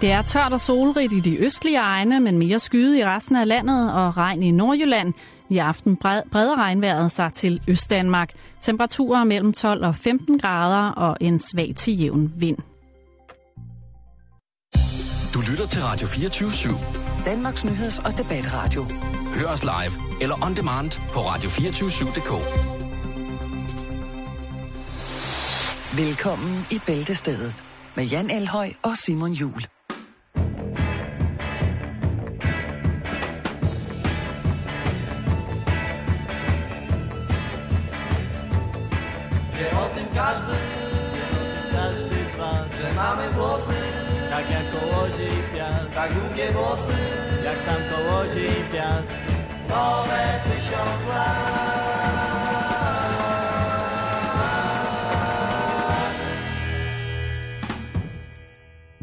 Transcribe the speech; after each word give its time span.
Det 0.00 0.10
er 0.12 0.22
tørt 0.22 0.52
og 0.52 0.60
solrigt 0.60 1.12
i 1.12 1.20
de 1.20 1.38
østlige 1.38 1.78
egne, 1.78 2.20
men 2.20 2.38
mere 2.38 2.58
skyde 2.58 2.98
i 2.98 3.04
resten 3.04 3.36
af 3.36 3.48
landet 3.48 3.92
og 3.92 4.16
regn 4.16 4.42
i 4.42 4.50
Nordjylland. 4.50 5.14
I 5.48 5.58
aften 5.58 5.96
breder 6.32 6.58
regnvejret 6.58 7.12
sig 7.12 7.32
til 7.32 7.60
Østdanmark. 7.68 8.32
Temperaturer 8.60 9.24
mellem 9.24 9.52
12 9.52 9.84
og 9.84 9.94
15 9.94 10.38
grader 10.38 10.90
og 10.90 11.16
en 11.20 11.38
svag 11.38 11.72
til 11.76 12.00
jævn 12.00 12.32
vind. 12.36 12.56
Du 15.34 15.40
lytter 15.50 15.66
til 15.66 15.82
Radio 15.82 16.06
24 16.06 16.48
/7. 16.48 17.24
Danmarks 17.24 17.64
nyheds- 17.64 17.98
og 18.04 18.18
debatradio. 18.18 18.86
Hør 19.34 19.46
os 19.46 19.62
live 19.62 20.20
eller 20.20 20.44
on 20.46 20.56
demand 20.56 20.90
på 21.12 21.20
radio247.dk. 21.20 22.32
Velkommen 25.98 26.66
i 26.70 26.80
Bæltestedet 26.86 27.64
med 27.96 28.04
Jan 28.04 28.30
Elhøj 28.30 28.70
og 28.82 28.96
Simon 28.96 29.32
Jul. 29.32 29.77
każdy, 40.17 40.57
każdy 41.71 42.15
z 42.29 42.37
was, 42.37 42.81
że 42.81 42.93
mamy 42.93 43.29
włosy, 43.29 43.79
tak 44.29 44.45
jak 44.51 44.65
kołodziej 44.71 45.37
piast, 45.53 45.95
tak 45.95 46.13
długie 46.13 46.51
włosy, 46.51 46.93
jak 47.43 47.57
sam 47.65 47.81
kołodziej 47.91 48.55
piast, 48.71 49.13
nowe 49.69 50.39
tysiąc 50.43 51.07
lat. 51.09 51.63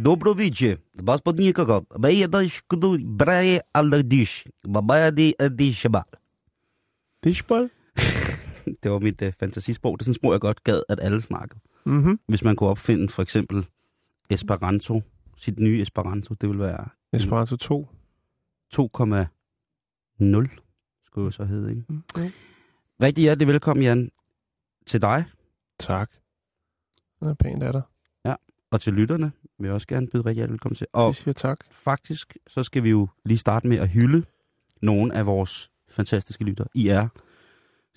Добро 0.01 0.33
вечер, 0.33 0.81
господников. 0.95 1.85
Баедашкду 1.91 2.97
брае 2.99 3.63
алладиш. 3.75 4.45
Бабади 4.65 5.35
адишба. 5.39 6.07
Dishball? 7.23 7.69
Det 8.84 8.92
var 8.92 9.00
mit 9.00 9.22
uh, 9.22 9.32
fantasisprog. 9.40 10.00
Det 10.00 10.02
er 10.02 10.06
sådan 10.06 10.12
et 10.12 10.16
sprog, 10.16 10.32
jeg 10.32 10.42
godt 10.42 10.64
gad, 10.64 10.82
at 10.90 11.00
alle 11.00 11.22
snakkede. 11.22 11.60
Mm-hmm. 11.86 12.20
Hvis 12.28 12.44
man 12.44 12.56
kunne 12.56 12.70
opfinde 12.70 13.10
for 13.10 13.22
eksempel 13.22 13.66
Esperanto, 14.30 15.02
sit 15.38 15.60
nye 15.60 15.82
Esperanto, 15.82 16.34
det 16.34 16.50
vil 16.50 16.60
være 16.60 16.88
Esperanto 17.14 17.56
2. 17.56 17.88
2,0, 18.76 18.78
skulle 21.06 21.26
jo 21.26 21.32
så 21.32 21.46
hedde, 21.46 21.70
ikke? 21.70 21.84
Mm-hmm. 21.90 22.32
Rigtig 23.04 23.22
hjertelig 23.22 23.48
velkommen, 23.48 23.84
Jan, 23.84 24.12
til 24.86 25.02
dig 25.02 25.26
Tak. 25.80 26.12
Det 27.20 27.30
er 27.30 27.34
pænt 27.34 27.64
af 27.64 27.74
dig. 27.74 27.82
og 28.72 28.82
til 28.82 28.94
lytterne. 28.94 29.32
Vil 29.60 29.66
jeg 29.68 29.74
også 29.74 29.88
gerne 29.88 30.08
byde 30.08 30.26
rigtig 30.26 30.36
hjertelig 30.36 30.52
velkommen 30.54 30.76
til. 30.76 30.88
Og 30.94 31.10
Vi 31.10 31.14
siger 31.14 31.34
tak. 31.34 31.60
faktisk, 31.72 32.38
så 32.48 32.64
skal 32.64 32.84
vi 32.84 32.90
jo 32.90 33.08
lige 33.26 33.38
starte 33.38 33.68
med 33.68 33.78
at 33.78 33.90
hylde 33.90 34.24
nogle 34.82 35.14
af 35.14 35.26
vores 35.26 35.72
fantastiske 35.90 36.44
lyttere. 36.44 36.68
I 36.74 36.88
er 36.88 37.08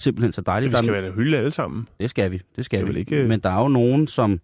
simpelthen 0.00 0.32
så 0.32 0.40
dejlige. 0.40 0.68
Vi 0.68 0.72
Der 0.72 0.78
er 0.78 0.82
skal 0.82 1.02
vel 1.02 1.12
hylde 1.12 1.38
alle 1.38 1.52
sammen. 1.52 1.88
Det 2.00 2.10
skal 2.10 2.30
vi, 2.30 2.42
det 2.56 2.64
skal 2.64 2.86
Det 2.86 2.94
vi. 2.94 3.00
ikke- 3.00 3.24
Men 3.24 3.40
der 3.40 3.50
er 3.50 3.62
jo 3.62 3.68
nogen, 3.68 4.06
som... 4.06 4.40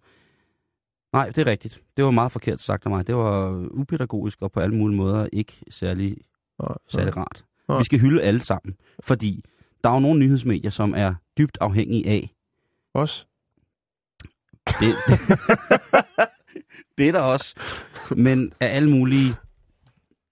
Nej, 1.13 1.25
det 1.29 1.37
er 1.37 1.45
rigtigt. 1.51 1.81
Det 1.97 2.05
var 2.05 2.11
meget 2.11 2.31
forkert 2.31 2.61
sagt 2.61 2.85
af 2.85 2.89
mig. 2.89 3.07
Det 3.07 3.15
var 3.15 3.49
upædagogisk 3.71 4.41
og 4.41 4.51
på 4.51 4.59
alle 4.59 4.75
mulige 4.75 4.97
måder 4.97 5.27
ikke 5.33 5.53
særlig, 5.69 6.17
Nej, 6.59 6.77
særlig 6.89 7.17
rart. 7.17 7.45
Nej. 7.67 7.77
Vi 7.77 7.83
skal 7.83 7.99
hylde 7.99 8.21
alle 8.21 8.41
sammen, 8.41 8.75
fordi 9.03 9.43
der 9.83 9.89
er 9.89 9.93
jo 9.93 9.99
nogle 9.99 10.19
nyhedsmedier, 10.19 10.69
som 10.69 10.93
er 10.97 11.13
dybt 11.37 11.57
afhængige 11.61 12.09
af... 12.09 12.33
Os? 12.93 13.27
Det, 14.67 14.95
det 16.97 17.07
er 17.07 17.11
der 17.11 17.21
også. 17.21 17.55
Men 18.17 18.53
af 18.59 18.75
alle 18.75 18.89
mulige... 18.89 19.35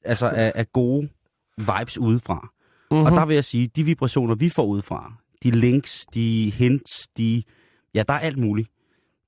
Altså 0.06 0.30
af, 0.30 0.52
af 0.56 0.72
gode 0.72 1.10
vibes 1.58 1.98
udefra. 1.98 2.50
Mm-hmm. 2.94 3.06
Og 3.06 3.12
der 3.12 3.26
vil 3.26 3.34
jeg 3.34 3.44
sige, 3.44 3.68
de 3.68 3.84
vibrationer, 3.84 4.36
vi 4.36 4.50
får 4.50 4.66
udefra, 4.66 5.14
de 5.44 5.52
links, 5.52 6.06
de 6.14 6.50
hints, 6.56 7.08
de... 7.18 7.44
Ja, 7.96 8.04
der 8.08 8.14
er 8.14 8.20
alt 8.20 8.38
muligt. 8.38 8.70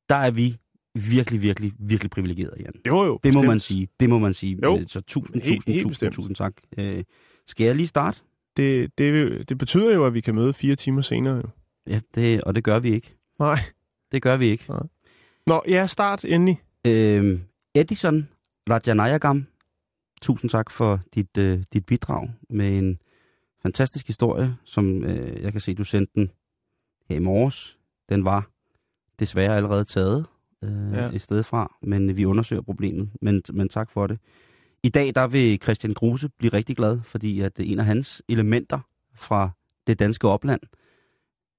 Der 0.09 0.16
er 0.16 0.31
vi 0.31 0.58
virkelig, 0.96 1.42
virkelig, 1.42 1.72
virkelig 1.80 2.12
privilegerede, 2.12 2.56
Jan. 2.59 2.74
Jo, 2.88 3.03
jo. 3.06 3.20
Det 3.24 3.34
må 3.34 3.40
bestemt. 3.40 3.48
man 3.48 3.59
sige. 3.59 3.88
Det 4.00 4.09
må 4.09 4.20
man 4.20 4.34
sige. 4.34 4.59
Jo. 4.64 4.84
Så 4.88 5.02
tusind, 5.02 5.34
Helt- 5.44 5.46
tusind, 5.46 5.74
helt 5.74 5.84
tusind, 5.84 5.90
bestemt. 5.92 6.14
tusind 6.14 6.36
tak. 6.36 6.53
Øh, 6.78 7.03
skal 7.48 7.66
jeg 7.66 7.76
lige 7.76 7.88
starte? 7.88 8.22
Det, 8.58 8.98
det, 8.98 9.50
det 9.50 9.58
betyder 9.58 9.94
jo, 9.94 10.06
at 10.06 10.14
vi 10.14 10.22
kan 10.22 10.36
møde 10.36 10.53
fire 10.53 10.76
timer 10.76 11.02
senere. 11.02 11.36
Jo. 11.36 11.50
Ja, 11.88 12.00
det, 12.16 12.42
og 12.42 12.56
det 12.56 12.64
gør 12.64 12.80
vi 12.80 12.90
ikke. 12.94 13.16
Nej. 13.40 13.59
Det 14.12 14.22
gør 14.22 14.38
vi 14.38 14.46
ikke. 14.46 14.66
Nå, 15.47 15.62
ja, 15.68 15.88
start 15.88 16.26
endelig. 16.26 16.62
Øh, 16.88 17.40
Edison 17.76 18.28
Rajanayagam, 18.70 19.47
tusind 20.22 20.50
tak 20.50 20.72
for 20.72 21.00
dit, 21.16 21.38
øh, 21.38 21.64
dit 21.74 21.86
bidrag 21.86 22.30
med 22.50 22.78
en 22.78 22.97
fantastisk 23.66 24.08
historie, 24.08 24.56
som 24.64 25.03
øh, 25.03 25.44
jeg 25.44 25.52
kan 25.52 25.62
se, 25.62 25.74
du 25.74 25.84
sendte 25.84 26.12
den 26.16 26.31
her 27.09 27.16
i 27.16 27.20
morges. 27.20 27.78
Den 28.09 28.26
var 28.26 28.50
desværre 29.20 29.56
allerede 29.56 29.84
taget 29.84 30.26
øh, 30.64 30.94
Ja. 30.94 31.09
et 31.14 31.22
sted 31.22 31.44
fra, 31.44 31.76
men 31.81 32.18
vi 32.18 32.26
undersøger 32.26 32.62
problemet. 32.62 33.09
Men, 33.22 33.42
men 33.53 33.70
tak 33.70 33.92
for 33.92 34.08
det. 34.08 34.20
I 34.84 34.90
dag 34.90 35.16
der 35.16 35.28
vil 35.28 35.59
Christian 35.64 35.94
Gruse 35.94 36.30
blive 36.30 36.53
rigtig 36.53 36.76
glad, 36.76 37.00
fordi 37.03 37.42
at 37.42 37.59
en 37.59 37.80
af 37.80 37.86
hans 37.86 38.24
elementer 38.30 38.80
fra 39.16 39.50
det 39.88 40.00
danske 40.00 40.28
opland 40.28 40.62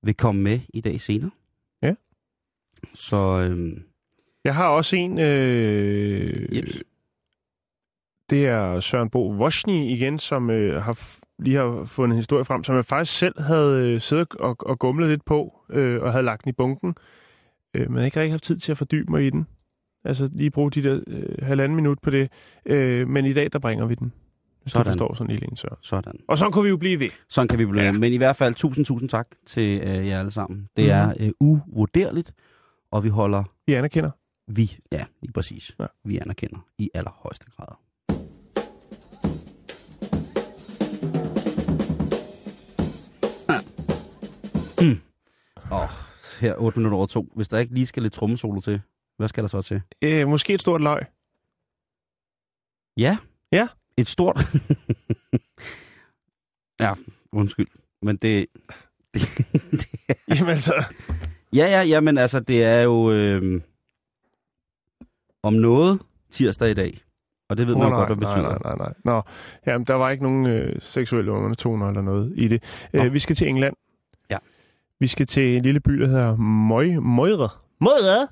vil 0.03 0.15
komme 0.17 0.43
med 0.43 0.61
i 0.75 0.81
dag 0.81 1.01
senere. 1.01 1.31
Ja. 1.83 1.95
Så 2.95 3.17
øh, 3.17 3.77
Jeg 4.45 4.55
har 4.55 4.69
også 4.69 4.97
en... 4.97 5.19
Øh, 5.19 6.57
Jeps. 6.57 6.83
det 8.31 8.47
er 8.47 8.81
Søren 8.81 9.11
Bo 9.11 9.33
Wozny 9.33 9.73
igen, 9.73 10.19
som 10.19 10.51
øh, 10.51 10.83
har 10.83 11.17
lige 11.39 11.57
har 11.57 11.85
fundet 11.85 12.15
en 12.15 12.19
historie 12.19 12.45
frem, 12.45 12.65
som 12.65 12.77
jeg 12.77 12.85
faktisk 12.85 13.19
selv 13.19 13.41
havde 13.43 13.89
øh, 13.95 14.01
siddet 14.01 14.35
og, 14.35 14.57
og 14.61 14.79
gumlet 14.79 15.09
lidt 15.09 15.25
på, 15.25 15.61
øh, 15.71 16.03
og 16.03 16.13
havde 16.13 16.25
lagt 16.25 16.45
den 16.45 16.49
i 16.49 16.53
bunken, 16.53 16.95
øh, 17.75 17.91
men 17.91 18.05
ikke 18.05 18.21
rigtig 18.21 18.33
haft 18.33 18.43
tid 18.43 18.57
til 18.59 18.73
at 18.73 18.79
fordybe 18.79 19.11
mig 19.11 19.27
i 19.27 19.31
den. 19.31 19.47
Altså 20.05 20.29
lige 20.33 20.51
bruge 20.51 20.71
de 20.71 20.83
der 20.83 21.01
øh, 21.07 21.47
halvanden 21.47 21.77
minut 21.77 21.99
på 22.03 22.11
det. 22.11 22.31
Øh, 22.67 23.09
men 23.09 23.27
i 23.27 23.33
dag, 23.33 23.49
der 23.53 23.59
bringer 23.59 23.87
vi 23.87 23.95
den. 23.95 24.13
Hvis 24.63 24.73
sådan. 24.73 24.85
du 24.85 24.91
Sådan. 24.91 24.99
forstår 24.99 25.15
sådan 25.15 25.31
en 25.31 25.35
lille 25.35 25.49
en, 25.51 25.57
Søren. 25.57 25.77
sådan. 25.83 26.13
Og 26.29 26.39
så 26.39 26.51
kunne 26.51 26.63
vi 26.65 26.69
jo 26.69 26.77
blive 26.77 27.01
ved. 27.01 27.09
Sådan 27.29 27.49
kan 27.49 27.59
vi 27.59 27.67
blive. 27.67 27.85
Ja. 27.85 27.93
Men 27.93 28.13
i 28.13 28.17
hvert 28.17 28.37
fald 28.37 28.55
tusind, 28.55 28.85
tusind 28.85 29.09
tak 29.09 29.29
til 29.47 29.81
øh, 29.81 30.07
jer 30.09 30.19
alle 30.19 30.31
sammen. 30.31 30.69
Det 30.77 30.85
Mhm. 30.85 30.91
er 30.93 31.15
øh, 31.21 31.31
uvurderligt, 31.41 32.33
og 32.91 33.05
vi 33.05 33.09
holder, 33.09 33.45
Vi 33.67 33.75
anerkender. 33.75 34.11
vi, 34.49 34.77
ja, 34.93 35.05
lige 35.23 35.33
præcis, 35.33 35.73
ja. 35.81 35.87
vi 36.05 36.19
anerkender 36.19 36.59
i 36.79 36.91
allerhøjeste 36.95 37.47
grad. 37.57 37.77
Mm. 44.81 45.01
Oh, 45.71 45.89
her 46.41 46.55
8 46.59 46.79
minutter 46.79 46.97
over 46.97 47.07
to. 47.07 47.33
Hvis 47.37 47.49
der 47.49 47.59
ikke 47.59 47.75
lige 47.75 47.87
skal 47.87 48.03
lidt 48.03 48.13
trommesolo 48.13 48.61
til, 48.61 48.81
hvad 49.17 49.29
skal 49.29 49.45
der 49.45 49.49
så 49.49 49.63
til? 49.63 49.83
Øh, 50.05 50.29
måske 50.29 50.55
et 50.55 50.61
stort 50.61 50.81
løg. 50.81 51.03
Ja. 52.97 53.19
Ja. 53.53 53.69
Et 53.97 54.09
stort... 54.09 54.37
ja, 56.81 56.93
undskyld. 57.33 57.67
Men 58.03 58.17
det... 58.17 58.47
det, 59.15 59.23
det 59.73 59.89
er... 60.09 60.15
Jamen 60.29 60.49
altså... 60.49 60.85
Ja, 61.53 61.67
ja, 61.67 61.83
ja, 61.83 62.01
men 62.01 62.19
altså, 62.19 62.41
det 62.41 62.65
er 62.65 62.81
jo 62.81 63.13
øh, 63.13 63.61
om 65.43 65.53
noget 65.53 66.01
tirsdag 66.31 66.71
i 66.71 66.75
dag. 66.75 67.03
Og 67.49 67.57
det 67.57 67.67
ved 67.67 67.75
man 67.75 67.85
Åh, 67.85 67.91
jo 67.91 67.97
godt, 67.97 68.09
hvad 68.09 68.17
det 68.17 68.23
nej, 68.23 68.35
betyder. 68.35 68.49
nej, 68.49 68.77
nej, 68.77 68.77
nej. 68.77 68.95
Nå, 69.05 69.23
jamen, 69.67 69.87
der 69.87 69.95
var 69.95 70.11
ikke 70.11 70.23
nogen 70.23 70.47
øh, 70.47 70.77
seksuelle 70.81 71.33
undertoner 71.33 71.89
eller 71.89 72.03
noget 72.03 72.33
i 72.37 72.49
det. 72.49 72.89
Øh, 72.93 73.13
vi 73.13 73.19
skal 73.19 73.37
til 73.37 73.49
England. 73.49 73.77
Vi 75.01 75.07
skal 75.07 75.27
til 75.27 75.57
en 75.57 75.63
lille 75.63 75.81
by, 75.81 75.93
der 75.93 76.07
hedder 76.07 76.37
Møj, 76.37 76.87
Møjre. 76.87 77.49
Møjre? 77.81 78.29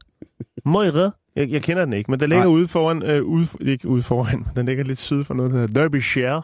Møjre? 0.65 1.13
Jeg, 1.37 1.51
jeg 1.51 1.63
kender 1.63 1.85
den 1.85 1.93
ikke, 1.93 2.11
men 2.11 2.21
den 2.21 2.29
ligger 2.29 2.45
Nej. 2.45 2.53
ude 2.53 2.69
foran, 2.69 3.03
øh, 3.03 3.25
ude, 3.25 3.47
ikke 3.61 3.89
ude 3.89 4.03
foran, 4.03 4.47
den 4.57 4.67
ligger 4.67 4.85
lidt 4.85 4.99
syd 4.99 5.25
for 5.25 5.35
noget, 5.35 5.53
der 5.53 5.59
hedder 5.59 5.81
Derbyshire. 5.81 6.43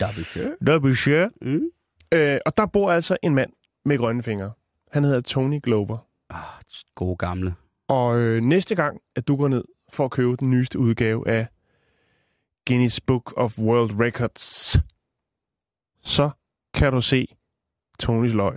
Derbyshire. 0.00 0.56
Derbyshire. 0.66 1.30
Mm. 1.42 1.60
Øh, 2.12 2.38
og 2.46 2.56
der 2.56 2.66
bor 2.66 2.92
altså 2.92 3.16
en 3.22 3.34
mand 3.34 3.52
med 3.84 3.98
grønne 3.98 4.22
fingre. 4.22 4.52
Han 4.92 5.04
hedder 5.04 5.20
Tony 5.20 5.60
Glover. 5.62 5.98
Ah, 6.30 6.44
gode 6.94 7.16
gamle. 7.16 7.54
Og 7.88 8.18
øh, 8.18 8.42
næste 8.42 8.74
gang, 8.74 9.00
at 9.16 9.28
du 9.28 9.36
går 9.36 9.48
ned 9.48 9.64
for 9.92 10.04
at 10.04 10.10
købe 10.10 10.36
den 10.36 10.50
nyeste 10.50 10.78
udgave 10.78 11.28
af 11.28 11.46
Guinness 12.66 13.00
Book 13.00 13.32
of 13.36 13.58
World 13.58 14.00
Records, 14.00 14.76
så 16.02 16.30
kan 16.74 16.92
du 16.92 17.00
se 17.00 17.26
Tonys 17.98 18.32
løg. 18.34 18.56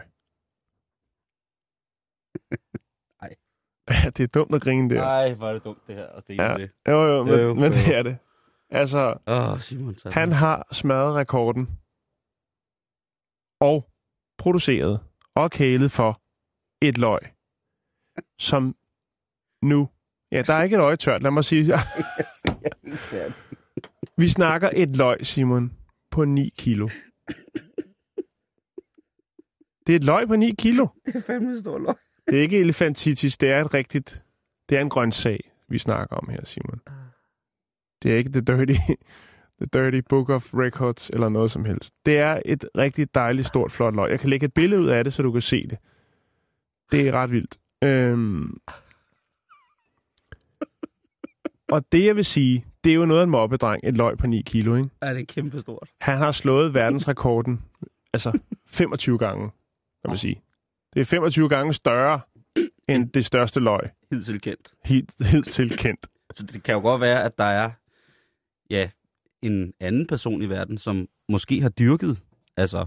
Ej. 3.22 3.36
Ja, 3.90 4.10
det 4.10 4.24
er 4.24 4.28
dumt 4.28 4.54
at 4.54 4.62
grine 4.62 4.90
der. 4.90 4.96
Nej, 5.02 5.34
hvor 5.34 5.48
er 5.50 5.54
det 5.54 5.64
dumt 5.64 5.88
det 5.88 5.96
her 5.96 6.08
at 6.08 6.26
grine 6.26 6.44
Ja. 6.44 6.52
ja. 6.52 6.58
det. 6.58 6.72
Jo, 6.88 7.04
jo, 7.04 7.24
men, 7.24 7.40
Jo, 7.40 7.54
men 7.54 7.64
jo. 7.64 7.70
det 7.70 7.96
er 7.96 8.04
det. 8.04 8.18
Altså, 8.70 9.18
Åh, 9.28 9.52
oh, 9.52 9.60
Simon. 9.60 9.98
Så 9.98 10.10
han 10.10 10.32
har 10.32 10.68
smadret 10.72 11.16
rekorden 11.16 11.70
og 13.60 13.90
produceret 14.38 15.00
og 15.36 15.52
kælet 15.52 15.92
for 15.92 16.22
et 16.82 16.98
løg, 16.98 17.20
som 18.40 18.76
nu... 19.62 19.90
Ja, 20.32 20.42
der 20.42 20.54
er 20.54 20.64
ikke 20.64 20.76
et 20.76 20.80
øje 20.82 20.96
tørt, 20.96 21.24
lad 21.24 21.32
mig 21.32 21.46
sige. 21.46 21.66
Vi 24.18 24.30
snakker 24.30 24.70
et 24.74 24.96
løg, 24.98 25.26
Simon, 25.26 25.72
på 26.12 26.26
9 26.26 26.54
kilo. 26.58 26.90
Det 29.88 29.94
er 29.94 29.96
et 29.96 30.04
løg 30.04 30.28
på 30.28 30.36
9 30.36 30.56
kilo. 30.60 30.88
Det 31.06 31.16
er 31.16 31.22
fandme 31.22 31.62
stor 31.62 31.78
løg. 31.80 31.96
Det 32.28 32.38
er 32.38 32.42
ikke 32.42 32.60
elefantitis, 32.60 33.38
det 33.38 33.52
er 33.52 33.66
et 33.66 33.74
rigtigt... 33.74 34.24
Det 34.70 34.78
er 34.78 34.82
en 34.82 34.90
grøn 34.90 35.12
sag, 35.12 35.52
vi 35.70 35.78
snakker 35.78 36.16
om 36.16 36.30
her, 36.30 36.46
Simon. 36.46 36.82
Det 38.04 38.12
er 38.12 38.18
ikke 38.18 38.30
The 38.30 38.42
Dirty, 38.42 38.74
the 39.62 39.68
dirty 39.74 40.02
Book 40.10 40.30
of 40.30 40.54
Records 40.54 41.10
eller 41.10 41.30
noget 41.30 41.52
som 41.52 41.66
helst. 41.66 41.94
Det 42.06 42.18
er 42.18 42.42
et 42.46 42.66
rigtig 42.78 43.16
dejligt, 43.16 43.48
stort, 43.48 43.72
flot 43.72 43.96
løg. 43.96 44.12
Jeg 44.12 44.20
kan 44.20 44.30
lægge 44.30 44.46
et 44.46 44.54
billede 44.54 44.82
ud 44.82 44.88
af 44.88 45.04
det, 45.04 45.14
så 45.14 45.24
du 45.24 45.32
kan 45.32 45.42
se 45.42 45.68
det. 45.68 45.78
Det 46.92 47.08
er 47.08 47.12
ret 47.12 47.32
vildt. 47.32 47.60
Øhm. 47.84 48.58
Og 51.72 51.92
det, 51.92 52.06
jeg 52.06 52.16
vil 52.16 52.26
sige, 52.26 52.66
det 52.84 52.90
er 52.90 52.96
jo 52.96 53.06
noget 53.06 53.22
af 53.22 53.24
en 53.24 53.30
mobbedreng, 53.30 53.82
et 53.84 53.98
løg 53.98 54.18
på 54.18 54.28
9 54.28 54.42
kilo, 54.42 54.76
ikke? 54.76 54.90
Ja, 55.04 55.14
det 55.14 55.22
er 55.22 55.26
kæmpe 55.26 55.62
stort. 55.62 55.90
Han 56.02 56.18
har 56.18 56.32
slået 56.32 56.74
verdensrekorden, 56.74 57.62
altså 58.14 58.40
25 58.68 59.18
gange, 59.18 59.50
kan 60.02 60.10
man 60.10 60.18
sige. 60.18 60.43
Det 60.94 61.02
er 61.02 61.06
25 61.06 61.50
gange 61.50 61.74
større 61.74 62.20
end 62.90 63.10
det 63.10 63.26
største 63.26 63.60
løg, 63.60 63.80
Hidtil 64.12 64.42
kendt. 64.42 64.74
helt, 64.86 65.12
helt 65.26 65.50
tilkendt. 65.52 66.08
Så 66.36 66.44
det 66.44 66.64
kan 66.64 66.74
jo 66.76 66.82
godt 66.82 67.02
være, 67.02 67.24
at 67.24 67.38
der 67.38 67.44
er 67.44 67.72
ja, 68.70 68.90
en 69.42 69.74
anden 69.80 70.08
person 70.08 70.42
i 70.42 70.46
verden, 70.50 70.78
som 70.78 71.08
måske 71.30 71.62
har 71.62 71.70
dyrket, 71.70 72.22
altså 72.58 72.86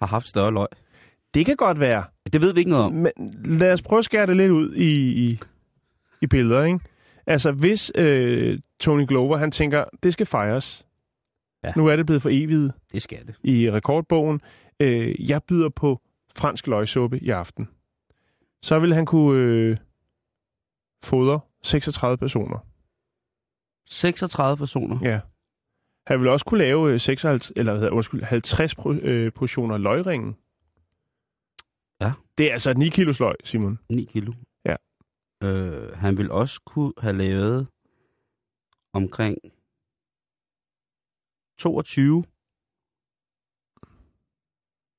har 0.00 0.06
haft 0.06 0.26
større 0.26 0.52
løg. 0.52 0.66
Det 1.34 1.46
kan 1.46 1.56
godt 1.56 1.80
være, 1.80 2.04
Det 2.32 2.40
ved 2.40 2.52
vi 2.54 2.58
ikke 2.58 2.70
noget 2.70 2.84
om. 2.86 2.92
men 2.92 3.12
lad 3.44 3.72
os 3.72 3.82
prøve 3.82 3.98
at 3.98 4.04
skære 4.04 4.26
det 4.26 4.36
lidt 4.36 4.50
ud 4.50 4.74
i, 4.74 5.24
i, 5.24 5.40
i 6.22 6.26
billeder, 6.26 6.64
ikke? 6.64 6.78
Altså, 7.26 7.52
hvis 7.52 7.92
øh, 7.94 8.58
Tony 8.80 9.06
Glover, 9.08 9.36
han 9.36 9.50
tænker, 9.50 9.84
det 10.02 10.12
skal 10.12 10.26
fejres. 10.26 10.86
Ja. 11.64 11.72
Nu 11.76 11.86
er 11.86 11.96
det 11.96 12.06
blevet 12.06 12.22
for 12.22 12.28
evigt 12.32 12.72
Det 12.92 13.02
skal 13.02 13.26
det. 13.26 13.34
i 13.42 13.70
rekordbogen. 13.70 14.40
Øh, 14.80 15.30
jeg 15.30 15.42
byder 15.42 15.68
på 15.68 16.00
fransk 16.38 16.66
løgsuppe 16.66 17.18
i 17.18 17.30
aften. 17.30 17.68
Så 18.62 18.78
vil 18.78 18.94
han 18.94 19.06
kunne 19.06 19.42
øh, 19.42 19.76
fodre 21.02 21.40
36 21.62 22.16
personer. 22.16 22.58
36 23.86 24.56
personer. 24.56 24.98
Ja. 25.02 25.20
Han 26.06 26.20
vil 26.20 26.28
også 26.28 26.44
kunne 26.44 26.58
lave 26.58 26.92
øh, 26.92 27.00
56, 27.00 27.52
eller 27.56 27.72
hvad 27.72 27.80
hedder, 27.80 27.94
undskyld, 27.94 28.22
50 28.22 28.74
pro, 28.74 28.92
øh, 28.92 29.32
portioner 29.32 29.78
løgringen. 29.78 30.36
Ja. 32.00 32.12
Det 32.38 32.48
er 32.48 32.52
altså 32.52 32.70
et 32.70 32.78
9 32.78 32.88
kilos 32.88 33.20
løg, 33.20 33.34
Simon. 33.44 33.78
9 33.90 34.04
kilo. 34.04 34.32
Ja. 34.64 34.76
Øh, 35.42 35.96
han 35.96 36.18
vil 36.18 36.30
også 36.30 36.60
kunne 36.66 36.92
have 36.98 37.16
lavet 37.16 37.66
omkring 38.92 39.38
22 41.58 42.24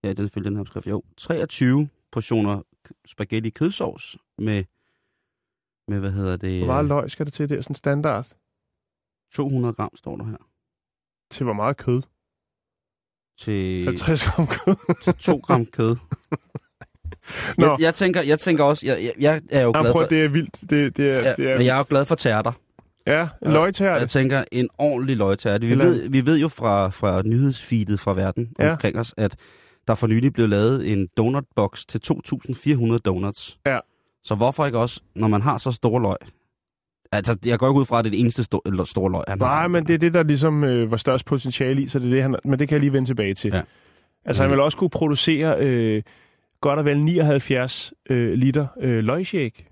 Ja, 0.03 0.09
det 0.09 0.19
er 0.19 0.23
selvfølgelig 0.23 0.49
den 0.49 0.55
her 0.57 0.61
opskrift. 0.61 0.87
Jo, 0.87 1.03
23 1.17 1.89
portioner 2.11 2.61
spaghetti 3.07 3.49
kødsovs 3.49 4.17
med, 4.37 4.63
med 5.87 5.99
hvad 5.99 6.11
hedder 6.11 6.35
det? 6.37 6.57
Hvor 6.59 6.67
meget 6.67 6.85
løg 6.85 7.11
skal 7.11 7.25
det 7.25 7.33
til? 7.33 7.49
Det 7.49 7.57
er 7.57 7.61
sådan 7.61 7.75
standard. 7.75 8.27
200 9.33 9.73
gram 9.73 9.91
står 9.95 10.15
der 10.17 10.25
her. 10.25 10.37
Til 11.31 11.43
hvor 11.43 11.53
meget 11.53 11.77
kød? 11.77 12.01
Til 13.39 13.83
50 13.85 14.23
gram 14.23 14.47
kød. 14.47 15.13
2 15.19 15.37
gram 15.37 15.65
kød. 15.65 15.95
Nå, 17.57 17.65
Jeg, 17.65 17.77
jeg, 17.79 17.95
tænker, 17.95 18.21
jeg 18.21 18.39
tænker 18.39 18.63
også, 18.63 18.85
jeg, 18.85 19.01
jeg, 19.03 19.13
jeg 19.19 19.41
er 19.49 19.61
jo 19.61 19.71
Jamen, 19.75 19.83
glad 19.83 19.91
prøv, 19.93 20.03
for, 20.03 20.07
det 20.07 20.23
er 20.23 20.29
vildt. 20.29 20.61
Det, 20.69 20.97
det 20.97 21.11
er, 21.11 21.19
ja, 21.29 21.33
det 21.35 21.49
er, 21.51 21.57
men 21.57 21.65
jeg 21.65 21.73
er 21.73 21.77
jo 21.77 21.85
glad 21.89 22.05
for 22.05 22.15
tærter. 22.15 22.51
ja, 23.07 23.29
en 23.45 23.51
løgtærte. 23.51 23.99
Jeg 23.99 24.09
tænker, 24.09 24.43
en 24.51 24.69
ordentlig 24.77 25.17
løgtærte. 25.17 25.65
Vi, 25.65 25.71
Eller- 25.71 25.85
ved, 25.85 26.09
vi 26.09 26.25
ved 26.25 26.37
jo 26.39 26.47
fra, 26.47 26.89
fra 26.89 27.21
nyhedsfeedet 27.21 27.99
fra 27.99 28.13
verden 28.13 28.53
ja. 28.59 28.71
omkring 28.71 28.99
os, 28.99 29.13
at 29.17 29.35
der 29.87 29.95
for 29.95 30.07
nylig 30.07 30.33
blev 30.33 30.49
lavet 30.49 30.91
en 30.93 31.07
donutbox 31.17 31.85
til 31.85 32.01
2.400 32.11 32.97
donuts. 32.97 33.59
Ja. 33.65 33.79
Så 34.23 34.35
hvorfor 34.35 34.65
ikke 34.65 34.79
også, 34.79 35.01
når 35.15 35.27
man 35.27 35.41
har 35.41 35.57
så 35.57 35.71
store 35.71 36.01
løg? 36.01 36.15
Altså, 37.11 37.37
jeg 37.45 37.59
går 37.59 37.67
ikke 37.69 37.79
ud 37.79 37.85
fra, 37.85 37.99
at 37.99 38.05
det 38.05 38.09
er 38.09 38.11
det 38.11 38.19
eneste 38.19 38.41
sto- 38.41 38.85
store 38.85 39.11
løg, 39.11 39.23
han 39.27 39.41
har. 39.41 39.47
Nej, 39.47 39.67
men 39.67 39.87
det 39.87 39.93
er 39.93 39.97
det, 39.97 40.13
der 40.13 40.23
ligesom 40.23 40.63
øh, 40.63 40.91
var 40.91 40.97
størst 40.97 41.25
potentiale 41.25 41.81
i, 41.81 41.87
så 41.87 41.99
det 41.99 42.05
er 42.05 42.09
det, 42.09 42.21
han, 42.21 42.35
men 42.45 42.59
det 42.59 42.67
kan 42.67 42.75
jeg 42.75 42.79
lige 42.79 42.93
vende 42.93 43.09
tilbage 43.09 43.33
til. 43.33 43.51
Ja. 43.53 43.61
Altså, 44.25 44.43
han 44.43 44.49
Mm. 44.49 44.51
vil 44.51 44.61
også 44.61 44.77
kunne 44.77 44.89
producere 44.89 45.55
øh, 45.67 46.03
godt 46.61 46.79
og 46.79 46.85
vel 46.85 46.99
79 46.99 47.93
øh, 48.09 48.33
liter 48.33 48.67
øh, 48.81 49.03
løgshake, 49.03 49.67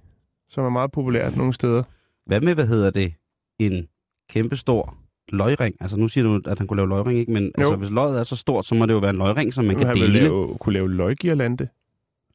som 0.49 0.65
er 0.65 0.69
meget 0.69 0.91
populært 0.91 1.37
nogle 1.37 1.53
steder. 1.53 1.83
Hvad 2.25 2.41
med, 2.41 2.53
hvad 2.55 2.67
hedder 2.67 2.89
det, 2.89 3.13
en 3.59 3.87
kæmpestor 4.29 4.95
løgring? 5.29 5.75
Altså, 5.79 5.97
nu 5.97 6.07
siger 6.07 6.23
du, 6.23 6.41
at 6.51 6.57
han 6.57 6.67
kunne 6.67 6.77
lave 6.77 6.89
løgring, 6.89 7.19
ikke? 7.19 7.31
Men 7.31 7.51
altså, 7.57 7.75
hvis 7.75 7.89
løget 7.89 8.19
er 8.19 8.23
så 8.23 8.35
stort, 8.35 8.65
så 8.65 8.75
må 8.75 8.85
det 8.85 8.93
jo 8.93 8.97
være 8.99 9.09
en 9.09 9.17
løgring, 9.17 9.53
som 9.53 9.65
man 9.65 9.75
kan 9.77 9.87
han 9.87 9.95
dele. 9.95 10.19
lave, 10.19 10.57
kunne 10.59 10.73
lave 10.73 10.91
løggirlande. 10.93 11.67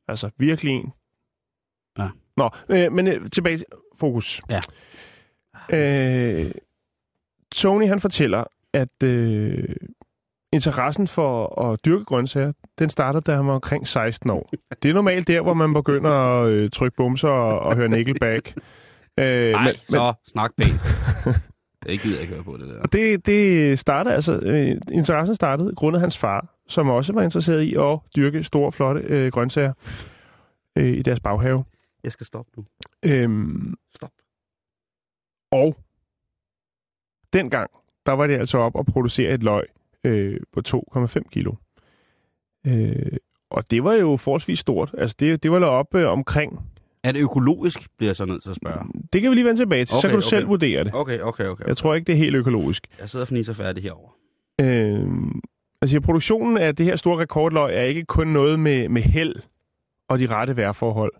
Altså, 0.09 0.31
virkelig 0.39 0.73
en. 0.73 0.93
Ja. 1.99 2.09
Nå, 2.37 2.51
øh, 2.69 2.93
men 2.93 3.07
øh, 3.09 3.31
tilbage 3.31 3.57
til 3.57 3.67
fokus. 3.99 4.43
Ja. 4.51 4.61
Øh, 5.73 6.51
Tony, 7.55 7.87
han 7.89 8.01
fortæller, 8.01 8.45
at 8.73 9.03
øh, 9.05 9.65
interessen 10.53 11.09
for 11.09 11.63
at 11.63 11.85
dyrke 11.85 12.05
grøntsager, 12.05 12.53
den 12.79 12.91
startede, 12.91 13.23
da 13.23 13.37
han 13.37 13.47
var 13.47 13.55
omkring 13.55 13.89
16 13.89 14.31
år. 14.31 14.51
Det 14.83 14.89
er 14.91 14.95
normalt 14.95 15.29
der, 15.29 15.41
hvor 15.41 15.55
man 15.55 15.75
begynder 15.75 16.11
at 16.11 16.49
øh, 16.51 16.71
trykke 16.71 16.97
bumser 16.97 17.29
og, 17.29 17.59
og 17.61 17.77
høre 17.77 17.89
Nickelback. 17.89 18.55
Øh, 19.19 19.51
Nej, 19.53 19.65
men- 19.65 19.75
så 19.89 20.13
snak 20.27 20.51
pænt. 20.57 20.81
det 21.87 22.01
gider 22.01 22.15
jeg 22.15 22.23
ikke 22.23 22.35
høre 22.35 22.45
på, 22.45 22.57
det 22.57 22.69
der. 22.69 22.81
Og 22.81 22.93
det, 22.93 23.27
det 23.27 23.79
startede 23.79 24.15
altså, 24.15 24.37
øh, 24.37 24.77
interessen 24.93 25.35
startede 25.35 25.75
grundet 25.75 26.01
hans 26.01 26.19
far, 26.19 26.55
som 26.69 26.89
også 26.89 27.13
var 27.13 27.23
interesseret 27.23 27.63
i 27.63 27.75
at 27.75 27.99
dyrke 28.17 28.45
store, 28.45 28.73
flotte 28.73 29.01
øh, 29.01 29.33
grøntsager 29.33 29.73
øh, 30.79 30.99
i 30.99 31.03
deres 31.03 31.21
baghave. 31.21 31.65
Jeg 32.05 32.13
skal 32.13 32.27
stoppe 32.27 32.51
nu. 32.57 32.65
Øhm, 33.05 33.75
Stop. 33.95 34.11
og 35.51 35.77
dengang, 37.33 37.71
der 38.07 38.13
var 38.13 38.27
det 38.27 38.35
altså 38.35 38.59
op 38.59 38.79
at 38.79 38.87
producere 38.87 39.33
et 39.35 39.43
løg 39.43 39.65
øh, 40.05 40.41
på 40.53 40.61
2,5 40.69 41.29
kilo. 41.31 41.55
Øh, 42.67 43.17
og 43.51 43.71
det 43.71 43.85
var 43.85 43.93
jo 43.93 44.17
forholdsvis 44.17 44.59
stort. 44.59 44.95
Altså 44.99 45.17
det, 45.21 45.43
det 45.43 45.51
var 45.51 45.65
op 45.67 45.95
øh, 45.95 46.09
omkring. 46.09 46.72
Er 47.05 47.13
det 47.13 47.23
økologisk, 47.23 47.89
bliver 47.97 48.09
jeg 48.09 48.17
så 48.17 48.25
nødt 48.25 48.43
til 48.43 48.51
at 48.51 48.57
spørge. 48.57 48.87
Det 49.13 49.21
kan 49.23 49.31
vi 49.31 49.35
lige 49.35 49.45
vende 49.45 49.61
tilbage 49.61 49.85
til, 49.85 49.95
okay, 49.95 50.01
så 50.01 50.07
Okay, 50.09 50.13
kan 50.13 50.21
du 50.21 50.27
okay. 50.27 50.37
selv 50.37 50.49
vurdere 50.49 50.85
det. 50.85 50.95
Okay, 50.95 51.21
okay, 51.21 51.45
okay. 51.45 51.65
Jeg 51.67 51.77
tror 51.77 51.95
ikke, 51.95 52.07
det 52.07 52.13
er 52.13 52.17
helt 52.17 52.37
økologisk. 52.37 52.87
Jeg 53.01 53.09
sidder 53.09 53.25
og 53.25 53.29
fniser 53.29 53.53
færdig 53.53 53.83
herover. 53.83 54.09
Øh, 54.61 55.07
altså, 55.83 56.01
produktionen 56.01 56.57
af 56.59 56.77
det 56.77 56.87
her 56.87 56.97
store 56.97 57.19
rekordløg 57.19 57.75
er 57.77 57.83
ikke 57.83 58.05
kun 58.05 58.29
noget 58.29 58.61
med, 58.61 58.89
med 58.89 59.03
held 59.03 59.35
og 60.09 60.19
de 60.19 60.27
rette 60.27 60.57
vejrforhold. 60.57 61.13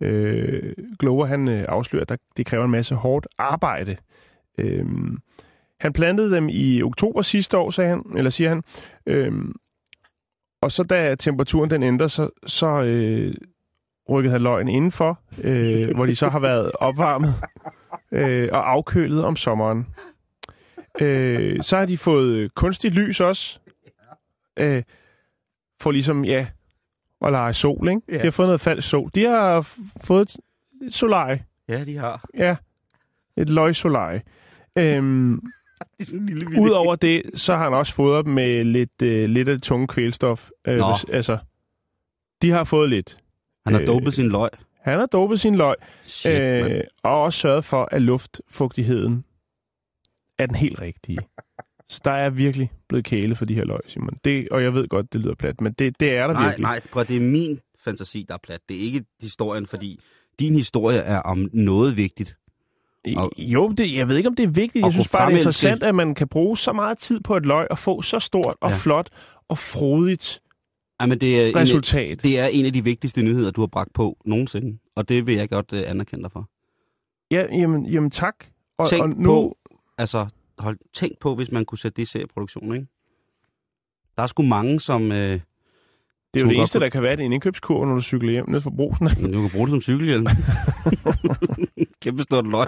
Øh, 0.00 0.72
Glover, 0.98 1.26
han 1.26 1.48
øh, 1.48 1.64
afslører, 1.68 2.02
at 2.02 2.08
der, 2.08 2.16
det 2.36 2.46
kræver 2.46 2.64
en 2.64 2.70
masse 2.70 2.94
hårdt 2.94 3.26
arbejde. 3.38 3.96
Øh, 4.58 4.86
han 5.80 5.92
plantede 5.92 6.36
dem 6.36 6.48
i 6.50 6.82
oktober 6.82 7.22
sidste 7.22 7.58
år, 7.58 7.70
sagde 7.70 7.90
han, 7.90 8.02
eller 8.16 8.30
siger 8.30 8.48
han. 8.48 8.62
Øh, 9.06 9.32
og 10.62 10.72
så 10.72 10.82
da 10.82 11.14
temperaturen 11.14 11.70
den 11.70 11.82
ændrer 11.82 12.08
sig, 12.08 12.28
så 12.46 12.82
øh, 12.82 13.34
rykkede 14.10 14.32
han 14.32 14.42
løgene 14.42 14.72
indenfor, 14.72 15.18
øh, 15.44 15.94
hvor 15.94 16.06
de 16.06 16.16
så 16.16 16.28
har 16.28 16.38
været 16.38 16.72
opvarmet 16.74 17.34
øh, 18.12 18.48
og 18.52 18.70
afkølet 18.70 19.24
om 19.24 19.36
sommeren. 19.36 19.86
Øh, 21.00 21.62
så 21.62 21.76
har 21.76 21.86
de 21.86 21.98
fået 21.98 22.54
kunstigt 22.54 22.94
lys 22.94 23.20
også. 23.20 23.58
Øh, 24.56 24.82
for 25.80 25.90
ligesom, 25.90 26.24
ja, 26.24 26.46
at 27.24 27.32
lege 27.32 27.52
sol, 27.52 27.88
ikke? 27.88 28.00
Ja. 28.08 28.18
De 28.18 28.22
har 28.24 28.30
fået 28.30 28.48
noget 28.48 28.60
falsk 28.60 28.88
sol. 28.88 29.10
De 29.14 29.24
har 29.24 29.68
fået 30.04 30.36
et- 30.86 30.94
solarie. 30.94 31.44
Ja, 31.68 31.84
de 31.84 31.96
har. 31.96 32.24
Ja, 32.38 32.56
et 33.36 33.48
løgsolarie. 33.48 34.22
Øhm, 34.78 35.40
Udover 36.62 36.96
det, 36.96 37.22
så 37.34 37.56
har 37.56 37.64
han 37.64 37.74
også 37.74 37.94
fået 37.94 38.24
dem 38.24 38.34
med 38.34 38.64
lidt, 38.64 39.02
øh, 39.02 39.28
lidt 39.28 39.48
af 39.48 39.54
det 39.54 39.62
tunge 39.62 39.86
kvælstof. 39.86 40.50
Øh, 40.66 40.78
Nå. 40.78 40.92
hvis, 40.92 41.04
altså, 41.14 41.38
de 42.42 42.50
har 42.50 42.64
fået 42.64 42.88
lidt. 42.90 43.18
Han 43.66 43.74
har 43.74 43.80
Øh, 43.80 43.86
dopet 43.86 44.14
sin 44.14 44.28
løg. 44.28 44.50
Han 44.80 44.98
har 44.98 45.06
dopet 45.06 45.40
sin 45.40 45.54
løg, 45.54 45.74
Shit, 46.04 46.32
øh, 46.32 46.80
og 47.02 47.22
også 47.22 47.38
sørget 47.40 47.64
for, 47.64 47.88
at 47.92 48.02
luftfugtigheden 48.02 49.24
er 50.38 50.46
den 50.46 50.54
helt 50.56 50.80
rigtige. 50.80 51.18
Så 51.88 52.00
der 52.04 52.10
er 52.10 52.30
virkelig 52.30 52.72
blevet 52.88 53.04
kæle 53.04 53.34
for 53.36 53.44
de 53.44 53.54
her 53.54 53.64
løg, 53.64 53.80
Simon. 53.86 54.14
Det, 54.24 54.48
og 54.48 54.62
jeg 54.62 54.74
ved 54.74 54.88
godt, 54.88 55.12
det 55.12 55.20
lyder 55.20 55.34
plat, 55.34 55.60
men 55.60 55.72
det, 55.72 56.00
det 56.00 56.16
er 56.16 56.26
der 56.26 56.34
nej, 56.34 56.44
virkelig. 56.46 56.62
nej, 56.62 56.80
prøv, 56.92 57.04
det 57.04 57.16
er 57.16 57.20
min 57.20 57.60
fantasi, 57.84 58.24
der 58.28 58.34
er 58.34 58.38
plat. 58.42 58.60
Det 58.68 58.76
er 58.76 58.80
ikke 58.80 59.04
historien, 59.20 59.66
fordi 59.66 60.00
din 60.38 60.54
historie 60.54 60.98
er 60.98 61.18
om 61.18 61.50
noget 61.52 61.96
vigtigt. 61.96 62.36
Og- 63.16 63.32
Jo, 63.38 63.68
det, 63.72 63.94
jeg 63.96 64.08
ved 64.08 64.16
ikke, 64.16 64.28
om 64.28 64.34
det 64.36 64.42
er 64.42 64.48
vigtigt. 64.50 64.84
Jeg 64.84 64.92
synes 64.92 65.08
bare, 65.08 65.26
det 65.26 65.34
er 65.34 65.38
interessant, 65.38 65.82
at 65.82 65.94
man 65.94 66.14
kan 66.14 66.28
bruge 66.28 66.58
så 66.58 66.72
meget 66.72 66.98
tid 66.98 67.20
på 67.20 67.36
et 67.36 67.46
løg 67.46 67.66
og 67.70 67.78
få 67.78 68.02
så 68.02 68.18
stort 68.18 68.56
og 68.60 68.70
Ja. 68.70 68.76
flot 68.76 69.08
og 69.48 69.58
frodigt 69.58 70.40
Ej, 71.02 71.06
men 71.06 71.20
det 71.20 71.40
er, 71.40 71.46
en, 71.48 71.56
af- 71.56 71.60
resultat. 71.60 72.22
det 72.22 72.38
er 72.38 72.46
en 72.46 72.66
af 72.66 72.72
de 72.72 72.84
vigtigste 72.84 73.22
nyheder, 73.22 73.50
du 73.50 73.60
har 73.60 73.66
bragt 73.66 73.92
på 73.92 74.16
nogensinde. 74.24 74.78
Og 74.96 75.08
det 75.08 75.26
vil 75.26 75.34
jeg 75.34 75.48
godt 75.48 75.72
uh, 75.72 75.78
anerkende 75.86 76.22
dig 76.22 76.32
for. 76.32 76.48
Ja, 77.30 77.46
jamen, 77.56 77.86
jamen 77.86 78.10
tak. 78.10 78.34
Og, 78.78 78.88
Tænk 78.90 79.02
og 79.02 79.08
nu, 79.08 79.24
på, 79.24 79.56
Altså, 79.98 80.26
hold, 80.58 80.78
tænk 80.94 81.18
på, 81.20 81.34
hvis 81.34 81.50
man 81.52 81.64
kunne 81.64 81.78
sætte 81.78 81.96
det 81.96 82.02
i 82.02 82.04
serieproduktion, 82.04 82.74
ikke? 82.74 82.86
Der 84.16 84.22
er 84.22 84.26
sgu 84.26 84.42
mange, 84.42 84.80
som... 84.80 85.02
Øh, 85.02 85.18
Det 85.18 85.40
er 86.34 86.40
jo 86.40 86.48
det 86.48 86.56
eneste, 86.56 86.78
kunne- 86.78 86.84
der 86.84 86.90
kan 86.90 87.02
være, 87.02 87.16
det 87.16 87.22
er 87.22 87.26
en 87.26 87.32
indkøbskurv, 87.32 87.86
når 87.86 87.94
du 87.94 88.00
cykler 88.00 88.30
hjem 88.32 88.48
ned 88.50 88.60
fra 88.60 88.70
brosen. 88.70 89.06
du 89.32 89.40
kan 89.40 89.50
bruge 89.50 89.66
det 89.66 89.70
som 89.72 89.80
cykelhjelm. 89.80 90.26
Kæmpe 92.02 92.22
stort 92.22 92.46
løg. 92.46 92.66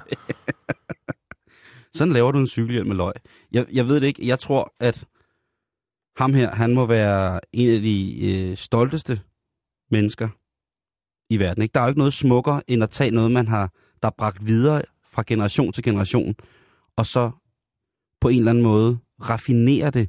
Sådan 1.95 2.13
laver 2.13 2.33
du 2.33 2.39
en 2.39 2.47
cykelhjelm 2.47 2.89
med 2.89 2.97
løg. 2.97 3.13
Jeg, 3.53 3.67
jeg 3.73 3.89
ved 3.89 4.01
det 4.01 4.07
ikke. 4.07 4.27
Jeg 4.27 4.39
tror, 4.39 4.75
at 4.81 5.05
ham 6.17 6.35
her, 6.35 6.55
han 6.55 6.75
må 6.75 6.87
være 6.87 7.41
en 7.53 7.75
af 7.75 7.81
de 7.81 8.21
øh, 8.23 8.57
stolteste 8.57 9.21
mennesker 9.91 10.29
i 11.31 11.39
verden. 11.39 11.63
Ikke? 11.63 11.73
Der 11.73 11.81
er 11.81 11.85
jo 11.85 11.89
ikke 11.89 11.99
noget 11.99 12.13
smukkere, 12.13 12.63
end 12.71 12.83
at 12.83 12.91
tage 12.91 13.11
noget, 13.11 13.31
man 13.31 13.49
har, 13.49 13.73
der 14.03 14.09
er 14.09 14.15
bragt 14.19 14.47
videre 14.47 14.83
fra 15.11 15.25
generation 15.27 15.73
til 15.73 15.83
generation, 15.83 16.35
og 16.97 17.07
så 17.07 17.31
på 18.21 18.29
en 18.29 18.39
eller 18.39 18.51
anden 18.51 18.65
måde 18.65 18.99
raffinere 19.21 19.91
det, 19.91 20.09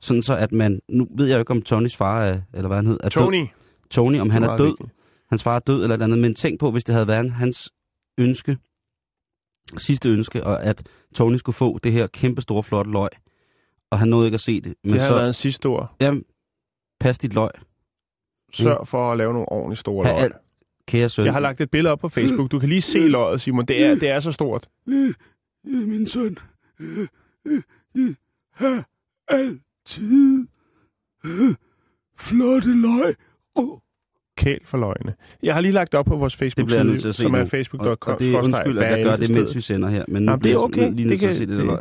sådan 0.00 0.22
så 0.22 0.36
at 0.36 0.52
man, 0.52 0.80
nu 0.88 1.06
ved 1.16 1.26
jeg 1.26 1.34
jo 1.34 1.38
ikke 1.38 1.50
om 1.50 1.62
Tonys 1.62 1.96
far 1.96 2.22
er, 2.22 2.40
eller 2.54 2.68
hvad 2.68 2.76
han 2.76 2.86
hed, 2.86 2.98
er 3.02 3.08
død. 3.08 3.10
Tony. 3.10 3.46
Tony, 3.90 4.20
om 4.20 4.30
han 4.30 4.42
er 4.42 4.56
død, 4.56 4.66
vigtigt. 4.66 4.90
hans 5.30 5.42
far 5.42 5.56
er 5.56 5.58
død 5.58 5.82
eller 5.82 5.96
et 5.96 6.02
andet, 6.02 6.18
men 6.18 6.34
tænk 6.34 6.60
på, 6.60 6.70
hvis 6.70 6.84
det 6.84 6.92
havde 6.92 7.08
været 7.08 7.30
hans 7.30 7.72
ønske, 8.18 8.58
sidste 9.76 10.08
ønske, 10.08 10.44
og 10.44 10.62
at 10.62 10.88
Tony 11.14 11.36
skulle 11.36 11.56
få 11.56 11.78
det 11.78 11.92
her 11.92 12.06
kæmpe 12.06 12.42
store 12.42 12.62
flotte 12.62 12.90
løg, 12.90 13.08
og 13.94 13.98
han 13.98 14.08
nåede 14.08 14.26
ikke 14.26 14.34
at 14.34 14.40
se 14.40 14.60
det. 14.60 14.74
Men 14.84 14.92
Det 14.92 15.00
har 15.00 15.08
så, 15.08 15.14
været 15.14 15.26
en 15.26 15.32
sidste 15.32 15.66
ord. 15.66 15.96
jamen, 16.00 16.24
pas 17.00 17.18
dit 17.18 17.34
løg, 17.34 17.50
Sørg 18.52 18.88
for 18.88 19.12
at 19.12 19.18
lave 19.18 19.32
nogle 19.32 19.48
ordentligt 19.48 19.80
store 19.80 20.04
løg. 20.04 20.14
alt- 20.14 20.36
kære 20.88 21.08
søn. 21.08 21.24
Jeg 21.24 21.32
har 21.32 21.40
lagt 21.40 21.60
et 21.60 21.70
billede 21.70 21.92
op 21.92 21.98
på 21.98 22.08
Facebook. 22.08 22.50
Du 22.50 22.58
kan 22.58 22.68
lige 22.68 22.82
se 22.82 22.98
løget, 22.98 23.40
Simon. 23.40 23.66
Det 23.66 23.84
er, 23.84 23.94
det 23.94 24.08
er 24.10 24.20
så 24.20 24.32
stort. 24.32 24.68
Min 25.64 26.06
søn, 26.08 26.38
har 28.54 28.88
altid 29.28 30.46
flotte 32.18 32.74
løg. 32.80 33.14
Kæl 34.36 34.60
for 34.64 34.78
løgne. 34.78 35.14
Jeg 35.42 35.54
har 35.54 35.60
lige 35.60 35.72
lagt 35.72 35.94
op 35.94 36.04
på 36.06 36.16
vores 36.16 36.36
Facebook-side, 36.36 37.12
som 37.12 37.30
nu. 37.32 37.38
er 37.38 37.44
facebook.com. 37.44 37.88
Og, 37.90 37.98
og 38.14 38.18
det 38.18 38.34
er 38.34 38.42
undskyld, 38.42 38.78
at 38.78 38.98
jeg 38.98 39.04
gør 39.04 39.16
det, 39.16 39.34
mens 39.34 39.54
vi 39.56 39.60
sender 39.60 39.88
her, 39.88 40.04
men 40.08 40.22
nu 40.22 40.32
Jamen, 40.32 40.44
det 40.44 40.52
er 40.52 40.56
okay. 40.58 40.92
lige 40.92 41.08
Det 41.08 41.18
kan- 41.20 41.32
se 41.34 41.46
det, 41.46 41.58
det- 41.58 41.66
løg. 41.66 41.78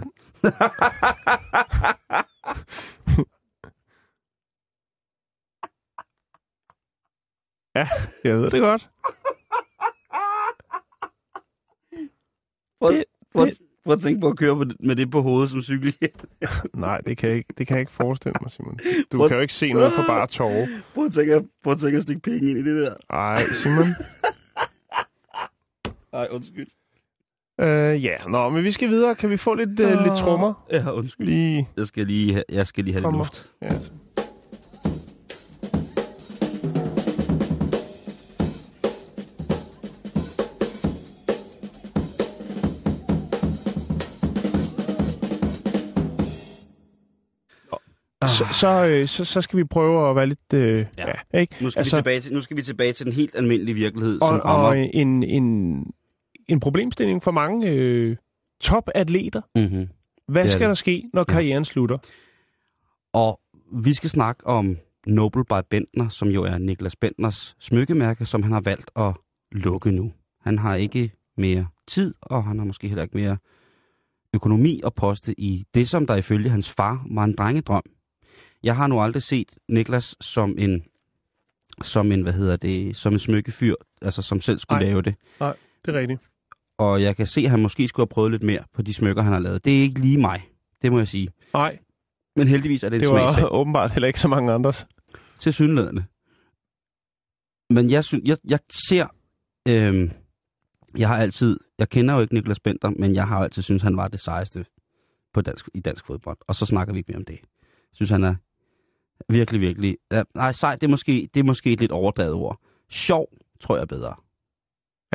Jeg 8.24 8.38
ved 8.38 8.51
det 8.51 8.60
godt. 8.62 8.89
Prøv, 12.79 12.91
Det- 12.93 13.05
prøv, 13.36 13.45
det- 13.45 13.60
prøv 13.86 13.94
at 13.94 14.00
tænke 14.00 14.22
på 14.22 14.28
at 14.28 14.38
køre 14.38 14.66
med 14.80 14.96
det 14.96 15.12
på 15.12 15.22
hovedet 15.22 15.50
som 15.50 15.62
cykel. 15.62 15.96
Nej, 16.74 16.98
det 16.98 17.18
kan, 17.18 17.30
jeg 17.30 17.38
ikke, 17.38 17.54
det 17.58 17.68
kan 17.68 17.75
jeg 17.75 17.80
ikke 17.82 17.92
forestille 17.92 18.34
mig, 18.42 18.52
Simon. 18.52 18.80
Du 19.12 19.18
Prøv- 19.18 19.28
kan 19.28 19.36
jo 19.38 19.42
ikke 19.42 19.54
se 19.54 19.74
noget 19.74 19.94
for 19.94 20.04
bare 20.08 20.28
tårer. 20.28 20.68
Prøv 20.96 21.06
at 21.06 21.12
tænke, 21.12 21.42
prøv 21.63 21.74
at, 21.74 21.80
tænke 21.80 21.98
at 21.98 22.04
stikke 22.04 22.22
penge 22.22 22.50
ind 22.50 22.60
i 22.60 22.63
det 22.63 22.82
der. 22.86 22.94
Ej, 23.10 23.38
Simon. 23.63 23.88
Nej, 26.13 26.28
undskyld. 26.32 26.68
Øh, 27.62 28.04
ja, 28.04 28.16
nå, 28.28 28.50
men 28.50 28.63
vi 28.63 28.72
skal 28.72 28.90
videre. 28.90 29.16
Kan 29.16 29.30
vi 29.30 29.38
få 29.38 29.54
lidt, 29.54 29.70
øh, 29.80 29.88
lidt 29.88 30.18
trommer? 30.20 30.66
Ja, 30.72 30.92
undskyld. 30.92 31.28
Lige... 31.28 31.70
Jeg 31.78 31.86
skal 31.86 32.08
lige 32.08 32.34
have, 32.34 32.44
jeg 32.50 32.68
skal 32.68 32.84
lige 32.84 32.94
have 32.94 33.02
lidt 33.12 33.18
luft. 33.18 33.52
Ja. 33.62 33.72
Så, 48.27 48.46
så, 48.51 48.86
øh, 48.88 49.08
så, 49.08 49.25
så 49.25 49.42
skal 49.42 49.60
vi 49.60 49.63
prøve 49.63 50.10
at 50.10 50.15
være 50.15 50.27
lidt... 50.27 50.53
Øh, 50.53 50.86
Ja. 50.98 51.06
ja. 51.34 51.39
ikke? 51.39 51.56
Nu 51.62 51.70
skal, 51.70 51.80
altså, 51.80 51.96
vi 51.96 52.00
tilbage 52.00 52.20
til, 52.22 52.34
nu 52.34 52.42
skal 52.42 52.58
vi 52.58 52.62
tilbage 52.62 52.94
til 52.94 53.06
den 53.06 53.13
helt 53.13 53.36
almindelige 53.36 53.75
virkelighed, 53.75 54.22
og, 54.22 54.27
som 54.27 54.39
rammer... 54.39 54.68
og 54.68 54.77
en, 54.94 55.24
en, 55.24 55.86
en 56.48 56.60
problemstilling 56.60 57.24
for 57.24 57.32
mange 57.32 57.72
øh, 57.72 58.15
topatleter. 58.62 59.42
Mm-hmm. 59.56 59.88
Hvad 60.27 60.44
Det 60.44 60.51
skal 60.51 60.62
det. 60.62 60.68
der 60.68 60.74
ske, 60.75 61.03
når 61.13 61.22
Ja. 61.27 61.34
karrieren 61.34 61.65
slutter? 61.65 61.98
Og 63.13 63.39
vi 63.74 63.94
skal 63.94 64.10
snakke 64.10 64.48
om 64.48 64.77
Noble 65.08 65.46
by 65.46 65.53
Bentner, 65.70 66.10
som 66.10 66.27
jo 66.27 66.44
er 66.44 66.58
Niklas 66.58 66.96
Bentners 66.96 67.56
smykkemærke, 67.60 68.25
som 68.25 68.44
han 68.44 68.51
har 68.51 68.62
valgt 68.62 68.92
at 68.96 69.13
lukke 69.51 69.92
nu. 69.92 70.12
Han 70.42 70.60
har 70.60 70.75
ikke 70.75 71.12
mere 71.38 71.68
tid, 71.88 72.13
og 72.22 72.44
han 72.44 72.58
har 72.60 72.65
måske 72.65 72.88
heller 72.88 73.03
ikke 73.03 73.18
mere 73.18 73.38
økonomi 74.34 74.82
at 74.86 74.94
poste 74.94 75.39
i 75.39 75.65
det, 75.74 75.89
som 75.89 76.08
der 76.08 76.15
ifølge 76.15 76.50
hans 76.50 76.70
far 76.70 77.06
var 77.12 77.24
en 77.24 77.36
drengedrøm. 77.36 77.84
Jeg 78.63 78.75
har 78.75 78.88
nu 78.88 79.01
aldrig 79.01 79.24
set 79.24 79.58
Niklas 79.70 80.15
som 80.22 80.55
en, 80.58 80.84
som 81.84 82.12
en, 82.12 82.22
hvad 82.22 82.34
hedder 82.34 82.55
det, 82.55 82.96
som 82.96 83.13
en 83.13 83.20
smykkefyr, 83.20 83.75
altså 84.01 84.22
som 84.22 84.41
selv 84.41 84.60
skulle 84.60 84.79
Ej. 84.84 84.89
lave 84.89 85.01
det. 85.01 85.15
Det 85.86 85.96
er 85.96 86.00
rigtigt. 86.00 86.22
Og 86.77 87.01
jeg 87.01 87.15
kan 87.15 87.27
se, 87.27 87.41
at 87.41 87.50
han 87.50 87.62
måske 87.62 87.88
skulle 87.88 88.03
have 88.03 88.13
prøvet 88.13 88.32
lidt 88.32 88.43
mere 88.43 88.63
på 88.74 88.82
de 88.82 88.93
smykker, 88.93 89.22
han 89.22 89.34
har 89.34 89.39
lavet. 89.39 89.65
Det 89.65 89.77
er 89.77 89.82
ikke 89.82 90.00
lige 90.00 90.17
mig, 90.17 90.50
det 90.82 90.91
må 90.91 90.98
jeg 90.98 91.08
sige. 91.08 91.29
Nej, 91.53 91.79
Men 92.36 92.48
heldigvis 92.48 92.84
er 92.84 92.89
det 92.89 92.96
en 92.96 93.01
det 93.01 93.10
smagsag. 93.10 93.43
var 93.43 93.50
åbenbart 93.60 93.91
heller 93.91 94.08
ikke 94.08 94.20
så 94.20 94.27
mange 94.27 94.53
andres. 94.53 94.88
til 95.39 95.53
synlædende. 95.53 96.05
Men 97.70 97.89
jeg, 97.89 98.03
synes, 98.03 98.24
jeg, 98.27 98.38
jeg 98.50 98.60
ser, 98.88 99.08
øhm, 99.67 100.12
jeg 100.98 101.08
har 101.08 101.17
altid, 101.17 101.60
jeg 101.79 101.89
kender 101.89 102.13
jo 102.15 102.20
ikke 102.22 102.34
Niklas 102.34 102.60
Bender, 102.60 102.89
men 102.89 103.15
jeg 103.15 103.27
har 103.27 103.43
altid 103.43 103.62
synes 103.62 103.82
han 103.84 103.98
var 103.98 104.08
det 104.08 104.20
sejeste 104.20 104.65
på 105.34 105.41
dansk, 105.41 105.70
i 105.74 105.79
dansk 105.79 106.05
fodbold. 106.05 106.38
Og 106.48 106.55
så 106.55 106.65
snakker 106.65 106.93
vi 106.93 107.00
ikke 107.00 107.12
mere 107.12 107.17
om 107.20 107.25
det. 107.25 107.39
Jeg 107.62 107.93
synes, 107.93 108.10
han 108.10 108.24
er 108.24 108.36
virkelig, 109.29 109.62
virkelig, 109.62 109.98
ja, 110.12 110.24
nej, 110.36 110.51
sej, 110.51 110.75
det 110.75 110.84
er, 110.84 110.91
måske, 110.91 111.29
det 111.34 111.39
er 111.39 111.43
måske 111.43 111.74
et 111.74 111.79
lidt 111.79 111.91
overdrevet 111.91 112.34
ord. 112.34 112.60
Sjov, 112.89 113.27
tror 113.60 113.77
jeg 113.77 113.88
bedre. 113.88 114.13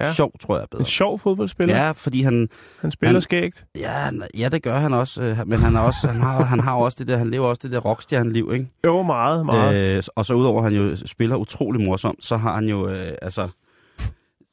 Ja. 0.01 0.13
Sjov, 0.13 0.33
tror 0.41 0.59
jeg 0.59 0.67
bedre. 0.71 0.83
En 0.83 0.87
sjov 0.87 1.19
fodboldspiller. 1.19 1.77
Ja, 1.77 1.91
fordi 1.91 2.23
han, 2.23 2.49
Han 2.81 2.91
spiller 2.91 3.13
Han- 3.13 3.23
skægt. 3.23 3.65
ja, 3.77 4.11
ja, 4.39 4.49
det 4.49 4.63
gør 4.63 4.79
han 4.79 4.93
også, 4.93 5.23
øh, 5.23 5.49
men 5.49 5.59
han, 5.59 5.77
er 5.77 5.81
også, 5.81 6.09
han, 6.09 6.21
har, 6.21 6.43
han 6.45 6.61
har 6.61 6.75
også 6.75 6.97
det 6.99 7.09
der, 7.09 7.17
han 7.17 7.31
lever 7.31 7.47
også 7.47 7.61
det 7.63 7.71
der 7.73 7.79
rockstjerne-liv, 7.79 8.51
ikke? 8.53 8.69
Jo, 8.87 9.03
meget, 9.03 9.47
meget. 9.47 9.97
Øh, 9.97 10.03
og 10.17 10.27
så 10.27 10.35
udover 10.35 10.59
at 10.59 10.65
han 10.65 10.75
jo 10.75 10.97
spiller 11.07 11.37
utrolig 11.37 11.85
morsomt, 11.85 12.25
så 12.25 12.37
har 12.37 12.55
han 12.55 12.65
jo, 12.69 12.89
øh, 12.89 13.13
altså, 13.23 13.49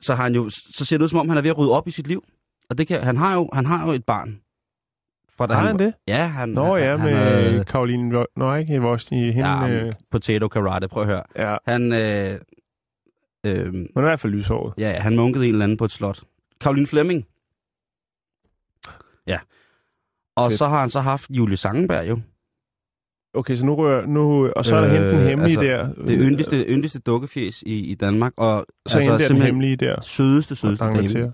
så 0.02 0.16
har 0.16 0.24
han 0.24 0.36
jo, 0.36 0.50
så 0.50 0.86
ser 0.86 0.98
det 0.98 1.04
ud 1.04 1.08
som 1.10 1.20
om, 1.20 1.30
han 1.30 1.38
er 1.38 1.42
ved 1.42 1.50
at 1.50 1.58
rydde 1.58 1.72
op 1.72 1.88
i 1.88 1.92
sit 1.92 2.08
liv. 2.08 2.24
Og 2.70 2.78
det 2.78 2.88
kan, 2.88 3.04
han 3.04 3.18
har 3.18 3.34
jo, 3.34 3.50
han 3.54 3.66
har 3.66 3.86
jo 3.88 3.92
et 3.94 4.06
barn. 4.06 4.40
Fra, 5.38 5.48
da 5.48 5.54
Har 5.54 5.68
han 5.68 5.80
det? 5.80 5.94
Ja, 6.08 6.25
han, 6.25 6.50
Nå 6.50 6.75
han, 6.75 6.84
ja, 6.84 6.98
han, 6.98 7.12
med 7.13 7.60
øh, 7.60 7.65
Karoline 7.65 8.25
Nå, 8.36 8.56
ikke. 8.56 8.72
Hende, 8.74 9.50
ja, 9.50 9.70
øh, 9.70 9.94
potato 10.12 10.48
karate, 10.48 10.88
prøv 10.88 11.04
at 11.04 11.10
høre. 11.10 11.24
ja, 11.36 11.58
Han, 11.68 11.94
øh, 11.94 12.39
øh, 13.46 13.68
hun 13.74 13.88
er 13.96 14.00
i 14.00 14.01
hvert 14.01 14.20
fald 14.20 14.34
lyshåret. 14.34 14.74
ja, 14.77 14.92
han 14.92 15.15
munkede 15.15 15.46
en 15.48 15.51
eller 15.54 15.63
anden 15.65 15.77
på 15.77 15.86
et 15.86 15.92
slot. 15.92 16.24
Karoline 16.62 16.88
Flemming. 16.88 17.25
Ja. 19.27 19.39
Og 20.36 20.51
Fedt. 20.51 20.60
så 20.60 20.68
har 20.68 20.80
han 20.80 20.89
så 20.89 21.00
haft 21.00 21.30
Julie 21.30 21.58
Sangenberg 21.58 22.10
jo. 22.10 22.20
Okay, 23.34 23.56
så 23.56 23.65
nu 23.65 23.75
rører... 23.75 24.06
Nu, 24.06 24.50
og 24.56 24.65
så 24.65 24.75
er 24.75 24.82
der 24.82 24.89
Øh, 24.89 24.94
hende 24.96 25.10
den 25.12 25.27
hemmelige 25.27 25.72
altså, 25.74 25.94
der. 26.01 26.06
Det 26.06 26.18
yndigste, 26.22 26.65
yndigste 26.65 27.00
dukkefjes 27.00 27.62
i, 27.62 27.80
i 27.80 27.96
Danmark. 27.96 28.34
Og 28.38 28.65
Så 28.88 29.00
hende 29.00 29.20
der 29.20 29.27
den 29.27 29.38
hemmelige 29.42 29.75
der. 29.75 30.01
sødeste, 30.01 30.56
sødeste 30.56 30.86
dame. 30.86 31.34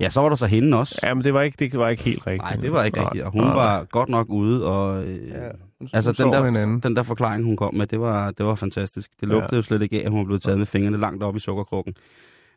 Ja, 0.00 0.10
så 0.10 0.20
var 0.20 0.28
der 0.28 0.36
så 0.36 0.46
hende 0.46 0.78
også. 0.78 1.00
Ja, 1.02 1.14
men 1.14 1.24
det 1.24 1.34
var 1.34 1.42
ikke, 1.42 1.56
det 1.70 1.78
var 1.78 1.88
ikke 1.88 2.02
helt 2.02 2.26
rigtigt. 2.26 2.42
Nej, 2.42 2.56
det 2.56 2.72
var 2.72 2.84
ikke 2.84 3.04
rigtigt. 3.04 3.24
Og 3.24 3.32
hun 3.32 3.40
nej. 3.42 3.54
var 3.54 3.84
godt 3.84 4.08
nok 4.08 4.28
ude, 4.28 4.66
og 4.66 5.04
øh, 5.04 5.28
Ja, 5.28 5.48
hun- 5.80 5.88
altså 5.92 6.12
den 6.12 6.32
der, 6.32 6.44
hinanden. 6.44 6.80
den 6.80 6.96
der 6.96 7.02
forklaring, 7.02 7.44
hun 7.44 7.56
kom 7.56 7.74
med, 7.74 7.86
det 7.86 8.00
var, 8.00 8.30
det 8.30 8.46
var 8.46 8.54
fantastisk. 8.54 9.10
Det 9.20 9.28
lugtede 9.28 9.48
Ja. 9.52 9.56
jo 9.56 9.62
slet 9.62 9.82
ikke 9.82 10.00
af, 10.00 10.04
at 10.06 10.10
hun 10.10 10.24
blevet 10.26 10.42
taget 10.42 10.58
med 10.58 10.66
fingrene 10.66 10.96
langt 10.96 11.22
op 11.22 11.36
i 11.36 11.40
sukkerkrukken. 11.40 11.94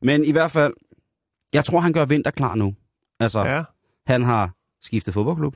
Men 0.02 0.26
i 0.26 0.32
hvert 0.32 0.52
fald, 0.52 0.74
jeg 1.54 1.66
tror, 1.66 1.80
han 1.80 1.94
gør 1.94 2.06
vinter 2.06 2.32
klar 2.32 2.56
nu. 2.56 2.76
Altså. 3.20 3.40
Ja, 3.46 3.64
han 4.08 4.24
har 4.24 4.56
skiftet 4.82 5.14
fodboldklub. 5.14 5.56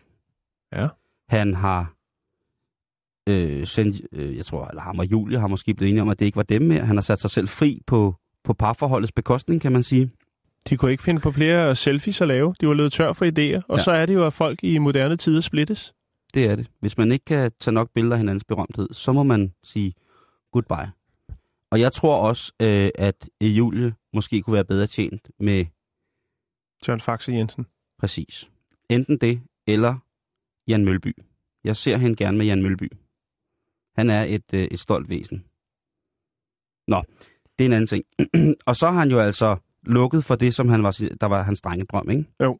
Ja. 0.75 0.87
Han 1.29 1.53
har 1.55 1.93
øh, 3.29 3.67
sendt, 3.67 4.01
øh, 4.11 4.37
jeg 4.37 4.45
tror, 4.45 4.67
eller 4.67 4.81
ham 4.81 4.99
og 4.99 5.05
Julie 5.11 5.39
har 5.39 5.47
måske 5.47 5.73
blevet 5.73 5.89
enige 5.89 6.01
om, 6.01 6.09
at 6.09 6.19
det 6.19 6.25
ikke 6.25 6.35
var 6.35 6.43
dem 6.43 6.61
mere. 6.61 6.85
Han 6.85 6.97
har 6.97 7.01
sat 7.01 7.19
sig 7.21 7.29
selv 7.29 7.47
fri 7.49 7.81
på, 7.87 8.15
på 8.43 8.53
parforholdets 8.53 9.11
bekostning, 9.11 9.61
kan 9.61 9.71
man 9.71 9.83
sige. 9.83 10.11
De 10.69 10.77
kunne 10.77 10.91
ikke 10.91 11.03
finde 11.03 11.21
på 11.21 11.31
flere 11.31 11.75
selfies 11.75 12.21
at 12.21 12.27
lave. 12.27 12.55
De 12.61 12.67
var 12.67 12.73
løbet 12.73 12.91
tør 12.93 13.13
for 13.13 13.25
idéer. 13.25 13.61
Og 13.67 13.77
Ja. 13.77 13.83
så 13.83 13.91
er 13.91 14.05
det 14.05 14.13
jo, 14.13 14.25
at 14.25 14.33
folk 14.33 14.59
i 14.63 14.77
moderne 14.77 15.17
tider 15.17 15.41
splittes. 15.41 15.93
Det 16.33 16.45
er 16.49 16.55
det. 16.55 16.67
Hvis 16.79 16.97
man 16.97 17.11
ikke 17.11 17.25
kan 17.25 17.51
tage 17.59 17.73
nok 17.73 17.89
billeder 17.93 18.15
af 18.15 18.19
hinandens 18.19 18.43
berømthed, 18.43 18.87
så 18.91 19.11
må 19.13 19.23
man 19.23 19.53
sige 19.63 19.93
goodbye. 20.51 20.91
Og 21.71 21.79
jeg 21.79 21.91
tror 21.93 22.15
også, 22.27 22.53
øh, 22.61 22.89
at 22.95 23.29
Julie 23.41 23.93
måske 24.13 24.41
kunne 24.41 24.53
være 24.53 24.65
bedre 24.65 24.87
tjent 24.87 25.29
med 25.39 25.65
Søren 26.83 27.01
Faxe 27.01 27.31
Jensen. 27.31 27.65
præcis. 27.99 28.49
Enten 28.89 29.17
det, 29.17 29.41
eller 29.67 29.95
Jan 30.67 30.85
Mølby. 30.85 31.13
Jeg 31.63 31.77
ser 31.77 31.97
hende 31.97 32.15
gerne 32.15 32.37
med 32.37 32.45
Jan 32.45 32.61
Mølby. 32.63 32.91
Han 33.95 34.09
er 34.09 34.23
et, 34.23 34.53
øh, 34.53 34.63
et 34.71 34.79
stolt 34.79 35.09
væsen. 35.09 35.45
Nå, 36.87 37.03
det 37.59 37.65
er 37.65 37.69
en 37.69 37.73
anden 37.73 37.87
ting. 37.87 38.05
og 38.67 38.75
så 38.75 38.91
har 38.91 38.99
han 38.99 39.11
jo 39.11 39.19
altså 39.19 39.57
lukket 39.85 40.23
for 40.23 40.35
det, 40.35 40.53
som 40.53 40.69
han 40.69 40.83
var, 40.83 40.91
der 41.21 41.27
var 41.27 41.43
hans 41.43 41.61
drengedrøm, 41.61 42.09
ikke? 42.09 42.25
Jo. 42.43 42.59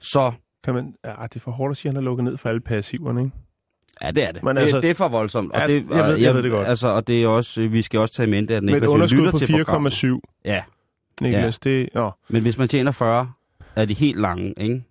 Så 0.00 0.32
Kan 0.64 0.74
man, 0.74 0.94
ja, 1.04 1.10
det 1.22 1.36
er 1.36 1.40
for 1.40 1.50
hårdt 1.50 1.70
at 1.70 1.76
sige, 1.76 1.90
at 1.90 1.94
han 1.94 2.02
har 2.04 2.10
lukket 2.10 2.24
ned 2.24 2.36
for 2.36 2.48
alle 2.48 2.60
passiverne, 2.60 3.20
ikke? 3.20 3.36
Ja, 4.02 4.10
det 4.10 4.24
er 4.28 4.32
det. 4.32 4.42
Men 4.42 4.56
det, 4.56 4.62
altså- 4.62 4.80
det 4.80 4.90
er 4.90 4.94
for 4.94 5.08
voldsomt. 5.08 5.52
Og 5.52 5.60
Ja, 5.60 5.66
det, 5.66 5.86
jeg 5.90 6.04
ved- 6.08 6.16
jeg 6.16 6.34
ved 6.34 6.42
det 6.42 6.50
godt. 6.50 6.68
Altså, 6.68 6.88
og 6.88 7.06
det 7.06 7.22
er 7.22 7.28
også, 7.28 7.68
vi 7.68 7.82
skal 7.82 8.00
også 8.00 8.14
tage 8.14 8.26
i 8.26 8.30
mente, 8.30 8.56
at 8.56 8.62
Niklas 8.64 8.82
jo 8.82 8.90
underskud 8.90 9.30
på 9.30 9.38
til 9.38 9.52
programmet. 9.64 9.92
4,7, 10.04 10.20
Ja, 10.44 10.62
Niklas, 11.20 11.58
det... 11.58 11.88
Nå, 11.94 12.10
men 12.28 12.42
hvis 12.42 12.58
man 12.58 12.68
tjener 12.68 12.92
40, 12.92 13.32
er 13.76 13.84
de 13.84 13.94
helt 13.94 14.20
lange, 14.20 14.54
ikke? 14.56 14.84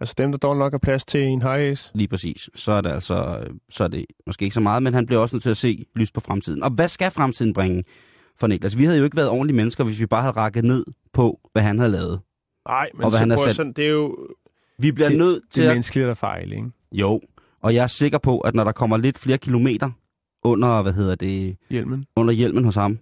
altså 0.00 0.14
dem, 0.18 0.30
der 0.30 0.38
dog 0.38 0.56
nok 0.56 0.74
er 0.74 0.78
plads 0.78 1.04
til 1.04 1.20
en 1.22 1.42
high 1.42 1.60
ace. 1.60 1.90
Lige 1.94 2.08
præcis. 2.08 2.50
Så 2.54 2.72
er 2.72 2.80
det 2.80 2.90
altså, 2.90 3.46
så 3.70 3.84
er 3.84 3.88
det 3.88 4.04
måske 4.26 4.42
ikke 4.44 4.54
så 4.54 4.60
meget, 4.60 4.82
men 4.82 4.94
han 4.94 5.06
bliver 5.06 5.20
også 5.20 5.36
nødt 5.36 5.42
til 5.42 5.50
at 5.50 5.56
se 5.56 5.84
lys 5.96 6.12
på 6.12 6.20
fremtiden. 6.20 6.62
Og 6.62 6.70
hvad 6.70 6.88
skal 6.88 7.10
fremtiden 7.10 7.52
bringe 7.52 7.84
for 8.40 8.46
Niklas? 8.46 8.78
Vi 8.78 8.84
havde 8.84 8.98
jo 8.98 9.04
ikke 9.04 9.16
været 9.16 9.28
ordentlige 9.28 9.56
mennesker, 9.56 9.84
hvis 9.84 10.00
vi 10.00 10.06
bare 10.06 10.22
havde 10.22 10.36
rakket 10.36 10.64
ned 10.64 10.84
på, 11.12 11.40
hvad 11.52 11.62
han 11.62 11.78
havde 11.78 11.92
lavet. 11.92 12.20
Nej, 12.68 12.88
men 12.94 13.04
Og 13.04 13.10
hvad 13.10 13.10
så 13.10 13.18
han 13.18 13.32
at 13.32 13.38
sat- 13.40 13.56
sådan, 13.56 13.72
det 13.72 13.84
er 13.84 13.88
jo 13.90 14.16
Vi 14.78 14.92
bliver 14.92 15.08
Det- 15.08 15.18
nødt 15.18 15.42
til 15.50 15.62
det 15.62 15.66
er 15.66 15.70
at... 15.70 15.74
menneskeligt 15.74 16.08
at 16.08 16.18
fejle, 16.18 16.56
ikke? 16.56 16.70
Jo, 16.92 17.20
og 17.62 17.74
jeg 17.74 17.82
er 17.82 17.86
sikker 17.86 18.18
på, 18.18 18.38
at 18.38 18.54
når 18.54 18.64
der 18.64 18.72
kommer 18.72 18.96
lidt 18.96 19.18
flere 19.18 19.38
kilometer 19.38 19.90
under, 20.44 20.82
hvad 20.82 20.92
hedder 20.92 21.14
det, 21.14 21.56
Hjelmen. 21.70 22.06
under 22.16 22.32
hjelmen 22.34 22.64
hos 22.64 22.74
ham, 22.74 22.98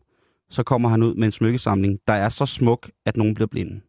så 0.50 0.62
kommer 0.62 0.88
han 0.88 1.02
ud 1.02 1.14
med 1.14 1.24
en 1.26 1.32
smykkesamling, 1.32 1.98
der 2.06 2.12
er 2.12 2.28
så 2.28 2.46
smuk, 2.46 2.90
at 3.06 3.16
nogen 3.16 3.34
bliver 3.34 3.48
blinde. 3.48 3.80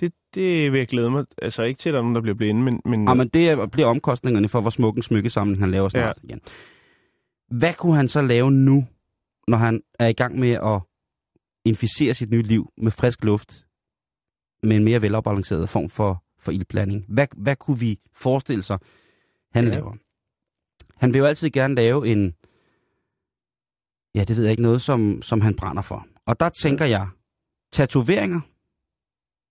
Det, 0.00 0.12
det 0.34 0.72
vil 0.72 0.78
jeg 0.78 0.88
glæde 0.88 1.10
mig. 1.10 1.24
Altså 1.42 1.62
ikke 1.62 1.78
til, 1.78 1.88
at 1.88 1.92
der 1.92 1.98
er 1.98 2.02
nogen, 2.02 2.14
der 2.14 2.20
bliver 2.22 2.34
blinde, 2.34 2.62
men... 2.62 2.80
men, 2.84 3.08
Ja, 3.08 3.14
men 3.14 3.28
det 3.28 3.50
er- 3.50 3.66
bliver 3.66 3.86
omkostningerne 3.88 4.48
for, 4.48 4.60
hvor 4.60 4.70
smuk 4.70 4.96
en 4.96 5.02
smykkesamling 5.02 5.60
han 5.60 5.70
laver 5.70 5.88
snart 5.88 6.18
ja. 6.22 6.26
igen. 6.28 6.40
Hvad 7.50 7.74
kunne 7.74 7.96
han 7.96 8.08
så 8.08 8.22
lave 8.22 8.50
nu, 8.50 8.86
når 9.50 9.58
han 9.58 9.82
er 9.98 10.06
i 10.06 10.12
gang 10.12 10.38
med 10.38 10.50
at 10.52 10.80
inficere 11.64 12.14
sit 12.14 12.30
nye 12.30 12.42
liv 12.42 12.72
med 12.76 12.90
frisk 12.90 13.24
luft, 13.24 13.66
med 14.62 14.76
en 14.76 14.84
mere 14.84 15.02
velafbalanceret 15.02 15.68
form 15.68 15.88
for, 15.90 16.24
for 16.38 16.52
ildblanding? 16.52 17.04
Hvad, 17.08 17.26
hvad 17.36 17.56
kunne 17.56 17.78
vi 17.78 18.00
forestille 18.14 18.62
sig, 18.62 18.78
han 19.52 19.64
Ja. 19.64 19.70
laver? 19.70 19.94
Han 20.96 21.12
vil 21.12 21.18
jo 21.18 21.24
altid 21.24 21.50
gerne 21.50 21.74
lave 21.74 22.08
en, 22.08 22.34
ja, 24.14 24.24
det 24.24 24.36
ved 24.36 24.42
jeg 24.44 24.50
ikke, 24.50 24.62
noget, 24.62 24.82
som, 24.82 25.22
som 25.22 25.40
han 25.40 25.56
brænder 25.56 25.82
for. 25.82 26.06
Og 26.26 26.40
der 26.40 26.48
tænker 26.48 26.84
jeg, 26.84 27.08
tatoveringer 27.72 28.40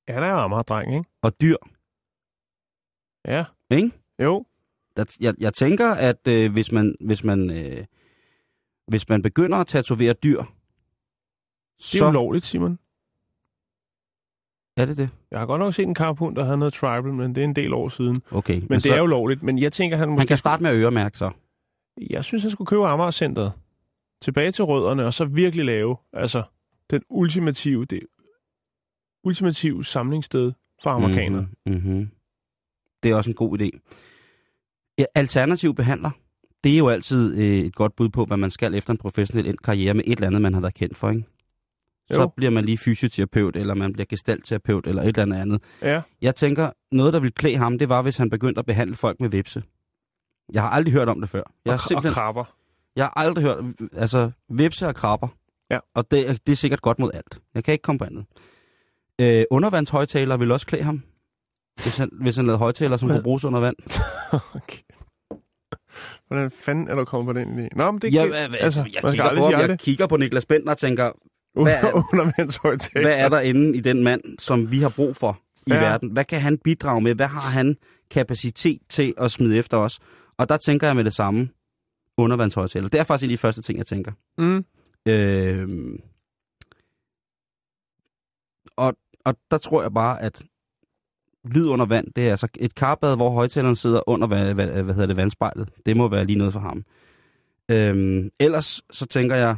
Ja, 0.07 0.13
han 0.13 0.23
er 0.23 0.29
jo 0.29 0.37
Amager-dreng, 0.37 0.93
ikke? 0.97 1.09
og 1.21 1.41
dyr, 1.41 1.55
Ja. 3.25 3.45
ikke? 3.71 3.91
Jo. 4.23 4.45
der, 4.97 5.15
jeg, 5.19 5.33
jeg 5.39 5.53
tænker, 5.53 5.91
at 5.91 6.27
øh, 6.27 6.51
hvis 6.51 6.71
man 6.71 6.95
hvis 7.05 7.23
man 7.23 7.49
øh, 7.51 7.85
hvis 8.89 9.09
man 9.09 9.21
begynder 9.21 9.57
at 9.57 9.67
tatovere 9.67 10.13
dyr, 10.13 10.37
Det 10.37 10.45
er 10.45 11.97
så 11.97 12.07
ulovligt, 12.09 12.45
Simon. 12.45 12.79
er 14.77 14.85
det 14.85 14.97
det. 14.97 15.09
Jeg 15.31 15.39
har 15.39 15.45
godt 15.45 15.59
nok 15.59 15.73
set 15.73 15.87
en 15.87 15.93
karphund, 15.95 16.35
der 16.35 16.43
havde 16.43 16.57
noget 16.57 16.73
tribal, 16.73 17.13
men 17.13 17.35
det 17.35 17.41
er 17.41 17.45
en 17.45 17.55
del 17.55 17.73
år 17.73 17.89
siden. 17.89 18.21
Okay, 18.31 18.53
men, 18.53 18.61
Men 18.69 18.75
det 18.75 18.83
så, 18.83 18.93
er 18.95 19.01
ulovligt. 19.01 19.43
Men 19.43 19.59
jeg 19.59 19.73
tænker, 19.73 19.97
han 19.97 20.09
måske... 20.09 20.19
han 20.19 20.27
kan 20.27 20.37
starte 20.37 20.63
med 20.63 20.71
at 20.71 20.75
øremærke 20.77 21.17
så. 21.17 21.31
Jeg 22.09 22.23
synes, 22.23 22.43
han 22.43 22.51
skulle 22.51 22.65
købe 22.67 22.87
Amager-centret. 22.87 23.53
Tilbage 24.21 24.51
til 24.51 24.63
rødderne, 24.63 25.05
og 25.05 25.13
så 25.13 25.25
virkelig 25.25 25.65
lave, 25.65 25.97
altså, 26.13 26.43
den 26.89 27.01
ultimative, 27.09 27.85
det 27.85 27.99
ultimative 29.23 29.85
samlingssted 29.85 30.51
for 30.83 30.89
amerikanere. 30.89 31.41
Mm. 31.41 31.71
Mm-hmm. 31.73 31.91
Mm-hmm. 31.91 32.09
Det 33.03 33.11
er 33.11 33.15
også 33.15 33.29
en 33.29 33.35
god 33.35 33.59
idé. 33.59 33.69
Ja, 34.97 35.05
alternativ 35.15 35.75
behandler, 35.75 36.11
det 36.63 36.73
er 36.73 36.77
jo 36.77 36.89
altid 36.89 37.37
øh, 37.37 37.57
et 37.65 37.75
godt 37.75 37.95
bud 37.95 38.09
på, 38.09 38.25
hvad 38.25 38.37
man 38.37 38.51
skal 38.51 38.75
efter 38.75 38.91
en 38.91 38.97
professionel 38.97 39.47
endt 39.47 39.61
karriere 39.61 39.93
med 39.93 40.03
et 40.07 40.11
eller 40.11 40.27
andet, 40.27 40.41
man 40.41 40.53
har 40.53 40.61
været 40.61 40.73
kendt 40.73 40.97
for, 40.97 41.09
ikke? 41.09 41.23
Så 42.11 42.21
Jo. 42.21 42.27
bliver 42.27 42.49
man 42.51 42.65
lige 42.65 42.77
fysioterapeut, 42.77 43.55
eller 43.55 43.73
man 43.73 43.93
bliver 43.93 44.05
gestaltterapeut, 44.05 44.87
eller 44.87 45.03
et 45.03 45.17
eller 45.17 45.35
andet. 45.37 45.61
Ja, 45.81 46.01
Jeg 46.21 46.35
tænker, 46.35 46.69
noget, 46.91 47.13
der 47.13 47.19
ville 47.19 47.31
klæde 47.31 47.57
ham, 47.57 47.77
det 47.77 47.89
var, 47.89 48.01
hvis 48.01 48.17
han 48.17 48.29
begyndte 48.29 48.59
at 48.59 48.65
behandle 48.65 48.95
folk 48.95 49.19
med 49.19 49.29
vipse. 49.29 49.63
Jeg 50.53 50.61
har 50.61 50.69
aldrig 50.69 50.93
hørt 50.93 51.09
om 51.09 51.21
det 51.21 51.29
før. 51.29 51.43
Jeg 51.65 51.73
og, 51.73 51.79
har 51.79 51.87
simpelthen 51.87 52.09
og 52.09 52.13
krabber. 52.13 52.55
Jeg 52.95 53.05
har 53.05 53.13
aldrig 53.15 53.43
hørt, 53.43 53.63
altså 53.93 54.31
vipse 54.49 54.87
og 54.87 54.95
krabber. 54.95 55.27
Ja. 55.71 55.79
Og 55.95 56.11
det, 56.11 56.29
er- 56.29 56.33
det 56.45 56.51
er 56.51 56.55
sikkert 56.55 56.81
godt 56.81 56.99
mod 56.99 57.11
alt. 57.13 57.39
Jeg 57.55 57.63
kan 57.63 57.71
ikke 57.71 57.81
komme 57.81 57.99
på 57.99 58.05
andet. 58.05 58.25
Øh, 59.21 59.43
undervandshøjtaler 59.51 60.37
vil 60.37 60.51
også 60.51 60.65
klæde 60.67 60.83
ham. 60.83 61.03
Hvis 61.83 61.97
han, 61.97 62.09
hvis 62.21 62.35
han 62.35 62.45
lavede 62.45 62.59
højtaler, 62.59 62.97
som 62.97 63.09
kunne 63.09 63.23
bruges 63.23 63.45
under 63.45 63.59
vand. 63.59 63.75
okay. 64.55 64.77
Hvordan 66.27 66.51
fanden 66.51 66.87
er 66.87 66.95
du 66.95 67.05
kommet 67.05 67.35
på 67.35 67.39
den 67.39 67.59
idé? 67.59 67.67
Nå, 67.75 67.91
men 67.91 68.01
det 68.01 68.13
Jeg, 68.13 68.23
kan... 68.27 68.33
jeg, 68.35 68.61
altså, 68.61 68.79
jeg, 68.93 69.11
kigger 69.11 69.35
på, 69.37 69.51
jeg 69.51 69.79
kigger 69.79 70.07
på 70.07 70.17
Niklas 70.17 70.45
Bentner 70.45 70.71
og 70.71 70.77
tænker, 70.77 71.11
hvad 71.63 71.73
er- 71.73 73.01
hvad 73.01 73.19
er 73.19 73.29
der 73.29 73.39
inde 73.39 73.77
i 73.77 73.79
den 73.81 74.03
mand, 74.03 74.21
som 74.39 74.71
vi 74.71 74.79
har 74.79 74.89
brug 74.89 75.15
for 75.15 75.39
i 75.67 75.71
Ja. 75.73 75.79
verden? 75.79 76.11
Hvad 76.11 76.25
kan 76.25 76.41
han 76.41 76.57
bidrage 76.57 77.01
med? 77.01 77.15
Hvad 77.15 77.27
har 77.27 77.49
han 77.49 77.75
kapacitet 78.11 78.79
til 78.89 79.13
at 79.17 79.31
smide 79.31 79.57
efter 79.57 79.77
os? 79.77 79.99
Og 80.37 80.49
der 80.49 80.57
tænker 80.57 80.87
jeg 80.87 80.95
med 80.95 81.03
det 81.03 81.13
samme 81.13 81.49
undervandshøjtaler. 82.17 82.87
Det 82.87 82.99
er 82.99 83.03
faktisk 83.03 83.23
en 83.25 83.29
af 83.31 83.33
de 83.33 83.37
første 83.41 83.61
ting, 83.61 83.77
jeg 83.77 83.85
tænker. 83.87 84.11
Mm. 84.37 84.65
Øh, 85.07 85.67
og, 88.77 88.93
og 89.25 89.35
der 89.51 89.57
tror 89.57 89.81
jeg 89.81 89.93
bare, 89.93 90.21
at 90.21 90.43
lyd 91.45 91.67
under 91.67 91.85
vand, 91.85 92.13
det 92.15 92.27
er 92.27 92.31
altså 92.31 92.47
et 92.59 92.75
karbad, 92.75 93.15
hvor 93.15 93.29
højtaleren 93.29 93.75
sidder 93.75 94.09
under 94.09 94.27
hvad, 94.27 94.53
hvad, 94.53 94.67
hvad 94.67 94.93
hedder 94.93 95.07
det, 95.07 95.17
vandspejlet. 95.17 95.69
Det 95.85 95.97
må 95.97 96.07
være 96.07 96.25
lige 96.25 96.37
noget 96.37 96.53
for 96.53 96.59
ham. 96.59 96.85
Øhm, 97.71 98.29
ellers 98.39 98.81
så 98.91 99.05
tænker 99.05 99.35
jeg, 99.35 99.55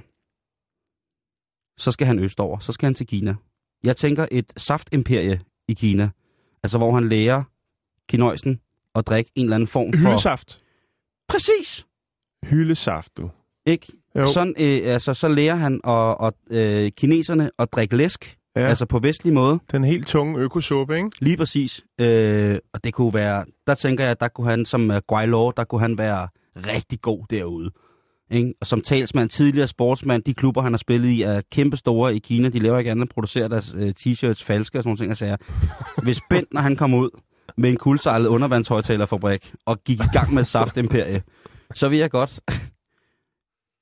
så 1.77 1.91
skal 1.91 2.07
han 2.07 2.19
østover. 2.19 2.59
Så 2.59 2.71
skal 2.71 2.85
han 2.85 2.93
til 2.93 3.07
Kina. 3.07 3.35
Jeg 3.83 3.97
tænker 3.97 4.27
et 4.31 4.53
saftimperie 4.57 5.41
i 5.67 5.73
Kina. 5.73 6.09
Altså 6.63 6.77
hvor 6.77 6.93
han 6.93 7.09
lærer 7.09 7.43
kinøjsen 8.09 8.59
at 8.95 9.07
drikke 9.07 9.31
en 9.35 9.43
eller 9.43 9.55
anden 9.55 9.67
form 9.67 9.93
for... 9.93 10.09
Hyldesaft. 10.09 10.59
Præcis! 11.27 11.85
Hyldesaft, 12.45 13.17
du. 13.17 13.29
Ikke? 13.65 13.87
Jo. 14.15 14.25
Sådan, 14.25 14.55
øh, 14.59 14.93
altså, 14.93 15.13
så 15.13 15.27
lærer 15.27 15.55
han 15.55 15.81
og, 15.83 16.17
og, 16.17 16.33
øh, 16.49 16.91
kineserne 16.91 17.51
at 17.59 17.73
drikke 17.73 17.97
læsk, 17.97 18.37
Ja. 18.55 18.61
altså 18.61 18.85
på 18.85 18.99
vestlig 18.99 19.33
måde. 19.33 19.59
Den 19.71 19.83
helt 19.83 20.07
tunge 20.07 20.39
økosuppe, 20.39 20.97
ikke? 20.97 21.09
Lige 21.19 21.37
præcis. 21.37 21.83
Øh, 22.01 22.57
og 22.73 22.83
det 22.83 22.93
kunne 22.93 23.13
være, 23.13 23.45
der 23.67 23.73
tænker 23.73 24.05
jeg, 24.05 24.19
der 24.19 24.27
kunne 24.27 24.49
han 24.49 24.65
som 24.65 24.89
uh, 24.89 24.95
Guaylo, 25.07 25.51
der 25.51 25.63
kunne 25.63 25.81
han 25.81 25.97
være 25.97 26.27
rigtig 26.55 27.01
god 27.01 27.25
derude. 27.29 27.71
Ikke? 28.31 28.53
Og 28.61 28.67
som 28.67 28.81
talsmand, 28.81 29.29
tidligere 29.29 29.67
sportsmand, 29.67 30.23
de 30.23 30.33
klubber, 30.33 30.61
han 30.61 30.73
har 30.73 30.77
spillet 30.77 31.09
i, 31.09 31.21
er 31.21 31.41
kæmpe 31.51 31.77
store 31.77 32.15
i 32.15 32.19
Kina. 32.19 32.49
De 32.49 32.59
laver 32.59 32.77
ikke 32.77 32.91
andet 32.91 33.01
end 33.01 33.09
at 33.09 33.13
producere 33.13 33.49
deres 33.49 33.75
øh, 33.77 33.93
t-shirts 33.99 34.43
falske 34.43 34.77
og 34.77 34.83
sådan 34.83 34.89
nogle 34.89 34.97
ting. 34.97 35.17
Sager. 35.17 35.37
Hvis 36.03 36.19
Bent, 36.29 36.53
når 36.53 36.61
han 36.61 36.75
kom 36.75 36.93
ud 36.93 37.09
med 37.57 37.69
en 37.69 37.77
kuldsejlet 37.77 38.27
undervandshøjtalerfabrik 38.27 39.53
og 39.65 39.83
gik 39.83 39.99
i 39.99 40.09
gang 40.13 40.33
med 40.33 40.41
et 40.41 40.47
saftimperie, 40.47 41.23
så 41.75 41.89
vil 41.89 41.97
jeg 41.99 42.11
godt, 42.11 42.29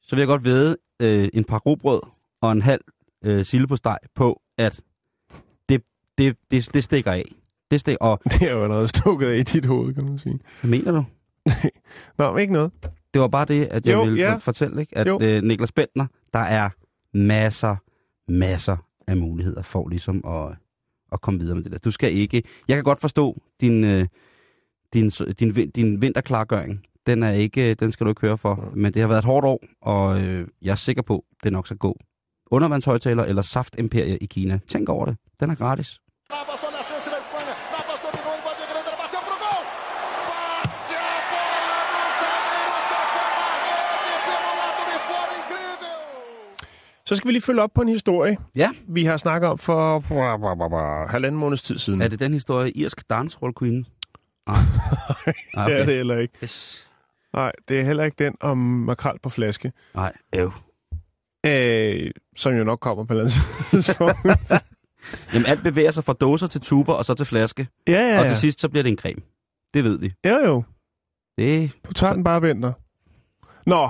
så 0.08 0.16
vil 0.16 0.18
jeg 0.18 0.28
godt 0.28 0.44
vide 0.44 0.78
øh, 1.02 1.30
en 1.34 1.44
par 1.44 1.60
grobrød 1.60 2.02
og 2.42 2.52
en 2.52 2.62
halv 2.62 2.82
øh, 3.26 3.46
sildepostej 3.46 3.98
på, 4.16 4.42
at 4.60 4.82
det, 5.69 5.84
det, 6.17 6.38
det, 6.52 6.69
det 6.74 6.84
stikker 6.84 7.12
af. 7.12 7.26
Det 7.72 7.80
stikker, 7.80 8.06
og 8.06 8.22
Det 8.32 8.41
er 8.41 8.52
jo 8.52 8.63
allerede 8.63 8.88
stukket 8.88 9.28
af 9.28 9.38
i 9.38 9.43
dit 9.43 9.65
hoved, 9.65 9.93
kan 9.93 10.04
man 10.06 10.19
sige. 10.19 10.39
hvad 10.62 10.69
mener 10.69 10.91
du? 10.91 11.04
Nå, 12.17 12.32
men 12.32 12.41
ikke 12.41 12.54
noget. 12.54 12.72
Det 13.13 13.22
var 13.22 13.28
bare 13.28 13.45
det, 13.45 13.65
at 13.65 13.86
jeg 13.86 13.93
Jo, 13.93 14.04
ville 14.04 14.19
ja. 14.19 14.34
for- 14.34 14.39
fortælle, 14.39 14.82
ikke? 14.82 14.98
at 14.98 15.22
øh, 15.22 15.43
Niklas 15.43 15.72
Bentner, 15.72 16.06
der 16.34 16.39
er 16.39 16.69
masser, 17.13 17.76
masser 18.32 18.78
af 19.08 19.17
muligheder 19.17 19.62
for 19.62 19.88
ligesom 19.89 20.28
at, 20.28 20.56
at 21.12 21.22
komme 21.22 21.39
videre 21.39 21.56
med 21.56 21.63
det 21.63 21.72
der. 21.72 21.78
Du 21.78 21.91
skal 21.91 22.13
ikke... 22.13 22.43
Jeg 22.67 22.78
kan 22.78 22.84
godt 22.84 23.00
forstå 23.02 23.41
din, 23.62 23.84
øh, 23.84 24.08
din, 24.93 25.10
din, 25.10 25.54
din, 25.54 25.69
din 25.72 26.02
vinterklargøring. 26.02 26.86
Den, 27.06 27.24
er 27.24 27.32
ikke, 27.32 27.74
den 27.74 27.91
skal 27.91 28.06
du 28.06 28.10
ikke 28.12 28.22
høre 28.22 28.38
for. 28.38 28.72
Men 28.76 28.93
det 28.93 29.02
har 29.02 29.08
været 29.08 29.19
et 29.19 29.26
hårdt 29.26 29.45
år, 29.45 29.63
og 29.82 30.22
øh, 30.22 30.48
jeg 30.62 30.72
er 30.72 30.76
sikker 30.76 31.02
på, 31.02 31.26
det 31.43 31.52
nok 31.54 31.65
skal 31.67 31.78
gå. 31.78 31.98
Undervandshøjtaler 32.52 33.24
eller 33.24 33.42
saftimperie 33.42 34.18
i 34.18 34.26
Kina. 34.26 34.60
Tænk 34.68 34.90
over 34.90 35.06
det. 35.06 35.18
Den 35.40 35.50
er 35.50 35.56
gratis. 35.56 36.00
Så 47.06 47.16
skal 47.16 47.28
vi 47.28 47.32
lige 47.34 47.42
følge 47.42 47.62
op 47.62 47.72
på 47.76 47.82
en 47.82 47.88
historie, 47.90 48.38
Ja, 48.56 48.70
vi 48.88 49.06
har 49.06 49.18
snakket 49.18 49.50
om 49.50 49.58
for 49.58 51.08
halvanden 51.08 51.40
måneds 51.40 51.62
tid 51.62 51.78
siden. 51.78 52.02
er 52.02 52.08
det 52.08 52.20
den 52.20 52.34
historie, 52.34 52.72
irsk 52.72 53.10
dancehall 53.10 53.54
queen? 53.60 53.86
Nej. 54.48 54.58
Nej, 55.56 55.68
det 55.68 55.80
er 55.80 55.86
det 55.86 55.96
heller 55.96 56.18
ikke. 56.18 56.34
Yes. 56.44 56.88
Nej, 57.34 57.52
det 57.68 57.80
er 57.80 57.84
heller 57.84 58.04
ikke 58.04 58.24
den 58.24 58.36
om 58.42 58.58
makrel 58.58 59.20
på 59.24 59.30
flaske, 59.30 59.72
Nej, 59.96 60.14
øv. 60.36 60.52
Øh, 61.45 62.12
som 62.36 62.56
jo 62.58 62.63
nok 62.63 62.80
kommer 62.80 63.04
på 63.06 63.13
et 63.13 63.19
eller. 63.19 64.62
Jamen 65.34 65.45
alt 65.45 65.63
bevæger 65.63 65.91
sig 65.91 66.04
fra 66.04 66.13
dåser 66.13 66.47
til 66.47 66.62
tuber 66.62 66.93
og 66.93 67.06
så 67.06 67.13
til 67.13 67.25
flaske. 67.25 67.67
ja, 67.88 67.93
ja, 67.93 68.08
Ja, 68.08 68.19
og 68.19 68.23
ja. 68.25 68.30
til 68.30 68.38
sidst 68.38 68.62
så 68.62 68.69
bliver 68.69 68.84
det 68.84 68.89
en 68.89 68.97
creme. 68.97 69.21
Det 69.73 69.84
ved 69.84 69.99
vi. 69.99 70.13
Jo, 70.28 70.38
jo. 70.45 70.63
Det 71.38 71.71
Du 71.88 71.93
tager 71.93 72.13
den 72.13 72.23
bare, 72.23 72.41
Bender. 72.41 72.73
Nå. 73.65 73.89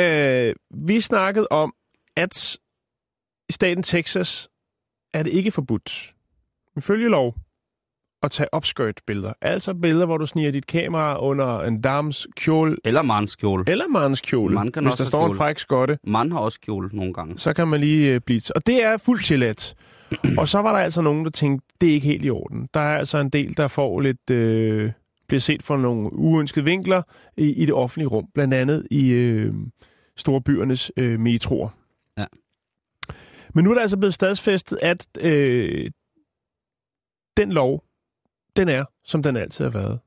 øh, 0.04 0.54
vi 0.86 1.00
snakkede 1.00 1.48
om, 1.50 1.74
at 2.16 2.56
i 3.48 3.52
staten 3.52 3.82
Texas 3.82 4.48
er 5.14 5.22
det 5.22 5.30
ikke 5.32 5.50
forbudt. 5.52 6.14
Ifølge 6.76 7.08
lov 7.08 7.34
at 8.22 8.30
tage 8.30 8.54
opskørt-billeder. 8.54 9.32
Altså 9.40 9.74
billeder, 9.74 10.06
hvor 10.06 10.18
du 10.18 10.26
sniger 10.26 10.50
dit 10.50 10.66
kamera 10.66 11.20
under 11.24 11.60
en 11.60 11.80
dams 11.80 12.26
kjole 12.36 12.76
Eller 12.84 13.02
mandskjole. 13.02 13.64
eller 13.66 13.88
mandens 13.88 14.20
kjole. 14.20 14.54
Man 14.54 14.72
kan 14.72 14.82
Hvis 14.84 14.90
også 14.92 15.02
der 15.04 15.08
står 15.08 15.22
en 15.24 15.28
kjole. 15.28 15.36
fræk 15.36 15.58
skotte, 15.58 15.98
Man 16.06 16.32
har 16.32 16.38
også 16.38 16.60
kjole 16.60 16.90
nogle 16.92 17.12
gange. 17.12 17.38
så 17.38 17.52
kan 17.52 17.68
man 17.68 17.80
lige 17.80 18.14
øh, 18.14 18.20
blive... 18.20 18.40
Og 18.56 18.66
det 18.66 18.84
er 18.84 18.96
fuldt 18.96 19.24
tilladt. 19.24 19.74
Og 20.38 20.48
så 20.48 20.58
var 20.58 20.72
der 20.72 20.78
altså 20.78 21.02
nogen, 21.02 21.24
der 21.24 21.30
tænkte, 21.30 21.66
det 21.80 21.88
er 21.88 21.92
ikke 21.94 22.06
helt 22.06 22.24
i 22.24 22.30
orden. 22.30 22.68
Der 22.74 22.80
er 22.80 22.98
altså 22.98 23.18
en 23.18 23.28
del, 23.28 23.56
der 23.56 23.68
får 23.68 24.00
lidt... 24.00 24.30
Øh, 24.30 24.92
bliver 25.28 25.40
set 25.40 25.62
fra 25.62 25.76
nogle 25.76 26.12
uønskede 26.12 26.64
vinkler 26.64 27.02
i, 27.36 27.52
i 27.52 27.66
det 27.66 27.74
offentlige 27.74 28.08
rum. 28.08 28.26
Blandt 28.34 28.54
andet 28.54 28.86
i 28.90 29.10
øh, 29.12 29.54
storbyernes 30.16 30.92
øh, 30.96 31.20
metroer. 31.20 31.68
Ja. 32.18 32.24
Men 33.54 33.64
nu 33.64 33.70
er 33.70 33.74
der 33.74 33.82
altså 33.82 33.96
blevet 33.96 34.14
stadsfæstet, 34.14 34.78
at 34.82 35.06
øh, 35.24 35.90
den 37.36 37.52
lov, 37.52 37.84
den 38.56 38.68
er, 38.68 38.84
som 39.04 39.22
den 39.22 39.36
altid 39.36 39.64
har 39.64 39.72
været. 39.72 40.00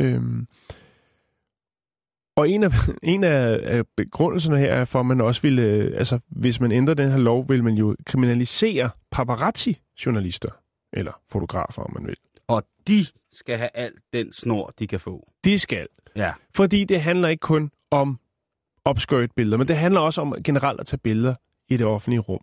Øhm, 0.00 0.46
og 2.36 2.48
en 2.48 2.62
af, 2.62 2.70
en 3.14 3.24
af, 3.24 3.60
af 3.62 3.84
begrundelserne 3.96 4.58
her 4.58 4.74
er 4.74 4.84
for, 4.84 5.00
at 5.00 5.06
man 5.06 5.20
også 5.20 5.42
ville, 5.42 5.62
øh, 5.62 5.98
altså 5.98 6.18
hvis 6.28 6.60
man 6.60 6.72
ændrer 6.72 6.94
den 6.94 7.10
her 7.10 7.18
lov, 7.18 7.48
vil 7.48 7.64
man 7.64 7.74
jo 7.74 7.96
kriminalisere 8.06 8.90
paparazzi-journalister, 9.10 10.50
eller 10.92 11.20
fotografer, 11.28 11.82
om 11.82 11.92
man 11.94 12.06
vil. 12.06 12.16
Og 12.48 12.62
de 12.88 13.06
skal 13.32 13.58
have 13.58 13.70
alt 13.74 13.98
den 14.12 14.32
snor, 14.32 14.74
de 14.78 14.86
kan 14.86 15.00
få. 15.00 15.32
De 15.44 15.58
skal. 15.58 15.86
Ja. 16.16 16.32
Fordi 16.54 16.84
det 16.84 17.00
handler 17.00 17.28
ikke 17.28 17.40
kun 17.40 17.70
om 17.90 18.20
opskørt 18.84 19.30
billeder, 19.36 19.58
men 19.58 19.68
det 19.68 19.76
handler 19.76 20.00
også 20.00 20.20
om 20.20 20.34
generelt 20.44 20.80
at 20.80 20.86
tage 20.86 20.98
billeder 20.98 21.34
i 21.68 21.76
det 21.76 21.86
offentlige 21.86 22.20
rum. 22.20 22.40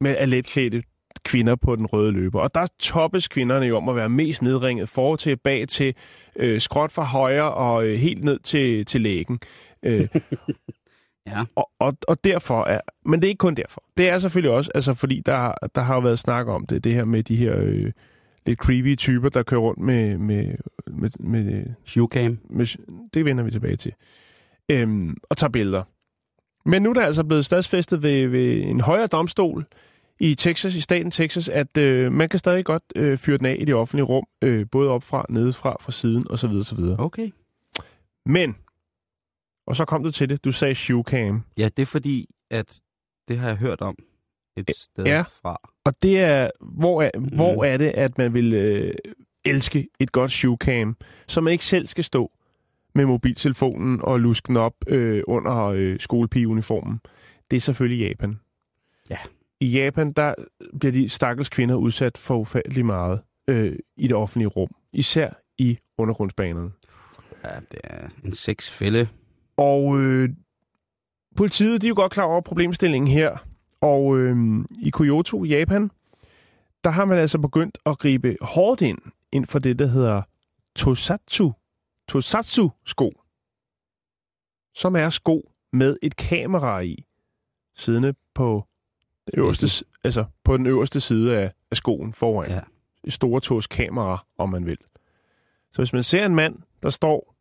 Med 0.00 0.16
af 0.16 0.30
letklædte 0.30 0.82
kvinder 1.24 1.56
på 1.56 1.76
den 1.76 1.86
røde 1.86 2.12
løber. 2.12 2.40
Og 2.40 2.54
der 2.54 2.66
toppes 2.78 3.28
kvinderne 3.28 3.66
jo 3.66 3.76
om 3.76 3.88
at 3.88 3.96
være 3.96 4.08
mest 4.08 4.42
nedringet, 4.42 4.88
for 4.88 5.16
til, 5.16 5.36
bag 5.36 5.68
til, 5.68 5.94
øh, 6.36 6.60
skråt 6.60 6.92
fra 6.92 7.04
højre 7.04 7.54
og 7.54 7.86
øh, 7.86 7.94
helt 7.94 8.24
ned 8.24 8.38
til, 8.38 8.84
til 8.84 9.00
lægen. 9.00 9.38
Øh, 9.82 10.08
Ja. 11.28 11.44
og, 11.56 11.70
og, 11.78 11.96
og 12.08 12.24
derfor 12.24 12.64
er, 12.64 12.80
men 13.04 13.20
det 13.20 13.26
er 13.26 13.28
ikke 13.28 13.38
kun 13.38 13.54
derfor. 13.54 13.82
Det 13.96 14.08
er 14.08 14.18
selvfølgelig 14.18 14.50
også, 14.50 14.70
altså 14.74 14.94
fordi 14.94 15.22
der, 15.26 15.52
der 15.74 15.80
har 15.80 15.94
jo 15.94 16.00
været 16.00 16.18
snak 16.18 16.46
om 16.46 16.66
det, 16.66 16.84
det 16.84 16.94
her 16.94 17.04
med 17.04 17.22
de 17.22 17.36
her 17.36 17.56
øh, 17.58 17.92
lidt 18.46 18.58
creepy 18.58 18.96
typer, 18.96 19.28
der 19.28 19.42
kører 19.42 19.60
rundt 19.60 19.80
med, 19.80 20.18
med, 20.18 20.54
med, 20.86 21.10
med, 21.20 21.64
Shoecam. 21.84 22.38
med 22.50 22.66
det 23.14 23.24
vender 23.24 23.44
vi 23.44 23.50
tilbage 23.50 23.76
til, 23.76 23.92
øhm, 24.70 25.16
og 25.22 25.36
tager 25.36 25.50
billeder. 25.50 25.82
Men 26.64 26.82
nu 26.82 26.90
er 26.90 26.94
der 26.94 27.06
altså 27.06 27.24
blevet 27.24 27.44
stadsfæstet 27.44 28.02
ved, 28.02 28.26
ved 28.26 28.62
en 28.62 28.80
højere 28.80 29.06
domstol 29.06 29.66
i 30.20 30.34
Texas, 30.34 30.74
i 30.74 30.80
staten 30.80 31.10
Texas, 31.10 31.48
at 31.48 31.76
øh, 31.78 32.12
man 32.12 32.28
kan 32.28 32.38
stadig 32.38 32.64
godt 32.64 32.82
øh, 32.96 33.18
fyre 33.18 33.38
den 33.38 33.46
af 33.46 33.56
i 33.60 33.64
det 33.64 33.74
offentlige 33.74 34.04
rum, 34.04 34.24
øh, 34.44 34.66
både 34.72 34.90
opfra, 34.90 35.26
nedefra, 35.28 35.76
fra 35.80 35.92
siden 35.92 36.30
osv. 36.30 36.50
osv. 36.50 36.78
Okay. 36.98 37.30
Men, 38.26 38.56
og 39.66 39.76
så 39.76 39.84
kom 39.84 40.02
du 40.02 40.10
til 40.10 40.28
det, 40.28 40.44
du 40.44 40.52
sagde 40.52 40.74
shoecam. 40.74 41.44
Ja, 41.58 41.68
det 41.76 41.82
er 41.82 41.86
fordi, 41.86 42.26
at 42.50 42.80
det 43.28 43.38
har 43.38 43.48
jeg 43.48 43.56
hørt 43.56 43.80
om 43.80 43.96
et 44.56 44.70
sted 44.76 45.04
Ja. 45.06 45.20
fra. 45.42 45.60
Og 45.84 46.02
det 46.02 46.20
er, 46.20 46.50
hvor 46.60 47.02
er, 47.02 47.10
mm. 47.14 47.24
hvor 47.24 47.64
er 47.64 47.76
det, 47.76 47.88
at 47.88 48.18
man 48.18 48.34
vil 48.34 48.54
øh, 48.54 48.94
elske 49.44 49.88
et 50.00 50.12
godt 50.12 50.32
shoecam, 50.32 50.96
så 51.26 51.40
man 51.40 51.52
ikke 51.52 51.64
selv 51.64 51.86
skal 51.86 52.04
stå 52.04 52.32
med 52.94 53.06
mobiltelefonen 53.06 54.00
og 54.02 54.20
luske 54.20 54.46
den 54.48 54.56
op 54.56 54.74
øh, 54.88 55.22
under 55.26 55.64
øh, 55.64 56.00
skolepigeuniformen. 56.00 57.00
Det 57.50 57.56
er 57.56 57.60
selvfølgelig 57.60 58.08
Japan. 58.08 58.40
Ja. 59.10 59.16
I 59.60 59.66
Japan, 59.66 60.12
der 60.12 60.34
bliver 60.80 60.92
de 60.92 61.08
stakkels 61.08 61.48
kvinder 61.48 61.74
udsat 61.74 62.18
for 62.18 62.36
ufattelig 62.36 62.86
meget 62.86 63.20
øh, 63.48 63.78
i 63.96 64.08
det 64.08 64.16
offentlige 64.16 64.48
rum. 64.48 64.68
Især 64.92 65.30
i 65.58 65.78
undergrundsbanerne. 65.98 66.70
Ja, 67.44 67.60
det 67.72 67.80
er 67.84 68.08
en 68.24 68.34
sexfælde. 68.34 69.08
Og 69.56 70.00
øh, 70.00 70.28
politiet 71.36 71.82
de 71.82 71.86
er 71.86 71.88
jo 71.88 71.94
godt 71.94 72.12
klar 72.12 72.24
over 72.24 72.40
problemstillingen 72.40 73.10
her. 73.10 73.46
Og 73.80 74.18
øh, 74.18 74.64
i 74.82 74.90
Kyoto, 74.90 75.44
Japan, 75.44 75.90
der 76.84 76.90
har 76.90 77.04
man 77.04 77.18
altså 77.18 77.38
begyndt 77.38 77.78
at 77.86 77.98
gribe 77.98 78.36
hårdt 78.40 78.80
ind, 78.80 78.98
ind 79.32 79.46
for 79.46 79.58
det, 79.58 79.78
der 79.78 79.86
hedder 79.86 80.22
Tosatsu. 80.76 81.52
Tosatsu-sko. 82.08 83.12
Som 84.74 84.96
er 84.96 85.10
sko 85.10 85.52
med 85.72 85.96
et 86.02 86.16
kamera 86.16 86.80
i, 86.80 87.04
siddende 87.76 88.14
på, 88.34 88.64
det 89.32 89.38
øverste, 89.38 89.84
altså 90.04 90.24
på 90.44 90.56
den 90.56 90.66
øverste 90.66 91.00
side 91.00 91.38
af, 91.38 91.52
af 91.70 91.76
skoen 91.76 92.12
foran. 92.12 92.50
Ja. 92.50 92.60
Et 93.04 93.12
store 93.12 93.40
tås 93.40 93.66
kamera, 93.66 94.26
om 94.38 94.48
man 94.50 94.66
vil. 94.66 94.78
Så 95.72 95.76
hvis 95.82 95.92
man 95.92 96.02
ser 96.02 96.26
en 96.26 96.34
mand, 96.34 96.54
der 96.82 96.90
står 96.90 97.34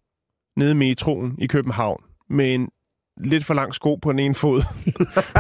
nede 0.59 0.71
i 0.71 0.73
metroen 0.73 1.35
i 1.39 1.47
København 1.47 2.03
med 2.29 2.53
en 2.55 2.69
lidt 3.17 3.45
for 3.45 3.53
lang 3.53 3.73
sko 3.73 3.95
på 3.95 4.11
den 4.11 4.19
ene 4.19 4.35
fod, 4.35 4.61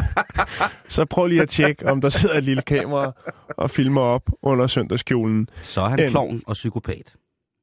så 0.87 1.05
prøv 1.05 1.27
lige 1.27 1.41
at 1.41 1.49
tjekke, 1.49 1.91
om 1.91 2.01
der 2.01 2.09
sidder 2.09 2.37
et 2.37 2.43
lille 2.43 2.61
kamera 2.61 3.11
og 3.49 3.69
filmer 3.69 4.01
op 4.01 4.29
under 4.41 4.67
søndagskjolen. 4.67 5.49
Så 5.63 5.81
er 5.81 5.89
han 5.89 5.99
Øhm. 6.01 6.09
klovn 6.09 6.41
og 6.47 6.53
psykopat. 6.53 7.15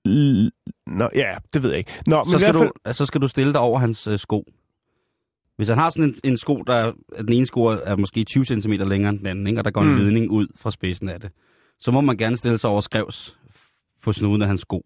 L- 0.09 0.51
Nå, 0.87 1.09
ja, 1.15 1.35
det 1.55 1.63
ved 1.63 1.71
jeg 1.71 1.79
ikke. 1.79 1.93
Nå, 2.07 2.25
men 2.25 2.31
Så 2.31 2.37
i 2.37 2.41
skal, 2.41 2.55
du, 2.55 2.73
altså, 2.85 2.99
så 2.99 3.07
skal 3.07 3.21
du 3.21 3.29
stille 3.29 3.53
dig 3.53 3.61
over 3.61 3.79
hans 3.79 4.07
øh, 4.07 4.19
sko. 4.19 4.45
Hvis 5.57 5.69
han 5.69 5.79
har 5.79 5.91
sådan 5.91 6.05
en, 6.05 6.15
en 6.25 6.37
sko, 6.37 6.57
der 6.67 6.75
er, 6.75 6.93
den 7.19 7.33
ene 7.33 7.47
sko 7.47 7.65
er 7.65 7.97
måske 7.97 8.25
20 8.25 8.45
cm 8.45 8.73
længere 8.73 9.11
end 9.11 9.19
den 9.19 9.27
anden, 9.27 9.47
ikke? 9.47 9.61
og 9.61 9.65
der 9.65 9.71
går 9.71 9.81
en 9.81 9.89
Mm. 9.91 9.97
ledning 9.97 10.31
ud 10.31 10.47
fra 10.57 10.71
spidsen 10.71 11.09
af 11.09 11.21
det, 11.21 11.31
så 11.81 11.91
må 11.91 12.01
man 12.01 12.17
gerne 12.17 12.37
stille 12.37 12.59
sig 12.59 12.71
over 12.71 12.81
skrevs 12.81 13.37
på 14.03 14.13
snuden 14.13 14.43
af 14.43 14.49
hans 14.49 14.61
sko. 14.61 14.83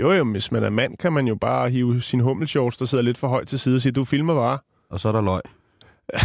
jo, 0.00 0.12
jo, 0.12 0.24
hvis 0.24 0.52
man 0.52 0.62
er 0.64 0.70
mand, 0.70 0.96
kan 0.96 1.12
man 1.12 1.26
jo 1.26 1.34
bare 1.34 1.70
hive 1.70 2.00
sin 2.02 2.20
hummelshorts, 2.20 2.76
der 2.76 2.84
sidder 2.86 3.04
lidt 3.04 3.18
for 3.18 3.28
højt 3.28 3.48
til 3.48 3.58
side 3.58 3.74
og 3.76 3.80
sige, 3.80 3.92
du 3.92 4.04
filmer 4.04 4.34
bare. 4.34 4.58
Og 4.90 5.00
så 5.00 5.08
er 5.08 5.12
der 5.12 5.20
løg. 5.22 5.40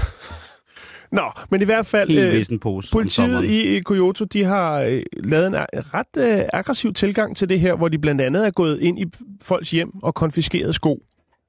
Nå, 1.11 1.21
men 1.51 1.61
i 1.61 1.65
hvert 1.65 1.85
fald... 1.85 2.11
Øh, 2.11 2.59
pose. 2.59 2.91
Politiet 2.91 3.43
i 3.45 3.75
i 3.77 3.79
Kyoto, 3.79 4.25
de 4.25 4.43
har 4.43 4.81
øh, 4.81 5.01
lavet 5.23 5.47
en 5.47 5.55
a- 5.55 5.65
ret 5.73 6.17
øh, 6.39 6.45
aggressiv 6.53 6.93
tilgang 6.93 7.37
til 7.37 7.49
det 7.49 7.59
her, 7.59 7.75
hvor 7.75 7.87
de 7.87 7.99
blandt 7.99 8.21
andet 8.21 8.47
er 8.47 8.51
gået 8.51 8.79
ind 8.81 8.99
i 8.99 9.05
folks 9.41 9.71
hjem 9.71 9.89
og 10.03 10.15
konfiskeret 10.15 10.75
sko. 10.75 11.03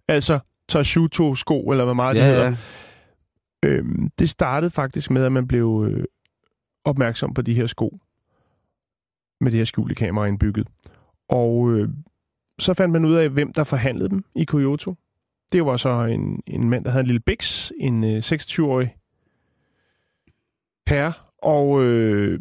Altså 0.09 0.38
Tashuto-sko, 0.70 1.70
eller 1.70 1.85
hvad 1.85 1.94
meget 1.94 2.16
det 2.16 2.22
Ja, 2.22 2.26
hedder. 2.26 2.44
ja. 3.62 3.68
Øhm, 3.68 4.11
det 4.18 4.30
startede 4.30 4.70
faktisk 4.70 5.11
med, 5.11 5.24
at 5.24 5.33
man 5.33 5.46
blev 5.46 5.87
øh, 5.90 6.04
opmærksom 6.85 7.35
på 7.35 7.42
de 7.42 7.54
her 7.54 7.66
sko 7.66 7.98
med 9.40 9.50
det 9.52 9.59
her 9.59 9.64
skjulte 9.64 9.94
kamera 9.94 10.26
indbygget. 10.26 10.68
Og 11.28 11.72
øh, 11.72 11.88
så 12.59 12.74
fandt 12.74 12.92
man 12.92 13.04
ud 13.04 13.14
af, 13.14 13.28
hvem 13.28 13.52
der 13.52 13.64
forhandlede 13.64 14.09
dem 14.09 14.24
i 14.35 14.44
Kyoto. 14.44 14.94
Det 15.52 15.64
var 15.66 15.76
så 15.76 15.90
en, 16.04 16.42
en 16.46 16.70
mand, 16.70 16.85
der 16.85 16.90
havde 16.90 17.00
en 17.00 17.06
lille 17.06 17.20
biks, 17.20 17.72
en 17.80 18.04
øh, 18.04 18.18
26-årig 18.18 18.96
herre, 20.88 21.12
og 21.42 21.83
øh, 21.85 22.40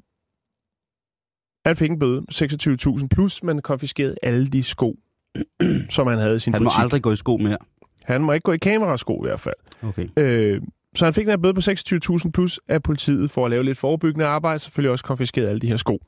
han 1.66 1.76
fik 1.76 1.92
en 1.92 2.00
bøde 2.00 2.26
26.000 2.32 3.08
plus, 3.08 3.44
man 3.44 3.60
konfiskerede 3.60 4.16
alle 4.24 4.48
de 4.48 4.64
sko, 4.64 5.00
som 5.90 6.08
han 6.08 6.18
havde 6.20 6.36
i 6.36 6.40
sin 6.40 6.54
Han 6.54 6.64
må 6.64 6.70
butik. 6.70 6.80
aldrig 6.82 7.02
gå 7.02 7.12
i 7.12 7.16
sko 7.16 7.38
mere. 7.38 7.58
Han 8.10 8.22
må 8.22 8.32
ikke 8.32 8.44
gå 8.44 8.52
i 8.52 8.58
kamerasko 8.58 9.24
i 9.24 9.28
hvert 9.28 9.40
fald. 9.40 9.56
Okay. 9.84 10.08
Øh, 10.18 10.62
så 10.96 11.06
han 11.06 11.14
fik 11.14 11.26
den 11.26 11.32
her 11.32 11.38
bøde 11.38 11.54
på 11.54 11.60
26.000 12.26 12.32
plus 12.32 12.60
af 12.68 12.84
politiet 12.84 13.32
for 13.32 13.46
at 13.46 13.52
lave 13.52 13.64
lidt 13.64 13.78
forebyggende 13.78 14.26
arbejde, 14.26 14.60
selvfølgelig 14.60 14.92
også 14.92 15.06
konfiskeret 15.06 15.48
alle 15.48 15.60
de 15.60 15.68
her 15.68 15.78
sko. 15.78 16.00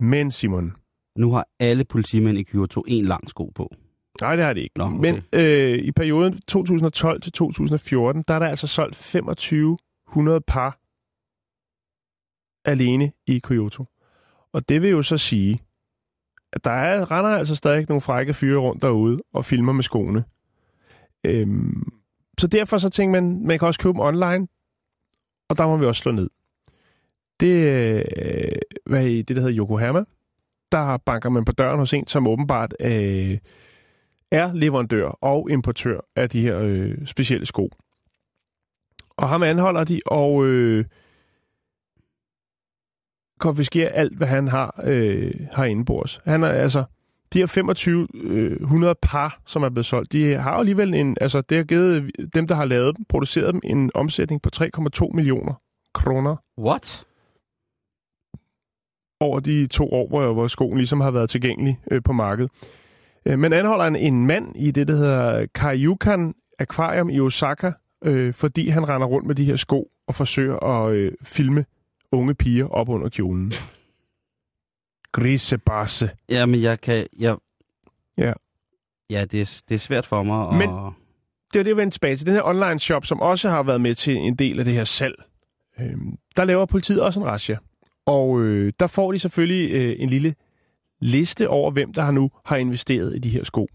Men 0.00 0.30
Simon, 0.30 0.72
Nu 1.16 1.32
har 1.32 1.48
alle 1.60 1.84
politimænd 1.84 2.38
i 2.38 2.42
Kyoto 2.42 2.84
en 2.88 3.04
lang 3.04 3.30
sko 3.30 3.52
på. 3.54 3.74
nej 4.20 4.36
det 4.36 4.44
har 4.44 4.52
de 4.52 4.60
ikke. 4.62 4.78
Nå, 4.78 4.84
okay. 4.84 4.96
Men 4.98 5.22
øh, 5.32 5.78
i 5.78 5.92
perioden 5.92 6.40
2012 6.40 7.20
til 7.20 7.32
2014, 7.32 8.24
der 8.28 8.34
er 8.34 8.38
der 8.38 8.46
altså 8.46 8.66
solgt 8.66 8.94
2500 8.96 10.40
par 10.40 10.78
alene 12.64 13.12
i 13.26 13.38
Kyoto. 13.38 13.84
Og 14.52 14.68
det 14.68 14.82
vil 14.82 14.90
jo 14.90 15.02
så 15.02 15.18
sige, 15.18 15.60
at 16.52 16.64
der 16.64 16.70
er, 16.70 17.10
render 17.10 17.30
altså 17.30 17.54
stadig 17.54 17.86
nogle 17.88 18.00
frække 18.00 18.34
fyre 18.34 18.58
rundt 18.58 18.82
derude 18.82 19.20
og 19.34 19.44
filmer 19.44 19.72
med 19.72 19.82
skoene. 19.82 20.24
Øhm, 21.24 21.92
så 22.38 22.46
derfor 22.46 22.78
så 22.78 22.88
tænker 22.88 23.20
man, 23.20 23.46
man 23.46 23.58
kan 23.58 23.68
også 23.68 23.80
købe 23.80 23.92
dem 23.92 24.00
online, 24.00 24.48
og 25.48 25.58
der 25.58 25.66
må 25.66 25.76
vi 25.76 25.86
også 25.86 26.02
slå 26.02 26.12
ned. 26.12 26.30
Det, 27.40 27.72
øh, 27.72 28.52
hvad 28.86 29.06
i 29.06 29.22
det, 29.22 29.36
der 29.36 29.42
hedder 29.42 29.58
Yokohama, 29.58 30.04
der 30.72 30.96
banker 30.96 31.28
man 31.28 31.44
på 31.44 31.52
døren 31.52 31.78
hos 31.78 31.92
en, 31.92 32.06
som 32.06 32.26
åbenbart 32.26 32.74
øh, 32.80 33.38
er 34.30 34.52
leverandør 34.52 35.08
og 35.08 35.50
importør 35.50 36.00
af 36.16 36.30
de 36.30 36.42
her 36.42 36.58
øh, 36.58 37.06
specielle 37.06 37.46
sko. 37.46 37.70
Og 39.16 39.28
ham 39.28 39.42
anholder 39.42 39.84
de, 39.84 40.00
og 40.06 40.46
øh, 40.46 40.84
konfiskerer 43.38 43.88
alt, 43.88 44.16
hvad 44.16 44.26
han 44.26 44.48
har 44.48 44.80
øh, 44.84 45.34
herinde 45.56 45.84
på 45.84 46.00
os. 46.02 46.20
Han 46.24 46.42
er 46.42 46.48
altså, 46.48 46.84
de 47.32 47.38
her 47.38 47.46
2500 47.46 48.94
par, 49.02 49.40
som 49.46 49.62
er 49.62 49.68
blevet 49.68 49.86
solgt, 49.86 50.12
de 50.12 50.34
har 50.34 50.54
jo 50.54 50.58
alligevel 50.58 50.94
en, 50.94 51.16
altså 51.20 51.40
det 51.40 51.56
har 51.56 51.64
givet 51.64 52.10
dem, 52.34 52.46
der 52.46 52.54
har 52.54 52.64
lavet 52.64 52.96
dem, 52.96 53.04
produceret 53.08 53.52
dem, 53.52 53.60
en 53.64 53.90
omsætning 53.94 54.42
på 54.42 54.50
3,2 54.56 55.10
millioner 55.14 55.54
kroner. 55.94 56.36
What? 56.58 57.04
over 59.22 59.40
de 59.40 59.66
to 59.66 59.92
år, 59.92 60.08
hvor, 60.08 60.32
hvor 60.32 60.46
skoen 60.46 60.76
ligesom 60.76 61.00
har 61.00 61.10
været 61.10 61.30
tilgængelig 61.30 61.80
øh, 61.90 62.02
på 62.02 62.12
markedet. 62.12 62.50
Øh, 63.26 63.38
men 63.38 63.52
anholder 63.52 63.84
en, 63.84 63.96
en 63.96 64.26
mand 64.26 64.56
i 64.56 64.70
det, 64.70 64.88
der 64.88 64.96
hedder 64.96 65.46
Kaiyukan 65.54 66.34
Aquarium 66.58 67.10
i 67.10 67.20
Osaka, 67.20 67.72
øh, 68.04 68.34
fordi 68.34 68.68
han 68.68 68.88
render 68.88 69.06
rundt 69.06 69.26
med 69.26 69.34
de 69.34 69.44
her 69.44 69.56
sko 69.56 69.88
og 70.08 70.14
forsøger 70.14 70.56
at 70.56 70.92
øh, 70.92 71.12
filme 71.22 71.64
unge 72.12 72.34
piger 72.34 72.68
op 72.68 72.88
under 72.88 73.08
kjolen. 73.08 73.52
Grisebasse. 75.12 76.10
Ja, 76.28 76.46
men 76.46 76.62
jeg 76.62 76.80
kan... 76.80 77.06
Jeg... 77.18 77.36
Ja. 78.18 78.32
Ja, 79.10 79.24
det 79.24 79.40
er, 79.40 79.60
det 79.68 79.74
er 79.74 79.78
svært 79.78 80.06
for 80.06 80.22
mig 80.22 80.48
at... 80.48 80.54
Men- 80.54 80.94
det 81.52 81.58
var 81.58 81.62
det, 81.62 81.70
jeg 81.70 81.76
vendte 81.76 81.94
tilbage 81.94 82.16
til. 82.16 82.26
Den 82.26 82.34
her 82.34 82.42
online 82.44 82.80
shop, 82.80 83.06
som 83.06 83.20
også 83.20 83.48
har 83.48 83.62
været 83.62 83.80
med 83.80 83.94
til 83.94 84.16
en 84.16 84.34
del 84.34 84.58
af 84.58 84.64
det 84.64 84.74
her 84.74 84.84
salg, 84.84 85.14
øh, 85.80 85.94
der 86.36 86.44
laver 86.44 86.66
politiet 86.66 87.02
også 87.02 87.20
en 87.20 87.26
razzia. 87.26 87.56
Og 88.06 88.40
øh, 88.40 88.72
der 88.80 88.86
får 88.86 89.12
de 89.12 89.18
selvfølgelig 89.18 89.70
øh, 89.72 89.96
en 89.98 90.08
lille 90.08 90.34
liste 91.00 91.48
over, 91.48 91.70
hvem 91.70 91.92
der 91.92 92.02
har 92.02 92.12
nu 92.12 92.30
har 92.44 92.56
investeret 92.56 93.16
i 93.16 93.18
de 93.18 93.28
her 93.28 93.44
sko. 93.44 93.68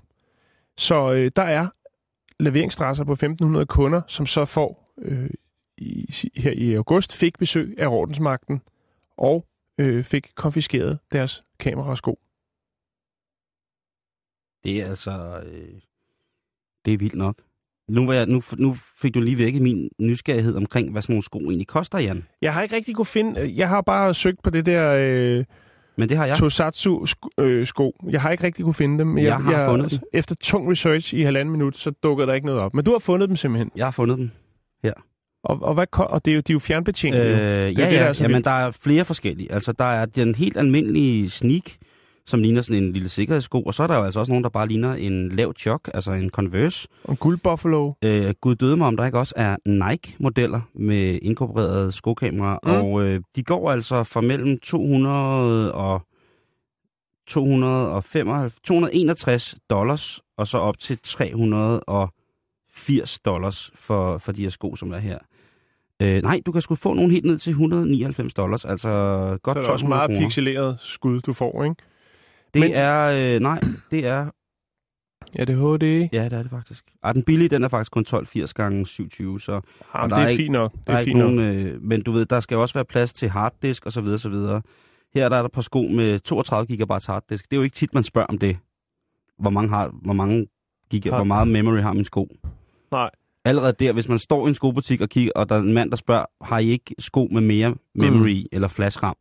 Så 0.78 1.12
øh, 1.14 1.32
der 1.36 1.42
er 1.44 1.68
leveringstresser 2.40 3.04
på 3.04 3.16
1.500 3.60 3.66
kunder, 3.66 4.02
som 4.08 4.26
så 4.26 4.46
får 4.46 4.94
øh, 5.02 5.30
i, 5.78 6.06
her 6.36 6.52
i 6.52 6.74
august 6.74 7.16
fik 7.16 7.40
besøg 7.40 7.76
af 7.78 7.88
ordensmagten 7.88 8.62
og 9.18 9.46
øh, 9.78 10.04
fik 10.04 10.32
konfiskeret 10.36 11.00
deres 11.12 11.44
kamera 11.60 11.90
og 11.90 11.98
sko. 11.98 12.20
Det 14.64 14.82
er 14.82 14.86
altså... 14.86 15.42
Øh, 15.46 15.82
det 16.86 16.94
er 16.94 16.98
vildt 16.98 17.16
nok. 17.16 17.36
Nu, 17.90 18.06
var 18.06 18.14
jeg, 18.14 18.26
nu, 18.26 18.42
nu 18.58 18.78
fik 19.02 19.14
du 19.14 19.20
lige 19.20 19.38
vækket 19.38 19.62
min 19.62 19.90
nysgerrighed 20.00 20.56
omkring, 20.56 20.92
hvad 20.92 21.02
sådan 21.02 21.14
nogle 21.14 21.24
sko 21.24 21.40
egentlig 21.40 21.68
koster, 21.68 22.00
Jan. 22.00 22.28
Jeg 22.42 22.54
har 22.54 22.62
ikke 22.62 22.76
rigtig 22.76 22.96
kunne 22.96 23.06
finde... 23.06 23.54
Jeg 23.56 23.70
har 23.70 23.82
bare 23.82 24.14
søgt 24.14 24.44
på 24.44 24.50
det 24.50 24.66
der... 24.66 24.96
Øh, 25.00 25.46
Men 25.98 26.10
det 26.10 26.18
har 26.18 26.26
jeg. 26.26 26.38
Tosatsu 26.38 27.06
sko, 27.06 27.30
øh, 27.40 27.68
sko. 27.68 27.96
Jeg 28.10 28.22
har 28.22 28.32
ikke 28.32 28.44
rigtig 28.44 28.64
kunne 28.64 28.74
finde 28.74 29.00
dem. 29.00 29.18
Jeg 29.18 29.38
har 29.38 29.66
fundet 29.70 29.92
dem. 29.92 30.00
Efter 30.14 30.36
tung 30.36 30.72
research 30.72 31.16
i 31.16 31.22
halvanden 31.22 31.52
minut, 31.52 31.78
så 31.78 31.92
dukker 31.92 32.26
der 32.26 32.34
ikke 32.34 32.46
noget 32.46 32.62
op. 32.62 32.74
Men 32.74 32.86
du 32.86 32.92
har 32.92 33.00
fundet 33.00 33.30
dem 33.30 33.36
simpelthen. 33.36 33.72
Jeg 33.76 33.86
har 33.86 33.92
fundet 33.92 34.18
dem. 34.18 34.30
Og, 35.48 35.60
og, 35.62 35.74
hvad, 35.74 35.86
og 36.00 36.26
det 36.26 36.32
er 36.32 36.36
jo, 36.36 36.42
de 36.48 36.52
er 36.52 36.56
jo 36.56 36.60
fjernbetjente. 36.60 37.20
Øh, 37.20 37.26
ja, 37.30 37.38
det 37.38 37.80
er 37.80 37.84
ja, 37.84 37.90
det, 37.90 38.00
der 38.00 38.06
er 38.06 38.14
så 38.14 38.24
jamen, 38.24 38.36
vildt. 38.36 38.46
der 38.46 38.52
er 38.52 38.72
flere 38.72 39.06
forskellige. 39.06 39.52
Altså, 39.52 39.72
der 39.72 39.86
er 39.86 40.06
den 40.06 40.36
helt 40.36 40.58
almindelige 40.58 41.30
sneak, 41.30 41.64
som 42.26 42.42
ligner 42.42 42.62
sådan 42.62 42.84
en 42.84 42.94
lille 42.94 43.10
sikkerhedssko, 43.10 43.62
og 43.62 43.74
så 43.74 43.84
er 43.84 43.88
der 43.88 43.96
jo 43.96 44.04
altså 44.04 44.20
også 44.20 44.32
nogen, 44.32 44.44
der 44.44 44.50
bare 44.50 44.68
ligner 44.68 44.94
en 44.94 45.30
lav 45.30 45.54
chok, 45.58 45.90
altså 45.94 46.12
en 46.12 46.30
Converse. 46.30 46.88
Og 47.04 47.20
Guld 47.20 47.38
Buffalo. 47.38 47.92
Øh, 48.04 48.34
Gud 48.42 48.56
døde 48.56 48.78
mig, 48.78 48.88
om 48.88 48.98
der 48.98 49.06
ikke 49.06 49.20
også 49.20 49.34
er 49.38 49.56
Nike-modeller 49.66 50.62
med 50.76 51.20
inkorporeret 51.22 51.94
skokamera, 51.94 52.60
Mm. 52.64 52.72
og 52.72 53.02
øh, 53.04 53.22
de 53.36 53.44
går 53.44 53.72
altså 53.72 54.04
for 54.04 54.22
mellem 54.22 54.60
200 54.60 55.74
og 55.74 56.02
265, 57.28 58.54
261 58.64 59.56
dollars, 59.70 60.20
og 60.38 60.48
så 60.48 60.58
op 60.58 60.80
til 60.80 60.98
380 61.04 63.20
dollars 63.26 63.72
for, 63.76 64.18
for 64.18 64.32
de 64.32 64.44
her 64.44 64.50
sko, 64.50 64.76
som 64.76 64.92
er 64.92 64.98
her. 64.98 65.18
Øh, 66.04 66.22
nej, 66.24 66.42
du 66.46 66.52
kan 66.52 66.62
sgu 66.62 66.76
få 66.76 66.94
nogen 66.94 67.12
helt 67.12 67.26
ned 67.26 67.38
til 67.38 67.50
199 67.52 68.34
dollars, 68.34 68.66
altså 68.66 68.90
godt 69.44 69.56
Så 69.56 69.60
er 69.60 69.64
det 69.64 69.72
også 69.72 69.72
1200 69.72 69.90
meget 69.90 70.08
kroner. 70.10 70.22
pixeleret 70.28 70.78
skud, 70.80 71.22
du 71.22 71.34
får, 71.34 71.64
ikke? 71.64 71.76
Det 72.54 72.60
Men- 72.62 72.72
er, 72.74 73.36
øh, 73.36 73.40
nej, 73.42 73.60
det 73.92 74.06
er, 74.06 74.30
Ja, 75.38 75.46
det 75.46 75.54
er 75.56 75.78
HD. 75.78 76.10
ja, 76.14 76.24
det 76.26 76.34
er 76.34 76.42
det 76.42 76.52
faktisk. 76.52 76.84
Ej, 77.04 77.14
den 77.14 77.24
billige, 77.24 77.50
den 77.50 77.64
er 77.64 77.68
faktisk 77.68 77.92
kun 77.92 78.02
1280 78.02 78.54
gange 78.54 78.86
720, 78.88 79.40
så 79.40 79.52
Jamen, 79.52 80.10
der 80.10 80.18
det 80.18 80.26
er 80.26 80.30
er 80.30 80.36
fint 80.36 80.52
nok. 80.52 80.72
Det 80.72 80.88
der 80.88 80.94
er, 80.94 80.98
er 80.98 81.04
fint 81.04 81.20
nogen, 81.20 81.40
øh, 81.40 81.82
men 81.82 82.02
du 82.04 82.12
ved, 82.12 82.26
der 82.26 82.40
skal 82.40 82.58
også 82.58 82.74
være 82.74 82.86
plads 82.86 83.14
til 83.14 83.30
harddisk 83.30 83.86
og 83.86 83.92
så 83.92 84.02
videre, 84.02 84.20
så 84.20 84.30
videre. 84.30 84.62
Her 85.16 85.26
er 85.26 85.30
der 85.30 85.48
par 85.48 85.62
sko 85.62 85.82
med 85.88 86.20
32 86.20 86.78
GB 86.78 86.92
harddisk. 87.08 87.46
Det 87.46 87.54
er 87.56 87.58
jo 87.58 87.64
ikke 87.64 87.74
tit, 87.76 87.94
man 87.94 88.04
spørger 88.04 88.26
om 88.28 88.38
det. 88.38 88.58
Hvor 89.40 89.50
mange, 89.50 89.70
har, 89.70 89.92
hvor 90.04 90.14
mange 90.14 90.48
giga, 90.90 91.10
Har- 91.10 91.18
hvor 91.18 91.24
meget 91.24 91.48
memory 91.48 91.78
har 91.80 91.94
min 91.94 92.06
sko? 92.06 92.28
Nej. 92.92 93.10
Allerede 93.48 93.74
der, 93.80 93.92
hvis 93.92 94.10
man 94.10 94.20
står 94.20 94.46
i 94.46 94.50
en 94.50 94.56
skobutik 94.56 95.02
og 95.02 95.10
kigger, 95.10 95.32
og 95.36 95.50
der 95.50 95.56
er 95.56 95.60
en 95.60 95.74
mand, 95.74 95.90
der 95.90 95.96
spørger, 95.96 96.26
har 96.42 96.60
I 96.60 96.70
ikke 96.70 96.96
sko 97.00 97.28
med 97.32 97.42
mere 97.42 97.76
memory 97.96 98.42
mm. 98.42 98.48
eller 98.52 98.68
flashram? 98.68 99.16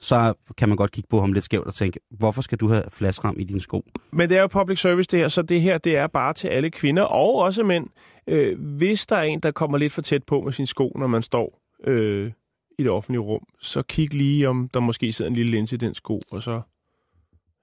Så 0.00 0.34
kan 0.56 0.68
man 0.68 0.76
godt 0.76 0.90
kigge 0.90 1.08
på 1.10 1.20
ham 1.20 1.32
lidt 1.32 1.44
skævt 1.44 1.66
og 1.66 1.74
tænke, 1.74 2.00
hvorfor 2.10 2.42
skal 2.42 2.58
du 2.58 2.68
have 2.68 2.84
flashram 2.90 3.36
i 3.38 3.44
dine 3.44 3.60
sko? 3.60 3.84
Men 4.12 4.28
det 4.28 4.36
er 4.36 4.40
jo 4.40 4.46
public 4.46 4.80
service 4.80 5.08
det 5.10 5.18
her, 5.18 5.28
så 5.28 5.42
det 5.42 5.60
her 5.60 5.78
det 5.78 5.96
er 5.96 6.06
bare 6.06 6.32
til 6.32 6.48
alle 6.48 6.70
kvinder 6.70 7.02
og 7.02 7.34
også 7.34 7.62
mænd. 7.62 7.86
Øh, 8.26 8.60
hvis 8.76 9.06
der 9.06 9.16
er 9.16 9.22
en, 9.22 9.40
der 9.40 9.50
kommer 9.50 9.78
lidt 9.78 9.92
for 9.92 10.02
tæt 10.02 10.24
på 10.24 10.40
med 10.40 10.52
sin 10.52 10.66
sko, 10.66 10.92
når 10.98 11.06
man 11.06 11.22
står 11.22 11.60
øh, 11.84 12.32
i 12.78 12.82
det 12.82 12.90
offentlige 12.90 13.20
rum, 13.20 13.46
så 13.60 13.82
kig 13.82 14.14
lige, 14.14 14.48
om 14.48 14.68
der 14.74 14.80
måske 14.80 15.12
sidder 15.12 15.30
en 15.30 15.36
lille 15.36 15.50
linse 15.50 15.74
i 15.74 15.78
den 15.78 15.94
sko, 15.94 16.20
og 16.30 16.42
så 16.42 16.60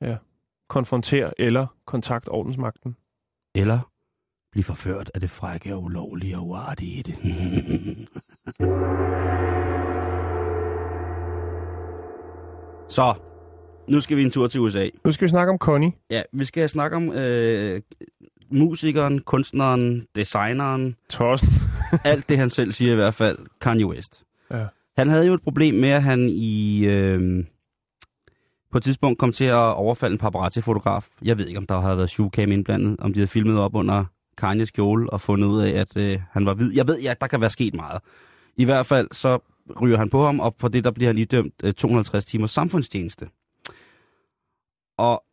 ja, 0.02 0.15
konfronter 0.69 1.32
eller 1.38 1.67
kontakt 1.86 2.30
ordensmagten. 2.32 2.95
Eller 3.56 3.90
blive 4.52 4.64
forført 4.64 5.12
af 5.14 5.22
det 5.22 5.30
frække 5.30 5.76
og 5.76 5.84
ulovlige 5.84 6.38
og 6.38 6.48
uartige 6.48 6.92
i 6.92 7.02
det. 7.02 7.16
Så, 12.90 13.14
nu 13.88 14.02
skal 14.02 14.18
vi 14.18 14.24
en 14.24 14.32
tur 14.32 14.48
til 14.48 14.62
USA. 14.62 14.90
Nu 15.06 15.12
skal 15.12 15.26
vi 15.26 15.30
snakke 15.30 15.52
om 15.52 15.58
Connie. 15.58 15.92
Ja, 16.10 16.22
vi 16.34 16.46
skal 16.46 16.70
snakke 16.70 16.98
om 16.98 17.14
øh, 17.14 17.82
musikeren, 18.50 19.20
kunstneren, 19.20 20.08
designeren, 20.16 20.96
Tossen. 21.10 21.50
alt 22.04 22.30
det 22.30 22.38
han 22.38 22.50
selv 22.50 22.72
siger 22.72 22.92
i 22.92 22.96
hvert 22.96 23.14
fald, 23.14 23.38
Kanye 23.62 23.86
West. 23.86 24.24
Ja. 24.52 24.66
Han 24.98 25.08
havde 25.08 25.28
jo 25.28 25.34
et 25.34 25.42
problem 25.42 25.76
med, 25.76 25.90
at 25.90 26.04
han 26.04 26.30
i 26.30 26.86
øh, 26.86 27.46
på 28.72 28.78
et 28.78 28.84
tidspunkt 28.84 29.20
kom 29.20 29.32
til 29.32 29.46
at 29.46 29.56
overfalde 29.76 30.14
en 30.14 30.20
paparazzi-fotograf. 30.20 31.08
Jeg 31.22 31.38
ved 31.38 31.48
ikke, 31.48 31.58
om 31.58 31.68
der 31.68 31.80
havde 31.80 31.98
været 31.98 32.10
shoecam 32.10 32.52
indblandet, 32.52 33.00
om 33.00 33.14
de 33.14 33.20
havde 33.20 33.28
filmet 33.28 33.60
op 33.60 33.76
under 33.76 34.06
Kanye's 34.43 34.71
kjole 34.71 35.10
og 35.10 35.21
fundet 35.21 35.47
ud 35.47 35.62
af, 35.62 35.69
at 35.69 35.97
øh, 35.97 36.19
han 36.32 36.45
var 36.45 36.54
hvid. 36.54 36.73
Jeg 36.73 36.88
ved, 36.88 36.99
ja, 36.99 37.13
der 37.21 37.27
kan 37.27 37.41
være 37.41 37.49
sket 37.49 37.73
meget. 37.73 38.01
I 38.58 38.65
hvert 38.65 38.86
fald 38.86 39.08
så 39.12 39.39
ryger 39.82 39.97
han 39.97 40.10
på 40.10 40.25
ham, 40.25 40.39
og 40.39 40.56
på 40.56 40.67
det 40.67 40.84
der 40.84 40.91
bliver 40.91 41.10
han 41.10 41.17
idømt 41.17 41.54
øh, 41.63 41.73
250 41.73 42.25
timers 42.25 42.51
samfundstjeneste. 42.51 43.30
Og 44.97 45.23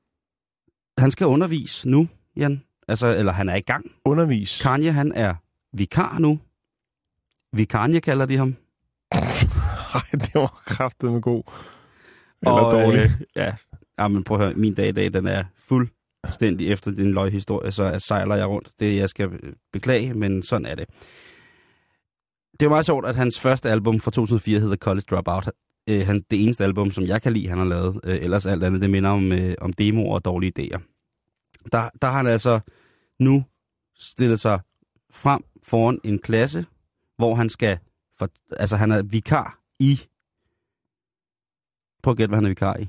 han 0.99 1.11
skal 1.11 1.27
undervise 1.27 1.89
nu, 1.89 2.09
Jan. 2.37 2.63
Altså, 2.89 3.07
eller 3.07 3.33
han 3.33 3.49
er 3.49 3.55
i 3.55 3.61
gang. 3.61 3.91
Undervis. 4.05 4.63
Kanye, 4.63 4.93
han 4.93 5.13
er 5.13 5.35
vikar 5.73 6.19
nu. 6.19 6.41
Vikanje 7.53 8.01
kalder 8.01 8.27
de 8.27 8.37
ham. 8.37 8.57
Ej, 9.95 10.01
det 10.13 10.35
var 10.35 10.63
kraftet 10.67 11.13
med 11.13 11.21
god. 11.21 11.43
Eller 12.43 12.53
Og, 12.53 12.73
dårlig. 12.73 13.01
Øh, 13.01 13.11
ja. 13.37 13.55
ja, 13.99 14.09
men 14.09 14.25
prøv 14.25 14.41
at 14.41 14.45
høre, 14.47 14.55
min 14.55 14.75
dag 14.75 14.89
i 14.89 14.93
dag, 14.93 15.13
den 15.13 15.27
er 15.27 15.45
fuldstændig 16.29 16.69
efter 16.73 16.91
din 16.91 17.13
løghistorie, 17.13 17.73
så 17.73 17.99
sejler 17.99 18.35
jeg 18.37 18.49
rundt. 18.49 18.73
Det 18.81 18.97
jeg 18.97 19.11
skal 19.11 19.33
øh, 19.33 19.53
beklage, 19.73 20.15
men 20.15 20.43
sådan 20.43 20.67
er 20.67 20.75
det. 20.75 20.89
Det 22.61 22.67
er 22.67 22.71
meget 22.71 22.87
sjovt, 22.87 23.07
at 23.07 23.17
hans 23.17 23.41
første 23.41 23.71
album 23.71 24.01
fra 24.01 24.11
2004 24.11 24.61
hedder 24.61 24.77
College 24.77 25.05
Dropout. 25.11 25.51
Øh, 25.89 26.07
han, 26.07 26.25
det 26.31 26.45
eneste 26.45 26.65
album, 26.65 26.91
som 26.91 27.05
jeg 27.05 27.23
kan 27.23 27.33
lide, 27.33 27.49
han 27.49 27.59
har 27.59 27.65
lavet. 27.65 28.01
Øh, 28.05 28.23
ellers 28.23 28.47
alt 28.47 28.65
andet, 28.65 28.81
det 28.81 28.91
minder 28.91 29.11
om, 29.11 29.33
øh, 29.33 29.55
om 29.61 29.73
demoer 29.73 30.15
og 30.15 30.25
dårlige 30.25 30.53
idéer. 30.59 30.79
Der, 31.73 31.91
der 32.03 32.09
har 32.09 32.17
han 32.17 32.27
altså 32.27 32.61
nu 33.19 33.45
stillet 33.99 34.41
sig 34.41 34.61
frem 35.11 35.45
foran 35.65 36.01
en 36.05 36.19
klasse, 36.19 36.67
hvor 37.17 37.35
han 37.35 37.49
skal... 37.49 37.79
For, 38.19 38.29
altså, 38.57 38.77
han 38.77 38.93
er 38.93 39.03
vikar 39.03 39.61
i... 39.79 40.01
Prøv 42.03 42.13
at 42.13 42.17
gætte, 42.17 42.31
hvad 42.31 42.37
han 42.37 42.45
er 42.45 42.49
vikar 42.49 42.77
i. 42.77 42.89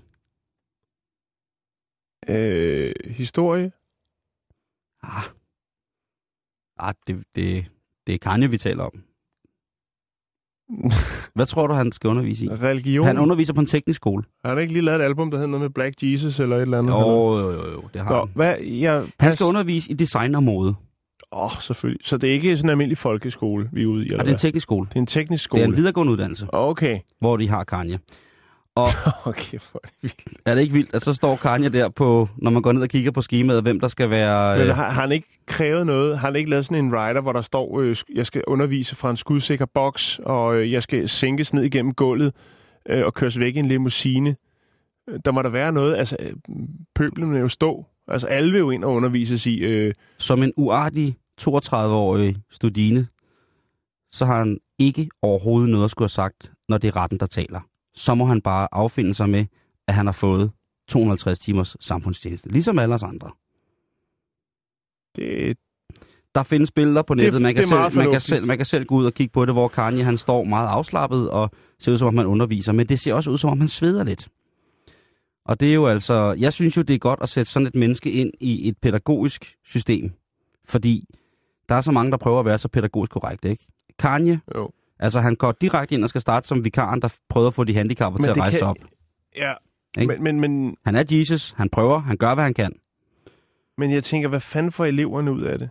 Øh, 2.27 2.91
historie. 3.05 3.71
Ah, 5.03 5.23
ah 6.77 6.93
det, 7.07 7.23
det, 7.35 7.65
det 8.07 8.15
er 8.15 8.19
Kanye, 8.19 8.49
vi 8.49 8.57
taler 8.57 8.83
om. 8.83 8.91
Hvad 11.35 11.45
tror 11.45 11.67
du, 11.67 11.73
han 11.73 11.91
skal 11.91 12.07
undervise 12.09 12.45
i? 12.45 12.49
Religion. 12.49 13.05
Han 13.05 13.17
underviser 13.17 13.53
på 13.53 13.59
en 13.59 13.65
teknisk 13.67 13.97
skole. 13.97 14.23
Har 14.45 14.49
han 14.53 14.59
ikke 14.61 14.73
lige 14.73 14.83
lavet 14.85 14.99
et 15.01 15.05
album, 15.05 15.31
der 15.31 15.37
hedder 15.37 15.49
noget 15.49 15.61
med 15.61 15.69
Black 15.69 15.95
Jesus 16.03 16.39
eller 16.39 16.55
et 16.55 16.61
eller 16.61 16.79
andet? 16.79 16.91
Jo, 16.93 17.37
jo, 17.37 17.51
jo, 17.51 17.71
jo, 17.71 17.83
det 17.93 18.01
har 18.01 18.09
Nå, 18.09 18.19
han. 18.19 18.29
hvad? 18.35 18.57
Jeg, 18.59 19.07
Han 19.19 19.31
skal 19.33 19.45
undervise 19.45 19.91
i 19.91 19.93
design 19.93 20.35
og 20.35 20.43
mode. 20.43 20.75
Åh, 21.31 21.43
oh, 21.43 21.51
selvfølgelig. 21.61 22.05
Så 22.07 22.17
det 22.17 22.29
er 22.29 22.33
ikke 22.33 22.57
sådan 22.57 22.65
en 22.67 22.71
almindelig 22.71 22.97
folkeskole, 22.97 23.69
vi 23.73 23.81
er 23.83 23.87
ude 23.87 24.03
i, 24.03 24.05
eller 24.05 24.19
Og 24.19 24.25
det 24.25 24.31
er 24.31 24.35
en 24.35 24.39
teknisk 24.39 24.63
skole. 24.63 24.87
Det 24.89 24.95
er 24.95 24.99
en 24.99 25.05
teknisk 25.07 25.41
Det 25.41 25.45
skole. 25.45 25.61
er 25.63 25.67
en 25.67 25.75
videregående 25.75 26.13
uddannelse, 26.13 26.47
Okay. 26.53 26.99
hvor 27.19 27.37
de 27.37 27.47
har 27.49 27.63
Kanye. 27.63 27.99
Okay, 29.25 29.59
for 29.59 29.79
det 29.79 29.91
vildt. 30.01 30.37
Er 30.45 30.55
det 30.55 30.61
ikke 30.61 30.73
vildt, 30.73 30.93
at 30.95 31.01
så 31.01 31.13
står 31.13 31.35
Kanye 31.35 31.69
der 31.69 31.89
på, 31.89 32.29
når 32.37 32.51
man 32.51 32.61
går 32.61 32.71
ned 32.71 32.81
og 32.81 32.89
kigger 32.89 33.11
på 33.11 33.21
skemaet, 33.21 33.61
hvem 33.63 33.79
der 33.79 33.87
skal 33.87 34.09
være... 34.09 34.57
Men 34.57 34.67
Øh, 34.67 34.75
har, 34.75 34.89
har 34.89 35.01
han 35.01 35.11
ikke 35.11 35.27
krævet 35.45 35.85
noget? 35.85 36.19
Har 36.19 36.27
han 36.27 36.35
ikke 36.35 36.49
lavet 36.49 36.65
sådan 36.65 36.85
en 36.85 36.93
rider, 36.93 37.21
hvor 37.21 37.33
der 37.33 37.41
står, 37.41 37.79
øh, 37.79 37.95
jeg 38.15 38.25
skal 38.25 38.43
undervise 38.47 38.95
fra 38.95 39.09
en 39.09 39.17
skudsikker 39.17 39.65
boks, 39.73 40.19
og 40.23 40.55
øh, 40.55 40.71
jeg 40.71 40.81
skal 40.83 41.09
sænkes 41.09 41.53
ned 41.53 41.63
igennem 41.63 41.93
gulvet 41.93 42.33
øh, 42.89 43.05
og 43.05 43.13
køres 43.13 43.39
væk 43.39 43.55
i 43.55 43.59
en 43.59 43.65
limousine? 43.65 44.35
Øh, 45.09 45.19
Der 45.25 45.31
må 45.31 45.41
der 45.41 45.49
være 45.49 45.71
noget. 45.71 45.95
Altså, 45.97 46.15
øh, 46.19 46.33
pøblen 46.95 47.31
vil 47.33 47.39
jo 47.39 47.47
stå. 47.47 47.85
Altså, 48.07 48.27
alle 48.27 48.51
vil 48.51 48.59
jo 48.59 48.69
ind 48.69 48.83
og 48.83 48.93
undervises 48.93 49.45
i... 49.45 49.59
Øh, 49.59 49.93
som 50.17 50.43
en 50.43 50.53
uartig 50.57 51.17
32-årig 51.41 52.35
studine, 52.51 53.07
så 54.11 54.25
har 54.25 54.37
han 54.37 54.57
ikke 54.79 55.09
overhovedet 55.21 55.69
noget 55.69 55.85
at 55.85 55.91
skulle 55.91 56.05
have 56.05 56.09
sagt, 56.09 56.51
når 56.69 56.77
det 56.77 56.87
er 56.87 56.95
retten, 56.95 57.19
der 57.19 57.25
taler. 57.25 57.59
Så 57.99 58.15
må 58.15 58.25
han 58.25 58.41
bare 58.41 58.67
affinde 58.71 59.13
sig 59.13 59.29
med, 59.29 59.45
at 59.87 59.93
han 59.93 60.05
har 60.05 60.13
fået 60.13 60.51
250 60.87 61.39
timers 61.39 61.77
samfundstjeneste, 61.79 62.49
ligesom 62.49 62.79
alle 62.79 62.95
os 62.95 63.03
andre. 63.03 63.31
Det, 65.15 65.57
Der 66.35 66.43
findes 66.43 66.71
billeder 66.71 67.01
på 67.01 67.13
nettet, 67.13 67.33
Det- 67.33 67.41
man, 67.41 67.55
kan 67.55 67.63
selv, 67.67 67.95
man, 67.95 68.11
kan 68.11 68.21
selv, 68.21 68.45
man 68.47 68.57
kan 68.57 68.65
selv 68.65 68.85
gå 68.85 68.95
ud 68.95 69.05
og 69.05 69.13
kigge 69.13 69.31
på 69.31 69.45
det, 69.45 69.53
hvor 69.53 69.67
Kanye 69.67 70.03
han 70.03 70.17
står 70.17 70.43
meget 70.43 70.67
afslappet 70.67 71.29
og 71.29 71.51
ser 71.79 71.91
ud 71.91 71.97
som 71.97 72.07
om 72.07 72.17
han 72.17 72.25
underviser, 72.25 72.71
men 72.71 72.87
det 72.89 72.99
ser 72.99 73.13
også 73.13 73.31
ud 73.31 73.37
som 73.37 73.49
om 73.49 73.59
han 73.59 73.67
sveder 73.67 74.03
lidt. 74.03 74.27
Og 75.45 75.59
det 75.59 75.69
er 75.69 75.73
jo 75.73 75.87
altså, 75.87 76.35
jeg 76.39 76.53
synes 76.53 76.77
jo 76.77 76.81
det 76.81 76.93
er 76.93 76.97
godt 76.99 77.19
at 77.21 77.29
sætte 77.29 77.51
sådan 77.51 77.67
et 77.67 77.75
menneske 77.75 78.11
ind 78.11 78.31
i 78.39 78.67
et 78.69 78.77
pædagogisk 78.77 79.55
system, 79.65 80.11
fordi 80.65 81.05
der 81.69 81.75
er 81.75 81.81
så 81.81 81.91
mange, 81.91 82.11
der 82.11 82.17
prøver 82.17 82.39
at 82.39 82.45
være 82.45 82.57
så 82.57 82.67
pædagogisk 82.67 83.11
korrekt, 83.11 83.45
ikke? 83.45 83.67
Kanye, 83.99 84.39
jo. 84.55 84.69
Altså 84.99 85.19
han 85.19 85.35
går 85.35 85.51
direkte 85.61 85.95
ind 85.95 86.03
og 86.03 86.09
skal 86.09 86.21
starte 86.21 86.47
som 86.47 86.65
vikaren, 86.65 87.01
der 87.01 87.15
prøver 87.29 87.47
at 87.47 87.53
få 87.53 87.63
de 87.63 87.73
handicappede 87.73 88.21
Men 88.21 88.25
til 88.25 88.31
at 88.31 88.37
rejse 88.37 88.57
kan- 88.57 88.67
op. 88.67 88.75
Ja, 89.37 89.53
Ikke? 90.01 90.13
men, 90.17 90.23
men, 90.23 90.39
men, 90.39 90.75
Han 90.85 90.95
er 90.95 91.03
Jesus, 91.11 91.53
han 91.57 91.69
prøver, 91.69 91.99
han 91.99 92.17
gør, 92.17 92.33
hvad 92.33 92.43
han 92.43 92.53
kan. 92.53 92.71
men 93.77 93.91
jeg 93.91 94.03
tænker, 94.03 94.29
hvad 94.29 94.39
fanden 94.39 94.71
får 94.71 94.85
eleverne 94.85 95.31
ud 95.31 95.41
af 95.41 95.59
det? 95.59 95.69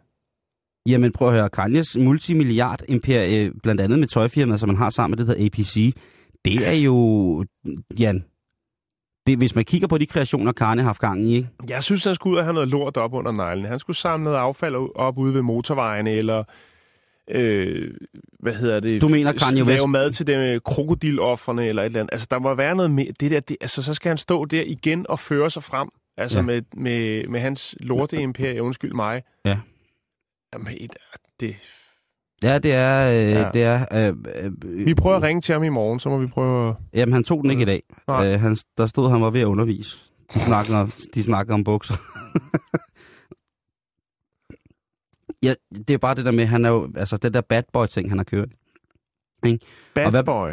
Jamen 0.87 1.13
prøv 1.13 1.29
at 1.29 1.35
høre, 1.35 1.49
Kanyes 1.51 1.97
multimilliard 1.97 2.81
imperie, 2.89 3.53
blandt 3.63 3.81
andet 3.81 3.99
med 3.99 4.09
tøjfirmaet, 4.09 4.61
som 4.61 4.69
man 4.69 4.77
har 4.77 4.91
sammen 4.91 5.19
med 5.19 5.27
det 5.27 5.37
der 5.39 5.47
APC, 5.47 5.95
det 6.45 6.69
er 6.69 6.73
jo, 6.73 7.45
Jan, 7.99 8.25
det, 9.27 9.39
hvis 9.39 9.55
man 9.55 9.65
kigger 9.65 9.89
på 9.89 9.99
de 9.99 10.07
kreationer, 10.07 10.53
Kanye 10.53 10.83
har 10.83 10.89
haft 10.89 11.01
gang 11.01 11.25
i, 11.25 11.35
ikke? 11.37 11.49
Jeg 11.69 11.83
synes, 11.85 12.05
han 12.05 12.15
skulle 12.15 12.33
ud 12.35 12.39
og 12.39 12.45
have 12.45 12.55
noget 12.55 12.69
lort 12.69 12.97
op 12.97 13.15
under 13.15 13.33
neglene. 13.33 13.69
Han 13.69 13.79
skulle 13.79 13.97
samle 13.97 14.25
noget 14.25 14.37
affald 14.37 14.75
op 14.95 15.19
ude 15.19 15.35
ved 15.35 15.43
motorvejene, 15.43 16.11
eller... 16.11 16.45
Øh, 17.31 17.91
hvad 18.41 18.55
hedder 18.55 18.81
det? 18.81 19.03
Du 19.03 19.09
mener 19.09 19.33
Kanye 19.33 19.63
West? 19.63 19.69
Lave 19.79 19.89
mad 19.89 20.11
til 20.11 20.27
dem 20.27 20.61
krokodilofferne 20.65 21.67
eller 21.67 21.83
et 21.83 21.87
eller 21.87 22.01
andet. 22.01 22.13
Altså, 22.13 22.27
der 22.31 22.39
må 22.39 22.55
være 22.55 22.77
noget 22.77 22.91
mere. 22.91 23.13
Det 23.21 23.31
der, 23.31 23.41
det, 23.41 23.57
altså, 23.61 23.83
så 23.83 23.95
skal 23.95 24.09
han 24.11 24.19
stå 24.19 24.45
der 24.45 24.63
igen 24.67 25.07
og 25.09 25.19
føre 25.19 25.51
sig 25.51 25.63
frem. 25.65 25.89
Altså, 26.17 26.39
Ja. 26.39 26.43
med, 26.45 26.63
med, 26.77 27.23
med 27.29 27.41
hans 27.41 27.75
lorteimperie, 27.81 28.63
undskyld 28.63 28.93
mig. 28.95 29.23
Ja. 29.45 29.59
Jamen, 30.55 30.75
et- 30.81 30.97
det... 31.41 31.57
Ja, 32.43 32.59
det 32.59 32.73
er, 32.75 33.11
øh, 33.11 33.31
ja. 33.33 33.51
Det 33.55 33.63
er, 33.63 34.09
øh, 34.09 34.15
øh, 34.45 34.87
Vi 34.87 34.95
prøver 34.95 35.17
at 35.17 35.23
ringe 35.23 35.41
til 35.41 35.53
ham 35.53 35.63
i 35.63 35.69
morgen, 35.69 36.01
så 36.01 36.09
må 36.09 36.19
vi 36.19 36.27
prøve 36.27 36.69
at... 36.69 36.75
Jamen, 36.95 37.13
han 37.13 37.25
tog 37.25 37.43
den 37.43 37.51
ikke 37.51 37.63
i 37.63 37.67
dag. 37.67 37.83
Øh, 38.11 38.41
han, 38.41 38.57
der 38.79 38.87
stod, 38.87 39.11
han 39.11 39.23
var 39.23 39.31
ved 39.31 39.41
at 39.41 39.45
undervise. 39.45 39.97
De 40.35 40.41
snakkede 40.41 40.79
om, 40.79 40.93
de 41.15 41.23
snakkede 41.23 41.55
om 41.55 41.65
bukser. 41.65 41.95
ja, 45.45 45.55
det 45.89 45.91
er 45.91 45.99
bare 45.99 46.15
det 46.15 46.25
der 46.25 46.31
med, 46.33 46.47
han 46.47 46.65
er 46.65 46.69
jo, 46.71 46.93
altså 46.97 47.17
det 47.17 47.35
der 47.35 47.41
bad 47.41 47.63
boy 47.73 47.87
ting, 47.87 48.09
han 48.09 48.19
har 48.19 48.25
kørt. 48.25 48.49
Bad 49.95 50.05
Og 50.05 50.11
hvad- 50.11 50.25
boy. 50.25 50.51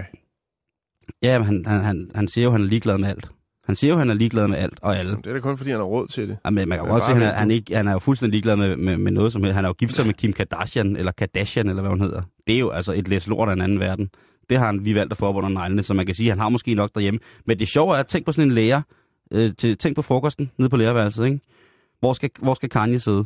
Ja, 1.22 1.42
han, 1.44 1.66
han, 1.66 1.84
han, 1.84 2.12
han 2.16 2.28
siger 2.28 2.46
jo, 2.46 2.52
han 2.52 2.62
er 2.62 2.66
ligeglad 2.66 2.98
med 2.98 3.10
alt. 3.10 3.28
Han 3.66 3.76
siger 3.76 3.92
jo, 3.94 3.98
han 4.00 4.10
er 4.10 4.14
ligeglad 4.14 4.48
med 4.48 4.58
alt 4.58 4.80
og 4.82 4.98
alle. 4.98 5.16
Det 5.18 5.28
er 5.28 5.34
da 5.34 5.40
kun, 5.40 5.58
fordi 5.58 5.70
han 5.70 5.80
har 5.80 5.86
råd 5.86 6.08
til 6.08 6.30
det. 6.30 6.38
Jamen, 6.46 6.70
man 6.70 6.78
kan 6.78 6.88
godt 6.88 7.02
bare 7.04 7.14
han 7.14 7.24
er, 7.24 7.34
han, 7.34 7.52
ikke, 7.52 7.76
han 7.76 7.88
er 7.88 7.92
jo 7.92 8.00
fuldstændig 8.00 8.32
ligeglad 8.32 8.56
med, 8.56 8.78
med, 8.78 8.98
med 8.98 9.12
noget 9.12 9.34
som 9.34 9.44
helst. 9.44 9.56
Han 9.56 9.66
er 9.66 9.70
jo 9.70 9.74
gift 9.74 9.94
sig 9.94 10.06
med 10.06 10.14
Kim 10.14 10.34
Kardashian, 10.34 10.96
eller 10.96 11.12
Kardashian, 11.12 11.70
eller 11.70 11.82
hvad 11.82 11.90
hun 11.92 12.02
hedder. 12.02 12.22
Det 12.48 12.56
er 12.56 12.60
jo 12.60 12.70
altså 12.70 12.94
et 12.94 13.08
læs 13.08 13.28
lort 13.28 13.50
af 13.50 13.54
en 13.54 13.62
anden 13.62 13.80
verden. 13.80 14.10
Det 14.50 14.60
har 14.60 14.66
han 14.66 14.80
lige 14.84 14.96
valgt 14.96 15.12
at 15.12 15.18
få 15.18 15.26
op 15.26 15.36
under 15.36 15.50
neglene, 15.50 15.84
så 15.84 15.94
man 15.94 16.06
kan 16.06 16.16
sige, 16.16 16.28
at 16.28 16.32
han 16.32 16.40
har 16.40 16.50
måske 16.50 16.74
nok 16.74 16.92
derhjemme. 16.96 17.20
Men 17.46 17.60
det 17.60 17.68
sjove 17.68 17.96
er, 17.96 18.00
at 18.00 18.08
tænk 18.08 18.26
på 18.26 18.32
sådan 18.32 18.50
en 18.50 18.56
lærer, 18.56 18.82
øh, 19.32 19.52
til, 19.58 19.78
tænk 19.78 19.96
på 19.96 20.02
frokosten 20.02 20.52
nede 20.58 20.70
på 20.70 20.78
lærerværelset, 20.78 21.26
ikke? 21.26 21.40
Hvor 22.00 22.14
skal, 22.14 22.30
hvor 22.42 22.54
skal 22.54 22.70
Kanye 22.70 23.00
sidde? 23.00 23.26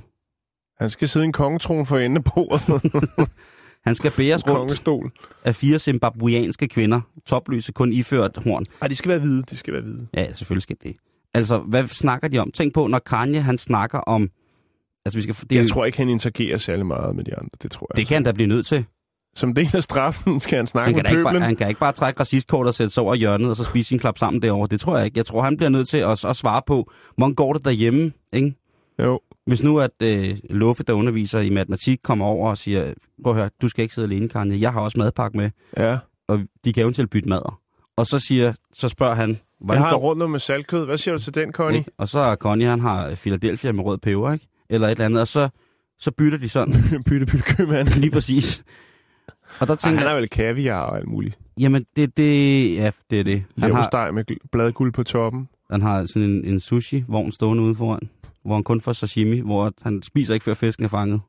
Han 0.79 0.89
skal 0.89 1.07
sidde 1.07 1.23
i 1.23 1.27
en 1.27 1.31
kongetron 1.33 1.85
for 1.85 1.97
ende 1.97 2.21
på 2.21 2.57
Han 3.85 3.95
skal 3.95 4.11
bæres 4.11 4.47
rundt 4.47 4.57
kongestol. 4.57 5.11
af 5.43 5.55
fire 5.55 5.79
zimbabwianske 5.79 6.67
kvinder, 6.67 7.01
topløse, 7.25 7.71
kun 7.71 7.93
iført 7.93 8.37
horn. 8.43 8.65
Nej, 8.81 8.87
de 8.87 8.95
skal 8.95 9.09
være 9.09 9.19
hvide. 9.19 9.43
De 9.49 9.57
skal 9.57 9.73
være 9.73 9.83
hvide. 9.83 10.07
Ja, 10.13 10.33
selvfølgelig 10.33 10.63
skal 10.63 10.75
det. 10.83 10.95
Altså, 11.33 11.57
hvad 11.57 11.87
snakker 11.87 12.27
de 12.27 12.39
om? 12.39 12.51
Tænk 12.51 12.73
på, 12.73 12.87
når 12.87 12.99
Kanye, 12.99 13.41
han 13.41 13.57
snakker 13.57 13.97
om... 13.97 14.29
Altså, 15.05 15.17
vi 15.17 15.21
skal... 15.23 15.35
Det, 15.35 15.51
er 15.51 15.59
Jeg 15.59 15.69
tror 15.69 15.85
ikke, 15.85 15.97
han 15.97 16.09
interagerer 16.09 16.57
særlig 16.57 16.85
meget 16.85 17.15
med 17.15 17.23
de 17.23 17.35
andre. 17.37 17.49
Det 17.61 17.71
tror 17.71 17.87
jeg. 17.91 17.97
det 17.97 18.07
kan 18.07 18.15
han 18.15 18.23
da 18.23 18.31
blive 18.31 18.47
nødt 18.47 18.65
til. 18.65 18.85
Som 19.35 19.53
del 19.53 19.69
af 19.75 19.83
straffen 19.83 20.39
skal 20.39 20.57
han 20.57 20.67
snakke 20.67 20.85
Han 20.85 20.93
kan, 20.95 21.03
da 21.03 21.09
med 21.09 21.17
pøblen. 21.17 21.33
bare, 21.41 21.47
han 21.47 21.55
kan 21.55 21.67
ikke 21.67 21.79
bare 21.79 21.91
trække 21.91 22.19
racistkort 22.19 22.67
og 22.67 22.73
sætte 22.73 22.93
sig 22.93 23.03
over 23.03 23.15
hjørnet, 23.15 23.49
og 23.49 23.55
så 23.55 23.63
spise 23.63 23.87
sin 23.89 23.99
klap 23.99 24.17
sammen 24.17 24.41
derovre. 24.41 24.67
Det 24.67 24.79
tror 24.79 24.97
jeg 24.97 25.05
ikke. 25.05 25.17
Jeg 25.17 25.25
tror, 25.25 25.41
han 25.41 25.57
bliver 25.57 25.69
nødt 25.69 25.87
til 25.87 25.97
at, 25.97 26.25
at 26.25 26.35
svare 26.35 26.61
på, 26.67 26.91
hvordan 27.17 27.35
går 27.35 27.53
det 27.53 27.65
derhjemme, 27.65 28.11
ikke? 28.33 28.53
Jo. 28.99 29.19
Hvis 29.49 29.63
nu, 29.63 29.79
at 29.79 29.91
øh, 30.01 30.37
Luffe, 30.49 30.83
der 30.83 30.93
underviser 30.93 31.39
i 31.39 31.49
matematik, 31.49 31.99
kommer 32.03 32.25
over 32.25 32.49
og 32.49 32.57
siger, 32.57 32.93
prøv 33.23 33.33
at 33.33 33.39
høre, 33.39 33.49
du 33.61 33.67
skal 33.67 33.83
ikke 33.83 33.95
sidde 33.95 34.07
alene, 34.07 34.29
Kanye. 34.29 34.61
Jeg 34.61 34.73
har 34.73 34.81
også 34.81 34.97
madpakke 34.97 35.37
med, 35.37 35.49
Ja. 35.77 35.97
og 36.27 36.39
de 36.65 36.73
kan 36.73 36.83
eventuelt 36.83 37.09
bytte 37.09 37.29
madder. 37.29 37.59
Og 37.97 38.05
så, 38.05 38.19
siger, 38.19 38.53
så 38.73 38.89
spørger 38.89 39.15
han, 39.15 39.29
Jeg 39.29 39.37
hvordan 39.59 39.81
har 39.83 39.91
går 39.91 39.97
rundt 39.99 40.31
med 40.31 40.39
saltkød. 40.39 40.85
Hvad 40.85 40.97
siger 40.97 41.15
du 41.15 41.21
til 41.21 41.35
den, 41.35 41.51
Connie? 41.51 41.77
ikke? 41.79 41.91
Og 41.97 42.07
så 42.07 42.19
er 42.19 42.35
Connie, 42.35 42.67
han 42.67 42.79
har 42.79 43.15
Philadelphia 43.15 43.71
med 43.71 43.83
rød 43.83 43.97
peber, 43.97 44.33
ikke? 44.33 44.47
Eller 44.69 44.87
et 44.87 44.91
eller 44.91 45.05
andet, 45.05 45.21
og 45.21 45.27
så, 45.27 45.49
så 45.99 46.11
bytter 46.11 46.37
de 46.37 46.49
sådan, 46.49 46.73
bytte, 47.07 47.25
bytte 47.25 47.41
købmand. 47.55 47.87
lige 48.01 48.11
præcis. 48.11 48.63
Og 49.59 49.67
der 49.67 49.73
Ej, 49.73 49.77
tænker 49.77 49.97
han 49.97 50.03
jeg, 50.03 50.09
har 50.09 50.15
vel 50.19 50.29
kaviar 50.29 50.81
og 50.81 50.97
alt 50.97 51.07
muligt. 51.07 51.39
jamen 51.59 51.85
det, 51.95 52.17
det, 52.17 52.75
ja, 52.75 52.91
det 53.09 53.19
er 53.19 53.23
det. 53.23 53.43
Han 53.59 53.61
har, 53.61 53.67
Leversteg 53.69 54.13
med 54.13 54.31
gl- 54.31 54.47
bladguld 54.51 54.93
på 54.93 55.03
toppen. 55.03 55.49
Han 55.71 55.81
har 55.81 56.05
sådan 56.05 56.29
en, 56.29 56.45
en 56.45 56.59
sushi-vogn 56.59 57.31
stående 57.31 57.63
ude 57.63 57.75
foran, 57.75 58.09
hvor 58.45 58.55
han 58.55 58.63
kun 58.63 58.81
får 58.81 58.93
sashimi, 58.93 59.39
hvor 59.39 59.73
han 59.81 60.01
spiser 60.03 60.33
ikke 60.33 60.43
før 60.43 60.53
fisken 60.53 60.85
er 60.85 60.89
fanget. 60.89 61.21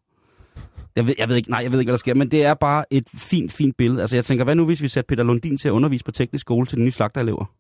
Jeg 0.97 1.07
ved, 1.07 1.15
jeg 1.19 1.29
ved 1.29 1.37
ikke, 1.37 1.51
nej, 1.51 1.61
jeg 1.63 1.73
ved 1.73 1.79
ikke, 1.79 1.89
hvad 1.89 1.99
der 1.99 1.99
sker, 1.99 2.15
men 2.15 2.31
det 2.31 2.45
er 2.45 2.55
bare 2.55 2.85
et 2.91 3.09
fint, 3.15 3.53
fint 3.53 3.77
billede. 3.77 4.01
Altså 4.01 4.17
jeg 4.17 4.25
tænker, 4.25 4.45
hvad 4.45 4.55
nu 4.55 4.65
hvis 4.65 4.83
vi 4.83 4.89
sætter 4.89 5.09
Peter 5.09 5.25
Lundin 5.25 5.59
til 5.59 5.69
at 5.69 5.73
undervise 5.73 6.05
på 6.05 6.11
teknisk 6.11 6.41
skole 6.41 6.67
til 6.67 6.79
de 6.79 6.83
nye 6.83 6.91
slagterelever? 6.91 7.55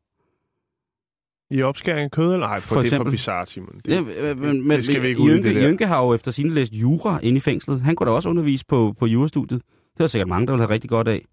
I 1.51 1.63
opskæring 1.63 2.05
af 2.05 2.11
kød, 2.11 2.33
eller 2.33 2.47
ej? 2.47 2.61
For, 2.61 2.75
For 2.75 2.83
det 2.83 2.93
er 2.93 2.97
for 2.97 3.05
bizarrt, 3.05 3.49
Simon. 3.49 3.81
Det, 3.85 4.09
øh, 4.17 4.39
men, 4.39 4.69
men 4.69 4.77
det 4.77 4.85
skal 4.85 5.03
vi 5.03 5.09
ikke 5.09 5.21
ud 5.21 5.31
Jynke, 5.31 5.49
det 5.49 5.57
der. 5.57 5.69
Jynke 5.69 5.87
har 5.87 6.05
jo 6.05 6.15
efter 6.15 6.31
sine 6.31 6.55
læst 6.55 6.73
jura 6.73 7.21
inde 7.23 7.37
i 7.37 7.41
fængslet. 7.41 7.81
Han 7.81 7.97
kunne 7.97 8.07
da 8.07 8.13
også 8.13 8.29
undervise 8.29 8.65
på, 8.69 8.95
på 8.99 9.07
jurastudiet. 9.07 9.63
Det 9.97 10.05
er 10.05 10.07
sikkert 10.07 10.29
mange, 10.29 10.47
der 10.47 10.53
vil 10.53 10.61
have 10.61 10.71
rigtig 10.71 10.91
godt 10.91 11.09
af. 11.09 11.25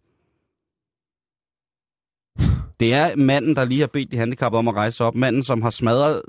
Det 2.79 2.93
er 2.93 3.15
manden, 3.15 3.55
der 3.55 3.65
lige 3.65 3.79
har 3.79 3.87
bedt 3.87 4.11
de 4.11 4.17
handicappede 4.17 4.59
om 4.59 4.67
at 4.67 4.75
rejse 4.75 5.03
op. 5.03 5.15
Manden, 5.15 5.43
som 5.43 5.61
har 5.61 5.69
smadret 5.69 6.21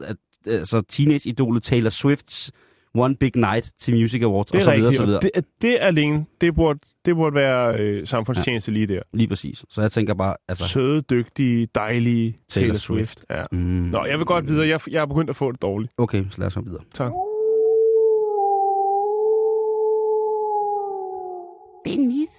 altså, 0.49 0.81
teenage-idolet 0.89 1.63
Taylor 1.63 1.91
Swifts 1.91 2.53
One 2.95 3.17
Big 3.17 3.37
Night 3.37 3.73
til 3.81 3.95
Music 3.95 4.23
Awards, 4.23 4.47
det 4.47 4.55
og 4.55 4.61
er 4.61 4.65
så 4.65 4.71
videre, 4.75 4.89
og 4.89 4.95
så 4.95 5.05
videre. 5.05 5.21
Det, 5.21 5.45
det 5.63 5.79
alene, 5.81 6.27
det 6.41 6.55
burde, 6.55 6.79
det 7.05 7.17
burde 7.17 7.35
være 7.35 7.81
øh, 7.81 8.07
samfundstjeneste 8.07 8.71
lige 8.71 8.87
der. 8.87 9.03
Lige 9.13 9.29
præcis. 9.29 9.65
Så 9.71 9.81
jeg 9.81 9.93
tænker 9.93 10.15
bare, 10.15 10.37
altså... 10.49 10.69
Søde, 10.69 11.03
dygtige, 11.03 11.69
dejlige 11.75 12.33
Taylor, 12.49 12.65
Taylor 12.67 12.75
Swift. 12.79 13.11
Swift. 13.19 13.25
Ja. 13.31 13.45
Mm, 13.53 13.59
Nå, 13.59 14.05
jeg 14.05 14.19
vil 14.19 14.27
godt 14.27 14.49
videre. 14.49 14.69
Jeg, 14.69 14.81
jeg 14.91 15.03
er 15.03 15.07
begyndt 15.07 15.31
at 15.31 15.37
få 15.37 15.53
det 15.53 15.63
dårligt. 15.63 15.93
Okay, 15.99 16.25
så 16.31 16.39
lad 16.39 16.47
os 16.47 16.55
komme 16.55 16.71
videre. 16.71 16.85
Tak. 16.95 17.13
Det 21.85 21.95
er 21.95 21.99
en 21.99 22.07
myth. 22.09 22.33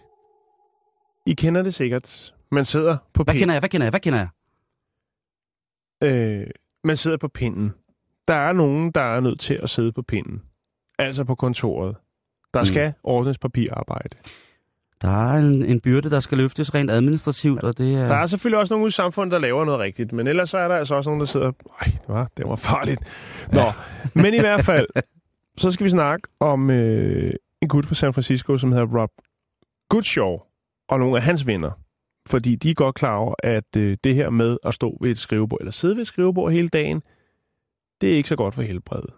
I 1.25 1.33
kender 1.33 1.61
det 1.63 1.73
sikkert. 1.73 2.33
Man 2.51 2.65
sidder 2.65 2.97
på 3.13 3.23
Hvad 3.23 3.33
pinden. 3.33 3.39
kender 3.41 3.53
jeg? 3.55 3.59
Hvad 3.61 3.69
kender 3.69 3.85
jeg? 3.85 3.91
Hvad 3.91 3.99
kender 3.99 4.19
jeg? 4.19 4.29
Øh, 6.41 6.47
man 6.83 6.97
sidder 6.97 7.17
på 7.17 7.27
pinden. 7.27 7.71
Der 8.29 8.35
er 8.35 8.53
nogen, 8.53 8.91
der 8.91 9.01
er 9.01 9.19
nødt 9.19 9.39
til 9.39 9.59
at 9.63 9.69
sidde 9.69 9.91
på 9.91 10.01
pinden. 10.01 10.41
Altså 10.99 11.23
på 11.23 11.35
kontoret. 11.35 11.95
Der 12.53 12.59
Mm. 12.61 12.65
skal 12.65 12.93
ordnes 13.03 13.37
papirarbejde. 13.37 14.17
Der 15.01 15.09
er 15.09 15.37
en, 15.39 15.65
en 15.65 15.79
byrde, 15.79 16.09
der 16.09 16.19
skal 16.19 16.37
løftes 16.37 16.75
rent 16.75 16.91
administrativt, 16.91 17.63
og 17.63 17.77
det 17.77 17.95
er... 17.95 18.07
Der 18.07 18.15
er 18.15 18.27
selvfølgelig 18.27 18.59
også 18.59 18.73
nogen 18.73 18.83
ude 18.83 18.87
i 18.89 18.91
samfundet, 18.91 19.31
der 19.31 19.39
laver 19.39 19.65
noget 19.65 19.79
rigtigt, 19.79 20.11
men 20.13 20.27
ellers 20.27 20.49
så 20.49 20.57
er 20.57 20.67
der 20.67 20.75
altså 20.75 20.95
også 20.95 21.09
nogen, 21.09 21.19
der 21.19 21.25
sidder... 21.25 21.51
Ej, 21.81 21.85
det 21.91 22.01
var, 22.07 22.29
det 22.37 22.47
var 22.47 22.55
farligt. 22.55 22.99
Nå, 23.51 23.61
men 24.15 24.33
i 24.33 24.39
hvert 24.39 24.65
fald, 24.65 24.87
så 25.61 25.71
skal 25.71 25.83
vi 25.83 25.89
snakke 25.89 26.27
om 26.39 26.69
øh, 26.69 27.33
en 27.61 27.67
gut 27.67 27.85
fra 27.85 27.95
San 27.95 28.13
Francisco, 28.13 28.57
som 28.57 28.71
hedder 28.71 28.99
Rob 29.01 29.10
Goodshaw, 29.89 30.37
og 30.89 30.99
nogle 30.99 31.17
af 31.17 31.23
hans 31.23 31.47
venner. 31.47 31.71
Fordi 32.29 32.56
de 32.56 32.69
er 32.69 32.73
godt 32.73 32.95
klar 32.95 33.15
over, 33.15 33.35
at 33.43 33.75
øh, 33.77 33.97
det 34.04 34.15
her 34.15 34.29
med 34.29 34.58
at 34.63 34.73
stå 34.73 34.97
ved 35.01 35.10
et 35.12 35.17
skrivebord, 35.17 35.60
eller 35.62 35.71
sidde 35.71 35.95
ved 35.95 36.01
et 36.01 36.08
skrivebord 36.08 36.51
hele 36.51 36.67
dagen, 36.67 37.01
det 38.02 38.12
er 38.13 38.17
ikke 38.17 38.29
så 38.29 38.35
godt 38.35 38.56
for 38.56 38.62
helbredet. 38.62 39.13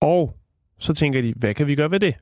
Og 0.00 0.36
så 0.78 0.94
tænker 0.94 1.22
de, 1.22 1.34
hvad 1.36 1.54
kan 1.54 1.66
vi 1.66 1.74
gøre 1.74 1.90
ved 1.90 2.00
det? 2.00 2.14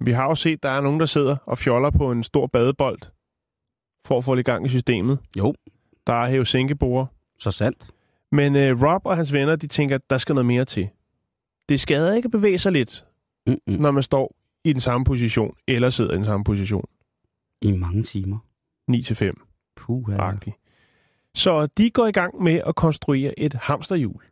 Vi 0.00 0.10
har 0.10 0.24
jo 0.24 0.34
set, 0.34 0.62
der 0.62 0.70
er 0.70 0.80
nogen, 0.80 1.00
der 1.00 1.06
sidder 1.06 1.36
og 1.46 1.58
fjoller 1.58 1.90
på 1.90 2.12
en 2.12 2.22
stor 2.22 2.46
badebold 2.46 2.98
for 4.06 4.18
at 4.18 4.24
få 4.24 4.34
lidt 4.34 4.46
gang 4.46 4.66
i 4.66 4.68
systemet. 4.68 5.18
Jo. 5.38 5.54
Der 6.06 6.12
er 6.12 6.30
hæve 6.30 6.46
sænkebord. 6.46 7.12
Så 7.38 7.50
sandt. 7.50 7.86
Men 8.32 8.56
øh, 8.56 8.82
Rob 8.82 9.06
og 9.06 9.16
hans 9.16 9.32
venner, 9.32 9.56
de 9.56 9.66
tænker, 9.66 9.94
at 9.94 10.10
der 10.10 10.18
skal 10.18 10.34
noget 10.34 10.46
mere 10.46 10.64
til. 10.64 10.88
Det 11.68 11.80
skader 11.80 12.14
ikke 12.14 12.26
at 12.26 12.30
bevæge 12.30 12.58
sig 12.58 12.72
lidt, 12.72 13.04
Mm-mm. 13.46 13.60
når 13.66 13.90
man 13.90 14.02
står 14.02 14.34
i 14.64 14.72
den 14.72 14.80
samme 14.80 15.04
position, 15.04 15.56
eller 15.68 15.90
sidder 15.90 16.12
i 16.12 16.16
den 16.16 16.24
samme 16.24 16.44
position. 16.44 16.84
I 17.62 17.72
mange 17.72 18.02
timer. 18.02 18.38
9-5. 18.90 19.74
Puh, 19.76 20.04
ja. 20.12 20.28
agtig. 20.28 20.54
Så 21.34 21.66
de 21.66 21.90
går 21.90 22.06
i 22.06 22.12
gang 22.12 22.42
med 22.42 22.60
at 22.66 22.74
konstruere 22.74 23.40
et 23.40 23.54
hamsterhjul. 23.54 24.22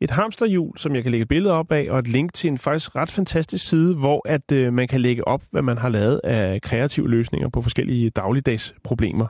Et 0.00 0.10
hamsterhjul, 0.10 0.78
som 0.78 0.94
jeg 0.94 1.02
kan 1.02 1.10
lægge 1.12 1.22
et 1.22 1.28
billede 1.28 1.54
op 1.54 1.72
af, 1.72 1.86
og 1.90 1.98
et 1.98 2.08
link 2.08 2.32
til 2.34 2.48
en 2.48 2.58
faktisk 2.58 2.96
ret 2.96 3.10
fantastisk 3.10 3.68
side, 3.68 3.94
hvor 3.94 4.28
at 4.28 4.52
øh, 4.52 4.72
man 4.72 4.88
kan 4.88 5.00
lægge 5.00 5.28
op, 5.28 5.42
hvad 5.50 5.62
man 5.62 5.78
har 5.78 5.88
lavet 5.88 6.20
af 6.24 6.62
kreative 6.62 7.10
løsninger 7.10 7.48
på 7.48 7.62
forskellige 7.62 8.10
dagligdags 8.10 8.74
problemer. 8.84 9.26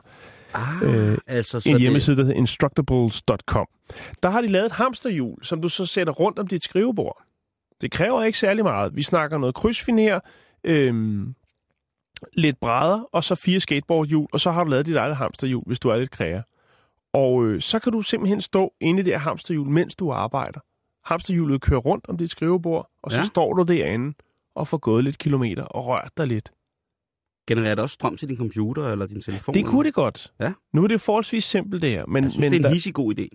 Ah, 0.53 0.81
Øh, 0.83 1.17
altså, 1.27 1.59
så 1.59 1.69
en 1.69 1.73
det- 1.73 1.81
hjemmeside, 1.81 2.17
der 2.17 2.23
hedder 2.23 2.37
instructables.com. 2.37 3.67
Der 4.23 4.29
har 4.29 4.41
de 4.41 4.47
lavet 4.47 4.65
et 4.65 4.71
hamsterhjul, 4.71 5.43
som 5.43 5.61
du 5.61 5.69
så 5.69 5.85
sætter 5.85 6.13
rundt 6.13 6.39
om 6.39 6.47
dit 6.47 6.63
skrivebord. 6.63 7.23
Det 7.81 7.91
kræver 7.91 8.23
ikke 8.23 8.37
særlig 8.37 8.63
meget. 8.63 8.95
Vi 8.95 9.03
snakker 9.03 9.37
noget 9.37 9.55
krydsfiner, 9.55 10.19
øhm, 10.63 11.35
lidt 12.33 12.59
brædder, 12.59 13.01
og 13.11 13.23
så 13.23 13.35
fire 13.35 13.59
skateboardhjul, 13.59 14.27
og 14.33 14.39
så 14.39 14.51
har 14.51 14.63
du 14.63 14.69
lavet 14.69 14.85
dit 14.85 14.95
eget 14.95 15.15
hamsterhjul, 15.15 15.63
hvis 15.65 15.79
du 15.79 15.89
er 15.89 15.97
lidt 15.97 16.11
kræger. 16.11 16.41
Og 17.13 17.45
øh, 17.45 17.61
så 17.61 17.79
kan 17.79 17.91
du 17.91 18.01
simpelthen 18.01 18.41
stå 18.41 18.73
inde 18.79 18.99
i 18.99 19.03
det 19.03 19.13
her 19.13 19.19
hamsterhjul, 19.19 19.69
mens 19.69 19.95
du 19.95 20.11
arbejder. 20.11 20.59
Hamsterhjulet 21.05 21.61
kører 21.61 21.79
rundt 21.79 22.05
om 22.09 22.17
dit 22.17 22.31
skrivebord, 22.31 22.89
og 23.01 23.11
så 23.11 23.17
Ja. 23.17 23.23
står 23.23 23.53
du 23.53 23.63
derinde 23.63 24.13
og 24.55 24.67
får 24.67 24.77
gået 24.77 25.03
lidt 25.03 25.17
kilometer 25.17 25.63
og 25.63 25.85
rørt 25.85 26.11
dig 26.17 26.27
lidt. 26.27 26.51
Genererer 27.47 27.75
det 27.75 27.81
også 27.81 27.93
strøm 27.93 28.17
til 28.17 28.29
din 28.29 28.37
computer 28.37 28.87
eller 28.91 29.05
din 29.05 29.21
telefon? 29.21 29.55
Det 29.55 29.65
kunne 29.65 29.85
det 29.85 29.93
godt. 29.93 30.33
Ja. 30.39 30.53
Nu 30.73 30.83
er 30.83 30.87
det 30.87 31.01
forholdsvis 31.01 31.43
simpelt 31.43 31.81
det 31.81 31.89
her, 31.89 32.05
men, 32.05 32.23
Jeg 32.23 32.31
synes, 32.31 32.43
men 32.45 32.51
det 32.51 32.57
er 32.57 32.61
der- 32.61 32.69
en 32.69 32.73
hissig 32.73 32.93
god 32.93 33.19
idé. 33.19 33.27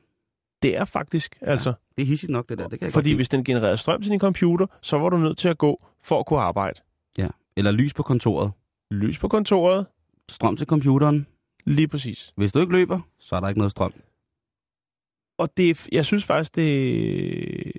det 0.62 0.76
er 0.76 0.84
faktisk, 0.84 1.38
altså... 1.40 1.72
Det 1.96 2.02
er 2.02 2.06
hissigt 2.06 2.30
nok, 2.32 2.48
det 2.48 2.58
der. 2.58 2.68
Det 2.68 2.78
kan 2.78 2.86
jeg 2.86 2.92
Fordi 2.92 3.12
hvis 3.12 3.28
den 3.28 3.44
genererede 3.44 3.78
strøm 3.78 4.02
til 4.02 4.10
din 4.10 4.20
computer, 4.20 4.66
så 4.82 4.98
var 4.98 5.08
du 5.08 5.16
nødt 5.16 5.38
til 5.38 5.48
at 5.48 5.58
gå 5.58 5.84
for 6.02 6.20
at 6.20 6.26
kunne 6.26 6.40
arbejde. 6.40 6.80
Ja. 7.18 7.28
Eller 7.56 7.70
lys 7.70 7.94
på 7.94 8.02
kontoret. 8.02 8.52
Lys 8.92 9.18
på 9.18 9.28
kontoret, 9.28 9.86
Strøm 10.28 10.56
til 10.56 10.66
computeren. 10.66 11.26
lige 11.64 11.88
præcis. 11.88 12.32
Hvis 12.36 12.52
du 12.52 12.58
ikke 12.60 12.72
løber, 12.72 13.00
så 13.18 13.36
er 13.36 13.40
der 13.40 13.48
ikke 13.48 13.58
noget 13.58 13.70
strøm. 13.70 13.92
Og 15.38 15.56
det, 15.56 15.88
jeg 15.92 16.04
synes 16.06 16.24
faktisk, 16.24 16.56
det, 16.56 17.72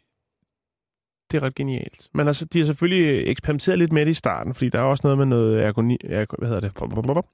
det 1.31 1.37
er 1.37 1.43
ret 1.43 1.55
genialt. 1.55 2.09
Men 2.13 2.27
altså, 2.27 2.45
de 2.45 2.59
har 2.59 2.65
selvfølgelig 2.65 3.27
eksperimenteret 3.27 3.79
lidt 3.79 3.91
med 3.91 4.05
det 4.05 4.11
i 4.11 4.13
starten, 4.13 4.53
fordi 4.53 4.69
der 4.69 4.79
er 4.79 4.83
også 4.83 5.01
noget 5.03 5.17
med 5.17 5.25
noget 5.25 5.63
ergoni, 5.63 5.97
ergo, 6.03 6.35
hvad 6.37 6.49
hedder 6.49 6.61
det? 6.61 7.25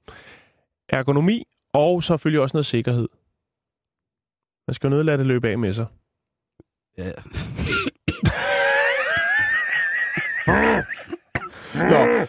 ergonomi, 0.88 1.44
og 1.72 2.02
selvfølgelig 2.02 2.40
også 2.40 2.56
noget 2.56 2.66
sikkerhed. 2.66 3.08
Man 4.66 4.74
skal 4.74 4.88
jo 4.88 4.90
nødt 4.90 5.06
lade 5.06 5.18
det 5.18 5.26
løbe 5.26 5.48
af 5.48 5.58
med 5.58 5.74
sig. 5.74 5.86
Ja. 6.98 7.12
Nå, 11.74 12.26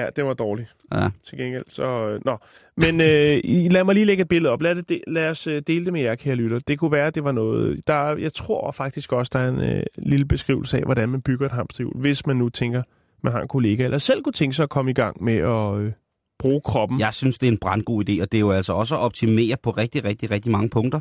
ja, 0.00 0.06
det 0.16 0.24
var 0.24 0.34
dårligt. 0.34 0.74
ja. 0.92 1.08
til 1.26 1.38
gengæld. 1.38 1.64
Så, 1.68 1.84
øh, 2.08 2.20
nå. 2.24 2.38
Men 2.76 3.00
øh, 3.00 3.40
lad 3.72 3.84
mig 3.84 3.94
lige 3.94 4.06
lægge 4.06 4.20
et 4.22 4.28
billede 4.28 4.52
op. 4.52 4.62
Lad, 4.62 4.74
det, 4.74 4.88
de, 4.88 5.00
lad 5.06 5.28
os 5.30 5.46
øh, 5.46 5.62
dele 5.66 5.84
det 5.84 5.92
med 5.92 6.00
jer, 6.02 6.14
kære 6.14 6.34
lytter. 6.34 6.58
Det 6.58 6.78
kunne 6.78 6.92
være, 6.92 7.06
at 7.06 7.14
det 7.14 7.24
var 7.24 7.32
noget... 7.32 7.86
Der, 7.86 7.94
er- 7.94 8.16
jeg 8.16 8.32
tror 8.34 8.70
faktisk 8.70 9.12
også, 9.12 9.30
der 9.32 9.38
er 9.38 9.48
en 9.48 9.60
øh, 9.60 9.82
lille 9.98 10.26
beskrivelse 10.26 10.76
af, 10.78 10.82
hvordan 10.84 11.08
man 11.08 11.22
bygger 11.22 11.46
et 11.46 11.52
hamsterhjul, 11.52 11.96
hvis 12.00 12.26
man 12.26 12.36
nu 12.36 12.48
tænker, 12.48 12.82
man 13.22 13.32
har 13.32 13.40
en 13.42 13.48
kollega, 13.48 13.84
eller 13.84 13.98
selv 13.98 14.22
kunne 14.22 14.32
tænke 14.32 14.56
sig 14.56 14.62
at 14.62 14.70
komme 14.70 14.90
i 14.90 14.94
gang 14.94 15.24
med 15.24 15.34
at 15.36 15.78
øh, 15.80 15.92
bruge 16.38 16.60
kroppen. 16.64 17.00
Jeg 17.00 17.14
synes, 17.14 17.38
det 17.38 17.46
er 17.46 17.52
en 17.52 17.58
brandgod 17.58 18.08
idé, 18.08 18.22
og 18.22 18.32
det 18.32 18.38
er 18.38 18.40
jo 18.40 18.50
altså 18.52 18.72
også 18.72 18.94
at 18.94 19.00
optimere 19.00 19.56
på 19.62 19.70
rigtig, 19.70 20.04
rigtig, 20.04 20.30
rigtig 20.30 20.52
mange 20.52 20.68
punkter. 20.70 21.00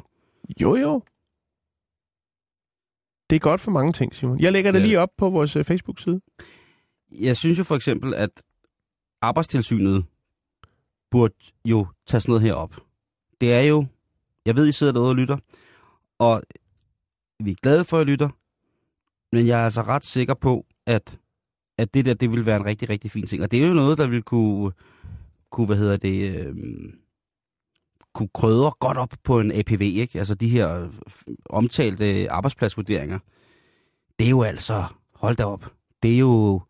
Jo, 0.61 0.75
jo. 0.75 1.01
Det 3.29 3.35
er 3.35 3.39
godt 3.39 3.61
for 3.61 3.71
mange 3.71 3.91
ting, 3.93 4.15
Simon. 4.15 4.39
Jeg 4.39 4.51
lægger 4.51 4.71
det 4.71 4.79
Ja. 4.79 4.85
lige 4.85 4.99
op 4.99 5.09
på 5.17 5.29
vores 5.29 5.55
øh, 5.55 5.63
Facebook-side. 5.63 6.21
Jeg 7.11 7.37
synes 7.37 7.59
jo 7.59 7.63
for 7.63 7.75
eksempel, 7.75 8.13
at 8.13 8.29
arbejdstilsynet 9.23 10.05
burde 11.11 11.35
jo 11.65 11.87
tage 12.05 12.21
sådan 12.21 12.31
noget 12.31 12.43
her 12.43 12.53
op. 12.53 12.75
Det 13.41 13.53
er 13.53 13.61
jo, 13.61 13.85
jeg 14.45 14.55
ved, 14.55 14.67
I 14.67 14.71
sidder 14.71 14.93
derude 14.93 15.09
og 15.09 15.15
lytter, 15.15 15.37
og 16.19 16.43
vi 17.39 17.51
er 17.51 17.55
glade 17.61 17.85
for, 17.85 17.99
at 17.99 18.07
I 18.07 18.11
lytter, 18.11 18.29
men 19.31 19.47
jeg 19.47 19.61
er 19.61 19.65
altså 19.65 19.81
ret 19.81 20.05
sikker 20.05 20.33
på, 20.33 20.65
at, 20.85 21.19
at 21.77 21.93
det 21.93 22.05
der, 22.05 22.13
det 22.13 22.31
vil 22.31 22.45
være 22.45 22.55
en 22.55 22.65
rigtig, 22.65 22.89
rigtig 22.89 23.11
fin 23.11 23.27
ting. 23.27 23.43
Og 23.43 23.51
det 23.51 23.63
er 23.63 23.67
jo 23.67 23.73
noget, 23.73 23.97
der 23.97 24.07
vil 24.07 24.23
kunne, 24.23 24.71
kunne 25.49 25.65
hvad 25.65 25.77
hedder 25.77 25.97
det, 25.97 26.29
øh, 26.29 26.55
kunne 28.13 28.29
krydre 28.33 28.71
godt 28.79 28.97
op 28.97 29.13
på 29.23 29.39
en 29.39 29.51
APV, 29.51 29.81
ikke? 29.81 30.19
Altså 30.19 30.35
de 30.35 30.47
her 30.47 30.83
øh, 30.83 30.89
omtalte 31.45 32.31
arbejdspladsvurderinger. 32.31 33.19
Det 34.19 34.25
er 34.25 34.29
jo 34.29 34.43
altså, 34.43 34.85
hold 35.15 35.35
da 35.35 35.45
op, 35.45 35.73
det 36.03 36.13
er 36.13 36.17
jo 36.17 36.61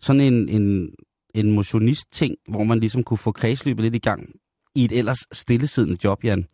sådan 0.00 0.20
en, 0.20 0.48
en, 0.48 0.94
en 1.34 1.50
motionist-ting, 1.52 2.36
hvor 2.48 2.64
man 2.64 2.80
ligesom 2.80 3.04
kunne 3.04 3.18
få 3.18 3.32
kredsløbet 3.32 3.82
lidt 3.82 3.94
i 3.94 3.98
gang 3.98 4.34
i 4.74 4.84
et 4.84 4.92
ellers 4.92 5.18
stillesiddende 5.32 5.98
job, 6.04 6.24
Jan. 6.24 6.46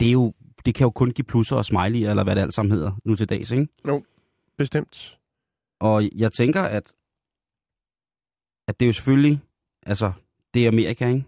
Det, 0.00 0.08
er 0.08 0.12
jo, 0.12 0.32
det 0.66 0.74
kan 0.74 0.84
jo 0.84 0.90
kun 0.90 1.10
give 1.10 1.24
plusser 1.24 1.56
og 1.56 1.64
smiley'er, 1.66 2.10
eller 2.10 2.24
hvad 2.24 2.36
det 2.36 2.42
alt 2.42 2.54
sammen 2.54 2.72
hedder 2.72 2.92
nu 3.04 3.16
til 3.16 3.28
dags, 3.28 3.50
ikke? 3.50 3.68
Bestemt. 4.58 5.18
Og 5.80 6.08
jeg 6.16 6.32
tænker, 6.32 6.62
at, 6.62 6.92
at 8.68 8.80
det 8.80 8.86
er 8.86 8.88
jo 8.88 8.92
selvfølgelig, 8.92 9.40
altså, 9.86 10.12
det 10.54 10.64
er 10.64 10.68
Amerika, 10.68 11.08
ikke? 11.08 11.24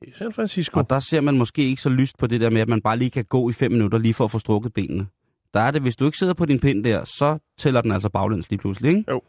Det 0.00 0.08
er 0.08 0.18
San 0.18 0.32
Francisco. 0.32 0.78
Og 0.80 0.90
der 0.90 0.98
ser 0.98 1.20
man 1.20 1.38
måske 1.38 1.62
ikke 1.62 1.82
så 1.82 1.88
lyst 1.88 2.18
på 2.18 2.26
det 2.26 2.40
der 2.40 2.50
med, 2.50 2.60
at 2.60 2.68
man 2.68 2.82
bare 2.82 2.98
lige 2.98 3.10
kan 3.10 3.24
gå 3.24 3.50
i 3.50 3.52
fem 3.52 3.72
minutter 3.72 3.98
lige 3.98 4.14
for 4.14 4.24
at 4.24 4.30
få 4.30 4.38
strukket 4.38 4.72
benene. 4.72 5.06
Der 5.54 5.60
er 5.60 5.70
det, 5.70 5.82
hvis 5.82 5.96
du 5.96 6.06
ikke 6.06 6.18
sidder 6.18 6.34
på 6.34 6.44
din 6.44 6.60
pind 6.60 6.84
der, 6.84 7.04
så 7.04 7.38
tæller 7.58 7.80
den 7.80 7.92
altså 7.92 8.08
baglæns 8.08 8.50
lige 8.50 8.58
pludselig, 8.58 8.88
ikke? 8.88 9.04
Jo. 9.10 9.22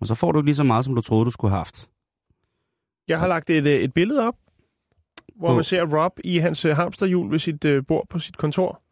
Og 0.00 0.06
så 0.06 0.14
får 0.14 0.32
du 0.32 0.40
lige 0.42 0.54
så 0.54 0.62
meget, 0.64 0.84
som 0.84 0.94
du 0.94 1.00
troede, 1.00 1.24
du 1.24 1.30
skulle 1.30 1.50
have 1.50 1.58
haft. 1.58 1.88
Jeg 3.08 3.18
har 3.20 3.26
lagt 3.26 3.50
et, 3.50 3.66
øh, 3.66 3.72
et 3.80 3.94
billede 3.94 4.26
op, 4.28 4.34
hvor 5.36 5.48
På- 5.48 5.54
man 5.54 5.64
ser 5.64 5.82
Rob 6.02 6.12
i 6.24 6.38
hans 6.38 6.64
øh, 6.64 6.76
hamsterhjul 6.76 7.30
ved 7.30 7.38
sit 7.38 7.64
øh, 7.64 7.84
bord 7.88 8.06
på 8.08 8.18
sit 8.18 8.36
kontor. 8.36 8.82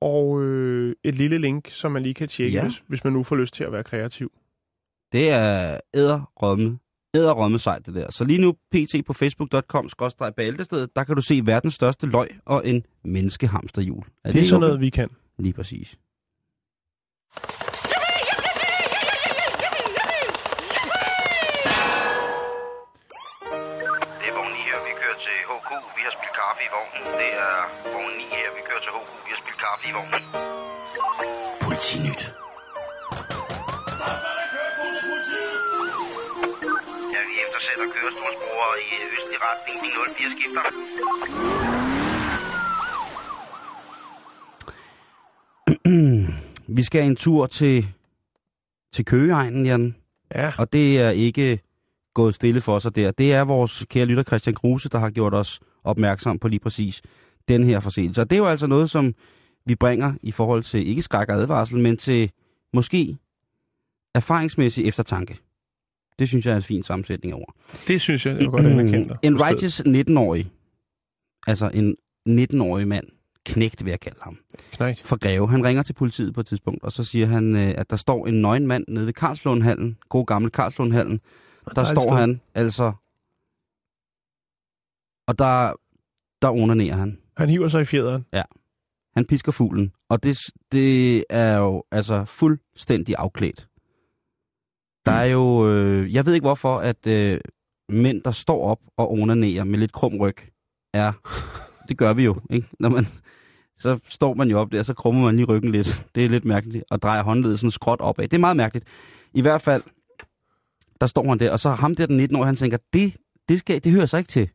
Og 0.00 0.42
øh, 0.42 0.94
et 1.04 1.14
lille 1.14 1.38
link, 1.38 1.68
som 1.70 1.92
man 1.92 2.02
lige 2.02 2.14
kan 2.14 2.28
tjekke, 2.28 2.56
Ja. 2.58 2.64
hvis, 2.64 2.82
hvis 2.88 3.04
man 3.04 3.12
nu 3.12 3.22
får 3.22 3.36
lyst 3.36 3.54
til 3.54 3.64
at 3.64 3.72
være 3.72 3.84
kreativ. 3.84 4.32
Det 5.12 5.30
er 5.30 5.80
æderrømme, 5.94 6.78
æderrømme 7.14 7.58
sejt 7.58 7.86
det 7.86 7.94
der. 7.94 8.10
Så 8.10 8.24
lige 8.24 8.40
nu 8.40 8.52
pt 8.52 9.06
på 9.06 9.12
facebook.com 9.12 9.88
bæltested, 10.36 10.88
der 10.96 11.04
kan 11.04 11.14
du 11.16 11.22
se 11.22 11.40
verdens 11.44 11.74
største 11.74 12.06
løg 12.06 12.28
og 12.44 12.68
en 12.68 12.82
menneskehamsterhjul. 13.04 14.04
Er 14.24 14.30
Det 14.32 14.40
er 14.40 14.44
sådan 14.44 14.60
noget, 14.60 14.80
vi 14.80 14.90
kan. 14.90 15.08
Lige 15.38 15.52
præcis. 15.52 15.98
Vognen. 29.82 30.22
Politinyt. 31.62 32.22
Ja, 37.14 37.20
vi 37.28 37.34
eftersætter 37.44 37.86
kørestolsbrugere 37.94 38.74
i 38.84 38.94
østlig 39.14 39.38
retning. 39.46 39.76
De 39.82 39.88
04 40.14 40.30
skifter. 40.36 40.62
Vi 46.76 46.82
skal 46.82 47.04
en 47.04 47.16
tur 47.16 47.46
til, 47.46 47.86
til 48.92 49.04
Køgeegnen, 49.04 49.66
Jan. 49.66 49.96
Ja, 50.34 50.52
Og 50.58 50.72
det 50.72 51.00
er 51.00 51.10
ikke 51.10 51.58
gået 52.14 52.34
stille 52.34 52.60
for 52.60 52.78
sig 52.78 52.96
der. 52.96 53.10
Det 53.10 53.32
er 53.32 53.44
vores 53.44 53.86
kære 53.90 54.04
lytter 54.04 54.22
Christian 54.22 54.54
Kruse, 54.54 54.88
der 54.88 54.98
har 54.98 55.10
gjort 55.10 55.34
os 55.34 55.60
opmærksom 55.84 56.38
på 56.38 56.48
lige 56.48 56.60
præcis 56.60 57.02
den 57.48 57.64
her 57.64 57.80
forseelse. 57.80 58.20
Og 58.20 58.30
det 58.30 58.36
er 58.36 58.40
jo 58.40 58.46
altså 58.46 58.66
noget, 58.66 58.90
som 58.90 59.14
vi 59.66 59.74
bringer 59.74 60.14
i 60.22 60.32
forhold 60.32 60.62
til 60.62 60.88
ikke 60.88 61.02
skræk 61.02 61.28
og 61.28 61.34
advarsel, 61.34 61.78
men 61.78 61.96
til 61.96 62.30
måske 62.72 63.16
erfaringsmæssig 64.14 64.86
eftertanke. 64.86 65.38
Det 66.18 66.28
synes 66.28 66.46
jeg 66.46 66.52
er 66.52 66.56
en 66.56 66.62
fin 66.62 66.82
sammensætning 66.82 67.32
af 67.34 67.38
ord. 67.38 67.54
det 67.88 68.00
synes 68.00 68.26
jeg, 68.26 68.40
jeg 68.40 68.48
godt 68.48 68.66
anerkende 68.66 69.08
dig. 69.08 69.18
En 69.22 69.40
righteous 69.40 69.80
19-årig, 69.80 70.50
altså 71.46 71.70
en 71.74 71.96
19-årig 72.28 72.88
mand, 72.88 73.06
knægt 73.44 73.84
vil 73.84 73.90
jeg 73.90 74.00
kalde 74.00 74.18
ham, 74.22 74.38
Knægt. 74.72 75.06
fra 75.06 75.16
Greve. 75.16 75.48
Han 75.50 75.64
ringer 75.64 75.82
til 75.82 75.92
politiet 75.92 76.34
på 76.34 76.40
et 76.40 76.46
tidspunkt, 76.46 76.84
og 76.84 76.92
så 76.92 77.04
siger 77.04 77.26
han, 77.26 77.56
øh, 77.56 77.74
at 77.76 77.90
der 77.90 77.96
står 77.96 78.26
en 78.26 78.34
nøgen 78.34 78.66
mand 78.66 78.84
nede 78.88 79.06
ved 79.06 79.12
Karlslundhallen, 79.12 79.98
god 80.08 80.26
gammel 80.26 80.50
Karlslundhallen. 80.50 81.20
Der 81.64 81.72
dejligt 81.74 81.90
står 81.90 82.14
han 82.14 82.40
altså, 82.54 82.92
og 85.26 85.38
der, 85.38 85.72
der 86.42 86.50
onanerer 86.50 86.96
han. 86.96 87.18
Han 87.36 87.50
hiver 87.50 87.68
sig 87.68 87.82
i 87.82 87.84
fjederen. 87.84 88.26
Han 89.16 89.26
pisker 89.26 89.52
fuglen, 89.52 89.92
og 90.08 90.22
det, 90.22 90.38
det 90.72 91.24
er 91.30 91.56
jo 91.56 91.84
altså 91.90 92.24
fuldstændig 92.24 93.14
afklædt. 93.18 93.68
Der 95.06 95.12
er 95.12 95.24
jo, 95.24 95.70
øh, 95.70 96.14
jeg 96.14 96.26
ved 96.26 96.34
ikke 96.34 96.44
hvorfor, 96.44 96.78
at 96.78 97.06
øh, 97.06 97.40
mænd, 97.88 98.22
der 98.22 98.30
står 98.30 98.64
op 98.66 98.78
og 98.96 99.12
onanerer 99.12 99.64
med 99.64 99.78
lidt 99.78 99.92
krum 99.92 100.16
ryg, 100.16 100.36
er, 100.94 101.12
det 101.88 101.98
gør 101.98 102.12
vi 102.12 102.24
jo, 102.24 102.40
ikke? 102.50 102.68
Når 102.80 102.88
man, 102.88 103.06
så 103.78 103.98
står 104.08 104.34
man 104.34 104.50
jo 104.50 104.60
op 104.60 104.72
der, 104.72 104.82
så 104.82 104.94
krummer 104.94 105.24
man 105.24 105.36
lige 105.36 105.46
ryggen 105.46 105.72
lidt. 105.72 106.06
Det 106.14 106.24
er 106.24 106.28
lidt 106.28 106.44
mærkeligt, 106.44 106.84
og 106.90 107.02
drejer 107.02 107.22
håndledet 107.22 107.58
sådan 107.58 107.70
skråt 107.70 108.00
opad. 108.00 108.28
Det 108.28 108.36
er 108.36 108.40
meget 108.40 108.56
mærkeligt. 108.56 108.86
I 109.34 109.40
hvert 109.42 109.62
fald, 109.62 109.82
der 111.00 111.06
står 111.06 111.28
han 111.28 111.40
der, 111.40 111.50
og 111.52 111.60
så 111.60 111.70
ham 111.70 111.94
der 111.94 112.06
den 112.06 112.16
19 112.16 112.36
år, 112.36 112.44
han 112.44 112.56
tænker, 112.56 112.78
det, 112.92 113.16
det, 113.48 113.58
skal, 113.58 113.84
det 113.84 113.92
hører 113.92 114.06
sig 114.06 114.18
ikke 114.18 114.28
til. 114.28 114.50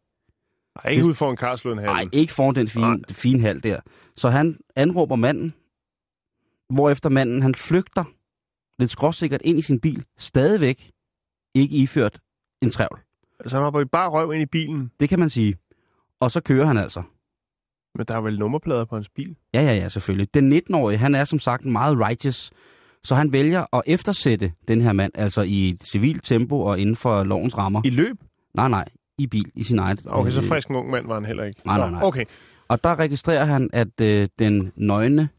Ej, 0.76 0.92
ikke 0.92 1.06
ud 1.06 1.14
for 1.14 1.32
en 1.32 1.38
Karlslund 1.38 1.80
Nej, 1.80 2.08
ikke 2.12 2.34
foran 2.34 2.56
den 2.56 2.68
fine, 2.68 2.86
Nej. 2.88 2.98
fine 3.12 3.40
hal 3.42 3.64
der. 3.64 3.80
Så 4.16 4.30
han 4.30 4.58
anråber 4.76 5.16
manden, 5.16 5.54
hvorefter 6.70 7.10
manden 7.10 7.42
han 7.42 7.56
flygter 7.56 8.04
lidt 8.80 8.92
skråsikkert 8.92 9.42
ind 9.44 9.60
i 9.60 9.62
sin 9.62 9.80
bil, 9.80 10.06
stadigvæk 10.18 10.92
ikke 11.56 11.76
iført 11.76 12.20
en 12.62 12.72
trævl. 12.72 13.00
Altså, 13.40 13.56
han 13.56 13.64
hopper 13.64 13.82
i 13.82 13.86
bare 13.86 14.10
røv 14.10 14.34
ind 14.34 14.42
i 14.42 14.46
bilen. 14.46 14.92
Det 15.00 15.10
kan 15.10 15.20
man 15.20 15.30
sige. 15.30 15.56
Og 16.20 16.32
så 16.32 16.42
kører 16.42 16.66
han 16.66 16.78
altså. 16.78 17.04
Men 17.96 18.06
der 18.06 18.16
er 18.16 18.22
vel 18.22 18.40
nummerplader 18.40 18.86
på 18.86 18.96
hans 18.96 19.10
bil? 19.10 19.36
Ja, 19.54 19.62
ja, 19.62 19.74
ja, 19.74 19.90
selvfølgelig. 19.90 20.34
Den 20.34 20.54
19-årige, 20.54 20.98
han 20.98 21.16
er 21.16 21.26
som 21.26 21.40
sagt 21.40 21.66
meget 21.66 22.00
righteous, 22.00 22.52
så 23.04 23.16
han 23.16 23.32
vælger 23.32 23.76
at 23.76 23.82
eftersætte 23.86 24.52
den 24.68 24.82
her 24.82 24.94
mand, 24.94 25.12
altså 25.16 25.42
i 25.42 25.70
et 25.70 25.84
civilt 25.84 26.24
tempo 26.24 26.62
og 26.62 26.80
inden 26.80 26.96
for 26.96 27.24
lovens 27.24 27.58
rammer. 27.58 27.82
I 27.86 27.90
løb? 27.90 28.18
Nej, 28.54 28.68
nej, 28.68 28.86
i 29.20 29.28
bil, 29.28 29.52
i 29.56 29.64
sin 29.64 29.80
eget. 29.80 30.02
Okay, 30.06 30.32
så 30.32 30.42
øh, 30.42 30.48
frisk 30.48 30.68
en 30.68 30.76
ung 30.76 30.90
mand 30.90 31.08
var 31.08 31.14
han 31.14 31.26
heller 31.26 31.44
ikke. 31.44 31.62
Nej, 31.66 31.78
nej, 31.78 31.90
nej. 31.90 32.04
Okay. 32.04 32.26
Og 32.68 32.84
der 32.84 33.00
registrerer 33.00 33.46
han, 33.46 33.70
at 33.74 34.02
øh, 34.02 34.28
den 34.40 34.72
nøgne, 34.76 35.30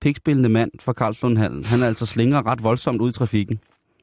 pikspillende 0.00 0.48
mand 0.48 0.70
fra 0.80 0.92
Karlslundhallen, 0.92 1.64
han 1.64 1.82
altså 1.82 2.06
slinger 2.06 2.46
ret 2.46 2.64
voldsomt 2.64 3.00
ud 3.00 3.10
i 3.10 3.12
trafikken. 3.12 3.60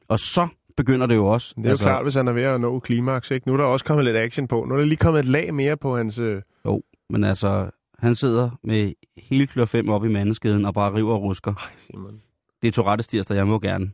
Og 0.08 0.18
så 0.18 0.48
begynder 0.76 1.06
det 1.06 1.14
jo 1.14 1.26
også. 1.26 1.54
Det 1.56 1.66
er 1.66 1.70
altså, 1.70 1.84
jo 1.84 1.90
klart, 1.90 2.04
hvis 2.04 2.14
han 2.14 2.28
er 2.28 2.32
ved 2.32 2.42
at 2.42 2.60
nå 2.60 2.78
klimaks, 2.78 3.30
ikke? 3.30 3.48
Nu 3.48 3.52
er 3.52 3.56
der 3.56 3.64
også 3.64 3.84
kommet 3.84 4.04
lidt 4.04 4.16
action 4.16 4.48
på. 4.48 4.64
Nu 4.64 4.74
er 4.74 4.78
der 4.78 4.84
lige 4.84 4.96
kommet 4.96 5.20
et 5.20 5.26
lag 5.26 5.54
mere 5.54 5.76
på 5.76 5.96
hans... 5.96 6.18
Øh... 6.18 6.42
Jo, 6.64 6.82
men 7.10 7.24
altså, 7.24 7.70
han 7.98 8.14
sidder 8.14 8.50
med 8.64 8.92
hele 9.16 9.46
klør 9.46 9.64
5 9.64 9.88
op 9.88 10.04
i 10.04 10.08
mandeskeden 10.08 10.64
og 10.64 10.74
bare 10.74 10.94
river 10.94 11.14
og 11.14 11.22
rusker. 11.22 11.54
Ej, 11.54 11.70
Simon. 11.86 12.20
Det 12.62 12.68
er 12.68 12.72
Tourettes 12.72 13.08
tirsdag, 13.08 13.36
jeg 13.36 13.46
må 13.46 13.58
gerne. 13.58 13.90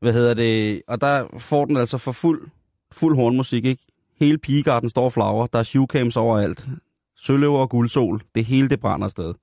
Hvad 0.00 0.12
hedder 0.12 0.34
det? 0.34 0.82
Og 0.88 1.00
der 1.00 1.26
får 1.38 1.64
den 1.64 1.76
altså 1.76 1.98
for 1.98 2.12
fuld, 2.12 2.48
fuld 2.92 3.16
hornmusik, 3.16 3.64
ikke? 3.64 3.86
Hele 4.20 4.38
pigegarden 4.38 4.90
står 4.90 5.04
og 5.04 5.12
flagrer. 5.12 5.46
Der 5.46 5.58
er 5.58 5.62
shoecams 5.62 6.16
overalt. 6.16 6.68
Søløver 7.16 7.58
og 7.58 7.70
guldsol. 7.70 8.22
Det 8.34 8.44
hele, 8.44 8.68
det 8.68 8.80
brænder 8.80 9.04
afsted. 9.04 9.34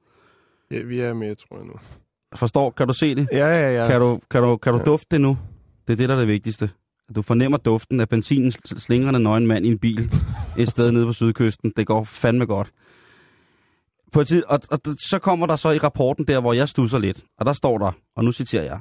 Ja, 0.71 0.81
vi 0.81 0.99
er 0.99 1.13
med, 1.13 1.35
tror 1.35 1.57
jeg 1.57 1.65
nu. 1.65 1.73
Forstår? 2.35 2.69
Kan 2.71 2.87
du 2.87 2.93
se 2.93 3.15
det? 3.15 3.27
Ja, 3.31 3.47
ja, 3.47 3.81
ja. 3.83 3.87
Kan 3.91 4.01
du, 4.01 4.19
kan 4.31 4.41
du, 4.43 4.57
kan 4.57 4.73
du 4.73 4.79
Ja. 4.79 4.85
dufte 4.85 5.07
det 5.11 5.21
nu? 5.21 5.37
Det 5.87 5.93
er 5.93 5.97
det, 5.97 6.09
der 6.09 6.15
er 6.15 6.19
det 6.19 6.27
vigtigste. 6.27 6.69
Du 7.15 7.21
fornemmer 7.21 7.57
duften 7.57 7.99
af 7.99 8.09
benzinen 8.09 8.51
slingrende 8.51 9.19
nøgen 9.19 9.47
mand 9.47 9.65
i 9.65 9.69
en 9.69 9.79
bil 9.79 10.11
et 10.57 10.69
sted 10.69 10.91
nede 10.91 11.05
på 11.05 11.13
sydkysten. 11.13 11.73
Det 11.77 11.87
går 11.87 12.03
fandme 12.03 12.45
godt. 12.45 12.71
På 14.11 14.21
et 14.21 14.27
tid, 14.27 14.43
og, 14.47 14.59
og 14.71 14.79
så 15.09 15.19
kommer 15.19 15.45
der 15.45 15.55
så 15.55 15.71
i 15.71 15.77
rapporten 15.77 16.27
der, 16.27 16.39
hvor 16.39 16.53
jeg 16.53 16.69
stusser 16.69 16.97
lidt. 16.99 17.23
Og 17.39 17.45
der 17.45 17.53
står 17.53 17.77
der, 17.77 17.91
og 18.15 18.23
nu 18.23 18.31
citerer 18.31 18.63
jeg. 18.63 18.79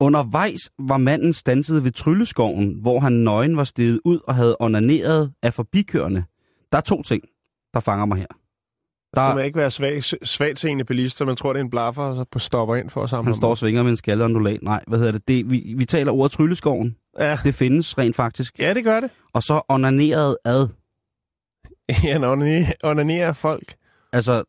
Undervejs 0.00 0.70
var 0.78 0.96
manden 0.96 1.32
stanset 1.32 1.84
ved 1.84 1.92
Trylleskoven, 1.92 2.74
hvor 2.82 3.00
han 3.00 3.12
nøgen 3.12 3.56
var 3.56 3.64
steget 3.64 4.00
ud 4.04 4.20
og 4.24 4.34
havde 4.34 4.56
onaneret 4.60 5.32
af 5.42 5.54
forbikørende. 5.54 6.24
Der 6.72 6.78
er 6.78 6.82
to 6.82 7.02
ting, 7.02 7.22
der 7.74 7.80
fanger 7.80 8.04
mig 8.06 8.18
her. 8.18 8.26
Der 9.14 9.28
skal 9.28 9.36
man 9.36 9.44
ikke 9.44 9.58
være 9.58 9.70
svag, 9.70 10.04
svagtseende 10.04 10.84
bilist, 10.84 11.16
så 11.16 11.24
man 11.24 11.36
tror, 11.36 11.52
det 11.52 11.60
er 11.60 11.64
en 11.64 11.70
blaffer, 11.70 12.02
og 12.02 12.26
så 12.32 12.38
stopper 12.38 12.74
ind 12.74 12.90
for 12.90 13.02
at 13.02 13.10
samle 13.10 13.24
han 13.24 13.34
står 13.34 13.50
og 13.50 13.58
svinger 13.58 13.82
med 13.82 13.90
en 13.90 13.96
skalleondulat. 13.96 14.62
Nej, 14.62 14.84
hvad 14.86 14.98
hedder 14.98 15.12
det? 15.12 15.28
det 15.28 15.50
vi, 15.50 15.74
vi 15.76 15.84
taler 15.84 16.12
ordet 16.12 16.32
Trylleskoven. 16.32 16.96
Ja. 17.18 17.38
Det 17.44 17.54
findes 17.54 17.98
rent 17.98 18.16
faktisk. 18.16 18.58
ja, 18.58 18.74
det 18.74 18.84
gør 18.84 19.00
det. 19.00 19.10
Og 19.32 19.42
så 19.42 19.62
onaneret 19.68 20.36
ad. 20.44 20.68
Ja, 22.04 22.16
onanerer, 22.16 22.72
onanerer 22.84 23.32
folk. 23.32 23.74
Altså, 24.12 24.44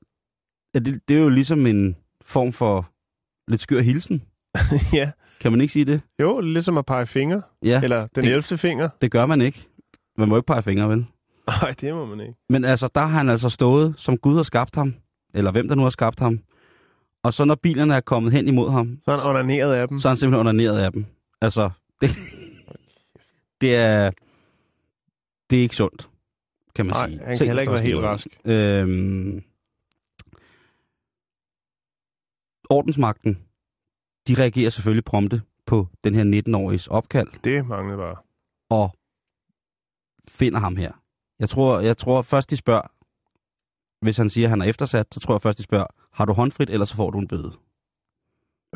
det, 0.73 1.01
det 1.07 1.17
er 1.17 1.21
jo 1.21 1.29
ligesom 1.29 1.65
en 1.67 1.95
form 2.25 2.53
for 2.53 2.89
lidt 3.51 3.61
skør 3.61 3.81
hilsen. 3.81 4.23
ja. 4.93 5.11
Kan 5.39 5.51
man 5.51 5.61
ikke 5.61 5.73
sige 5.73 5.85
det? 5.85 6.01
Jo, 6.21 6.39
ligesom 6.39 6.77
at 6.77 6.85
pege 6.85 7.05
fingre. 7.05 7.41
Ja, 7.63 7.81
Eller 7.83 8.07
den 8.15 8.23
det- 8.23 8.31
11. 8.31 8.57
finger. 8.57 8.89
det 9.01 9.11
gør 9.11 9.25
man 9.25 9.41
ikke. 9.41 9.67
Man 10.17 10.29
må 10.29 10.35
ikke 10.37 10.45
pege 10.47 10.61
fingre, 10.63 10.89
vel? 10.89 11.05
Nej, 11.61 11.71
det 11.81 11.93
må 11.93 12.05
man 12.05 12.19
ikke. 12.19 12.33
Men 12.49 12.65
altså, 12.65 12.91
der 12.95 13.01
har 13.01 13.07
han 13.17 13.29
altså 13.29 13.49
stået, 13.49 13.93
som 13.97 14.17
Gud 14.17 14.35
har 14.35 14.43
skabt 14.43 14.75
ham. 14.75 14.95
Eller 15.33 15.51
hvem 15.51 15.67
der 15.67 15.75
nu 15.75 15.81
har 15.83 15.89
skabt 15.89 16.19
ham. 16.19 16.39
Og 17.23 17.33
så 17.33 17.45
når 17.45 17.55
bilerne 17.55 17.95
er 17.95 17.99
kommet 17.99 18.31
hen 18.31 18.47
imod 18.47 18.71
ham, 18.71 18.99
Så 19.05 19.11
er 19.11 19.17
han 19.17 19.29
onaneret 19.35 19.73
af 19.73 19.87
dem. 19.87 19.99
så 19.99 20.07
er 20.07 20.09
han 20.09 20.17
simpelthen 20.17 20.47
onaneret 20.47 20.79
af 20.79 20.91
dem. 20.91 21.05
Altså, 21.41 21.69
det, 22.01 22.09
det 23.61 23.75
er... 23.75 24.11
Det 25.49 25.57
er 25.57 25.61
ikke 25.61 25.75
sundt, 25.75 26.09
kan 26.75 26.85
man 26.85 26.93
Nej, 26.95 27.07
sige. 27.07 27.17
han 27.19 27.27
kan 27.27 27.37
Tænk, 27.37 27.47
heller 27.47 27.61
ikke 27.61 27.73
være 27.73 27.81
helt 27.81 27.97
rask. 27.99 28.27
Øhm, 28.45 29.43
ordensmagten, 32.69 33.37
de 34.27 34.35
reagerer 34.41 34.69
selvfølgelig 34.69 35.03
prompte 35.05 35.41
på 35.65 35.87
den 36.03 36.15
her 36.15 36.41
19-åriges 36.47 36.87
opkald 36.87 37.27
Det 37.43 37.67
manglede 37.67 37.97
bare. 37.97 38.15
og 38.69 38.95
finder 40.29 40.59
ham 40.59 40.75
her. 40.75 40.91
Jeg 41.39 41.49
tror, 41.49 41.79
jeg 41.79 41.97
tror 41.97 42.21
først, 42.21 42.49
de 42.49 42.57
spørger, 42.57 42.91
hvis 44.05 44.17
han 44.17 44.29
siger, 44.29 44.45
at 44.45 44.49
han 44.49 44.61
er 44.61 44.65
eftersat, 44.65 45.07
så 45.13 45.19
tror 45.19 45.33
jeg 45.33 45.41
først, 45.41 45.57
de 45.57 45.63
spørger, 45.63 45.85
har 46.13 46.25
du 46.25 46.33
håndfrit, 46.33 46.69
ellers 46.69 46.89
så 46.89 46.95
får 46.95 47.09
du 47.11 47.19
en 47.19 47.27
bøde. 47.27 47.51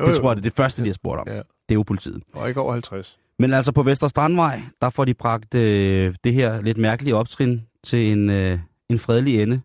Jo, 0.00 0.06
Det 0.06 0.16
tror 0.16 0.30
jeg, 0.30 0.36
det 0.36 0.40
er 0.40 0.50
det 0.50 0.52
første, 0.56 0.82
de 0.82 0.86
har 0.86 0.94
spurgt 0.94 1.20
om. 1.20 1.28
Ja. 1.28 1.36
Det 1.36 1.42
er 1.70 1.74
jo 1.74 1.82
politiet. 1.82 2.22
Og 2.34 2.48
ikke 2.48 2.60
over 2.60 2.72
50. 2.72 3.18
Men 3.38 3.52
altså 3.52 3.72
på 3.72 3.82
Vester 3.82 4.06
Strandvej, 4.06 4.62
der 4.80 4.90
får 4.90 5.04
de 5.04 5.14
bragt 5.14 5.54
øh, 5.54 6.14
det 6.24 6.34
her 6.34 6.60
lidt 6.60 6.78
mærkelige 6.78 7.16
optrin 7.16 7.60
til 7.82 8.12
en, 8.12 8.30
øh, 8.30 8.58
en 8.88 8.98
fredelig 8.98 9.42
ende. 9.42 9.60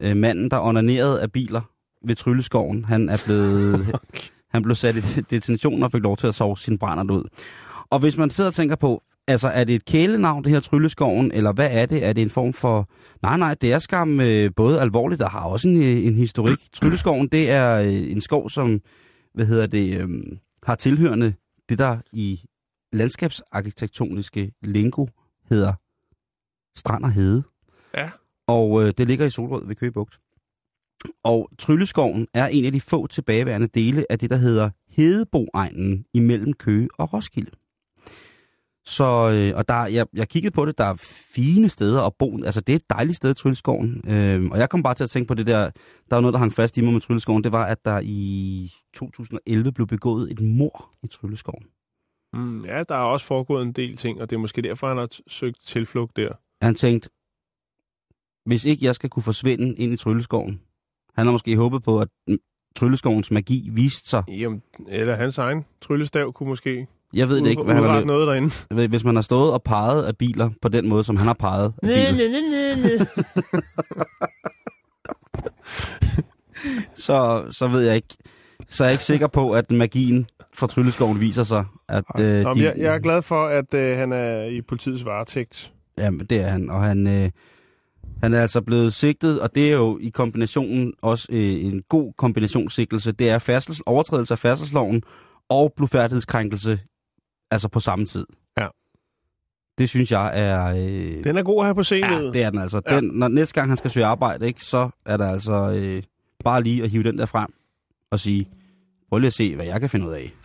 Øh, 0.00 0.16
manden, 0.16 0.50
der 0.50 0.58
onanerede 0.60 1.22
af 1.22 1.32
biler 1.32 1.60
ved 2.04 2.16
Trylleskoven, 2.16 2.84
han 2.84 3.08
er 3.08 3.22
blevet, 3.24 3.86
han 4.50 4.62
blev 4.62 4.76
sat 4.76 4.96
i 4.96 5.00
detention 5.30 5.82
og 5.82 5.92
fik 5.92 6.02
lov 6.02 6.16
til 6.16 6.26
at 6.26 6.34
sove 6.34 6.58
sin 6.58 6.78
brændert 6.78 7.10
ud. 7.10 7.24
Og 7.90 7.98
hvis 7.98 8.16
man 8.16 8.30
sidder 8.30 8.50
og 8.50 8.54
tænker 8.54 8.76
på, 8.76 9.02
altså 9.26 9.48
er 9.48 9.64
det 9.64 9.74
et 9.74 9.84
kælenavn, 9.84 10.44
det 10.44 10.52
her 10.52 10.60
Trylleskoven, 10.60 11.32
eller 11.32 11.52
hvad 11.52 11.68
er 11.72 11.86
det? 11.86 12.04
Er 12.04 12.12
det 12.12 12.22
en 12.22 12.30
form 12.30 12.52
for... 12.52 12.88
Nej, 13.22 13.36
nej, 13.36 13.54
det 13.54 13.72
er 13.72 13.78
skam 13.78 14.20
øh, 14.20 14.50
både 14.56 14.80
alvorligt 14.80 15.22
og 15.22 15.30
har 15.30 15.40
også 15.40 15.68
en, 15.68 15.76
øh, 15.76 16.06
en 16.06 16.14
historik. 16.14 16.58
Trylleskoven, 16.72 17.28
det 17.28 17.50
er 17.50 17.74
øh, 17.74 18.12
en 18.12 18.20
skov, 18.20 18.50
som, 18.50 18.80
hvad 19.34 19.46
hedder 19.46 19.66
det, 19.66 20.00
øh, 20.00 20.08
har 20.62 20.74
tilhørende 20.74 21.34
det, 21.68 21.78
der 21.78 21.98
i 22.12 22.40
landskabsarkitektoniske 22.92 24.52
lingo 24.62 25.06
hedder 25.48 25.72
Strand 26.76 27.04
og 27.04 27.12
Hede. 27.12 27.42
Ja. 27.94 28.10
Og 28.46 28.82
øh, 28.82 28.92
det 28.98 29.06
ligger 29.06 29.26
i 29.26 29.30
Solrød 29.30 29.66
ved 29.66 29.76
Køge 29.76 29.92
Bugt. 29.92 30.18
Og 31.24 31.50
Trylleskoven 31.58 32.26
er 32.34 32.46
en 32.46 32.64
af 32.64 32.72
de 32.72 32.80
få 32.80 33.06
tilbageværende 33.06 33.66
dele 33.66 34.06
af 34.10 34.18
det, 34.18 34.30
der 34.30 34.36
hedder 34.36 34.70
Hedeboegnen 34.88 36.04
imellem 36.14 36.52
Køge 36.52 36.88
og 36.98 37.12
Roskilde. 37.12 37.50
Så, 38.84 39.30
øh, 39.30 39.58
og 39.58 39.68
der, 39.68 39.86
jeg, 39.86 40.06
jeg 40.14 40.28
kiggede 40.28 40.54
på 40.54 40.64
det, 40.64 40.78
der 40.78 40.84
er 40.84 40.94
fine 41.34 41.68
steder 41.68 42.02
at 42.02 42.12
bo. 42.18 42.44
Altså, 42.44 42.60
det 42.60 42.72
er 42.72 42.76
et 42.76 42.90
dejligt 42.90 43.16
sted, 43.16 43.34
Trylleskoven. 43.34 44.10
Øh, 44.10 44.44
og 44.50 44.58
jeg 44.58 44.70
kom 44.70 44.82
bare 44.82 44.94
til 44.94 45.04
at 45.04 45.10
tænke 45.10 45.28
på 45.28 45.34
det 45.34 45.46
der, 45.46 45.70
der 46.10 46.16
var 46.16 46.20
noget, 46.20 46.32
der 46.32 46.38
hang 46.38 46.52
fast 46.52 46.78
i 46.78 46.80
mig 46.80 46.92
med 46.92 47.00
Trylleskoven. 47.00 47.44
Det 47.44 47.52
var, 47.52 47.64
at 47.64 47.84
der 47.84 48.00
i 48.04 48.72
2011 48.94 49.72
blev 49.72 49.86
begået 49.86 50.32
et 50.32 50.40
mor 50.40 50.90
i 51.02 51.06
Trylleskoven. 51.06 51.64
Mm, 52.32 52.64
ja, 52.64 52.82
der 52.82 52.94
er 52.94 52.98
også 52.98 53.26
foregået 53.26 53.62
en 53.62 53.72
del 53.72 53.96
ting, 53.96 54.20
og 54.20 54.30
det 54.30 54.36
er 54.36 54.40
måske 54.40 54.62
derfor, 54.62 54.88
han 54.88 54.96
har 54.96 55.08
søgt 55.26 55.66
tilflugt 55.66 56.16
der. 56.16 56.32
Han 56.62 56.74
tænkte, 56.74 57.10
hvis 58.46 58.64
ikke 58.64 58.84
jeg 58.84 58.94
skal 58.94 59.10
kunne 59.10 59.22
forsvinde 59.22 59.74
ind 59.74 59.92
i 59.92 59.96
Trylleskoven. 59.96 60.60
Han 61.18 61.26
har 61.26 61.32
måske 61.32 61.56
håbet 61.56 61.82
på, 61.82 62.00
at 62.00 62.08
mm, 62.28 62.36
Trylleskovens 62.76 63.30
magi 63.30 63.68
viste 63.72 64.08
sig. 64.08 64.22
Jamen, 64.28 64.62
eller 64.88 65.16
hans 65.16 65.38
egen 65.38 65.64
tryllestav 65.80 66.32
kunne 66.32 66.48
måske 66.48 66.86
Jeg 67.14 67.28
ved 67.28 67.40
det 67.40 67.46
ikke, 67.50 67.62
hvad 67.62 67.74
han 67.74 67.84
har 67.84 68.04
noget 68.04 68.26
derinde. 68.26 68.50
løbet. 68.70 68.90
Hvis 68.90 69.04
man 69.04 69.14
har 69.14 69.22
stået 69.22 69.52
og 69.52 69.62
peget 69.62 70.04
af 70.04 70.16
biler 70.16 70.50
på 70.62 70.68
den 70.68 70.88
måde, 70.88 71.04
som 71.04 71.16
han 71.16 71.26
har 71.26 71.34
peget 71.34 71.72
af 71.82 71.88
biler, 71.88 73.04
så, 77.06 77.46
så 77.50 77.68
ved 77.68 77.80
jeg 77.80 77.96
ikke. 77.96 78.16
Så 78.68 78.84
er 78.84 78.88
jeg 78.88 78.92
ikke 78.94 79.04
sikker 79.04 79.26
på, 79.26 79.52
at 79.52 79.70
magien 79.70 80.26
fra 80.54 80.66
Trylleskoven 80.66 81.20
viser 81.20 81.42
sig. 81.42 81.64
At, 81.88 82.04
øh, 82.18 82.42
Nå, 82.42 82.52
de... 82.52 82.64
jeg, 82.64 82.74
jeg 82.76 82.94
er 82.94 82.98
glad 82.98 83.22
for, 83.22 83.46
at 83.46 83.74
øh, 83.74 83.96
han 83.96 84.12
er 84.12 84.44
i 84.44 84.62
politiets 84.62 85.04
varetægt. 85.04 85.72
Jamen, 85.98 86.26
det 86.26 86.40
er 86.40 86.46
han. 86.48 86.70
Og 86.70 86.82
han, 86.82 87.06
øh, 87.06 87.30
han 88.20 88.34
er 88.34 88.42
altså 88.42 88.60
blevet 88.60 88.94
sigtet, 88.94 89.40
og 89.40 89.54
det 89.54 89.68
er 89.68 89.72
jo 89.76 89.98
i 89.98 90.08
kombinationen 90.08 90.92
også 91.02 91.28
øh, 91.32 91.64
en 91.64 91.82
god 91.88 92.12
kombinationssigtelse. 92.18 93.12
Det 93.12 93.30
er 93.30 93.38
færdsels, 93.38 93.80
overtrædelse 93.86 94.34
af 94.34 94.38
færdselsloven 94.38 95.02
og 95.48 95.72
blufærdighedskrænkelse, 95.76 96.80
altså 97.50 97.68
på 97.68 97.80
samme 97.80 98.06
tid. 98.06 98.26
Ja. 98.58 98.66
Det 99.78 99.88
synes 99.88 100.12
jeg 100.12 100.30
er... 100.34 100.64
Øh, 100.66 101.24
Den 101.24 101.36
er 101.38 101.42
god 101.42 101.64
her 101.64 101.72
på 101.72 101.80
CV'et. 101.80 101.94
ja, 102.22 102.30
det 102.32 102.42
er 102.42 102.50
den 102.50 102.58
altså. 102.58 102.80
Ja. 102.90 102.96
Den, 102.96 103.04
når 103.04 103.28
næste 103.28 103.54
gang 103.54 103.70
han 103.70 103.76
skal 103.76 103.90
søge 103.90 104.06
arbejde, 104.06 104.46
ikke, 104.46 104.64
så 104.64 104.90
er 105.06 105.16
der 105.16 105.30
altså 105.30 105.70
øh, 105.70 106.02
bare 106.44 106.62
lige 106.62 106.82
at 106.84 106.90
hive 106.90 107.02
den 107.02 107.18
der 107.18 107.26
frem 107.26 107.52
og 108.10 108.20
sige, 108.20 108.48
prøv 109.08 109.18
lige 109.18 109.26
at 109.26 109.32
se, 109.32 109.54
hvad 109.56 109.66
jeg 109.66 109.80
kan 109.80 109.90
finde 109.90 110.06
ud 110.08 110.12
af. 110.12 110.32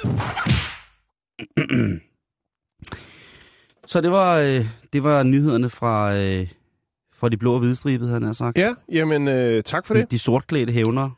så 3.92 4.02
det 4.02 4.12
var, 4.12 4.38
øh, 4.38 4.66
det 4.94 5.04
var 5.04 5.24
nyhederne 5.24 5.70
fra, 5.70 6.16
øh, 6.18 6.48
fra 7.24 7.30
de 7.30 7.38
blå 7.38 7.54
og 7.54 7.60
hvidstribede, 7.60 8.10
han 8.12 8.24
har 8.24 8.34
sagt. 8.34 8.58
Ja, 8.58 8.74
jamen 8.92 9.28
øh, 9.28 9.64
tak 9.64 9.88
for 9.88 9.94
De, 9.94 10.00
det. 10.00 10.12
de 10.12 10.20
sortklædte 10.20 10.74
hævner. 10.74 11.10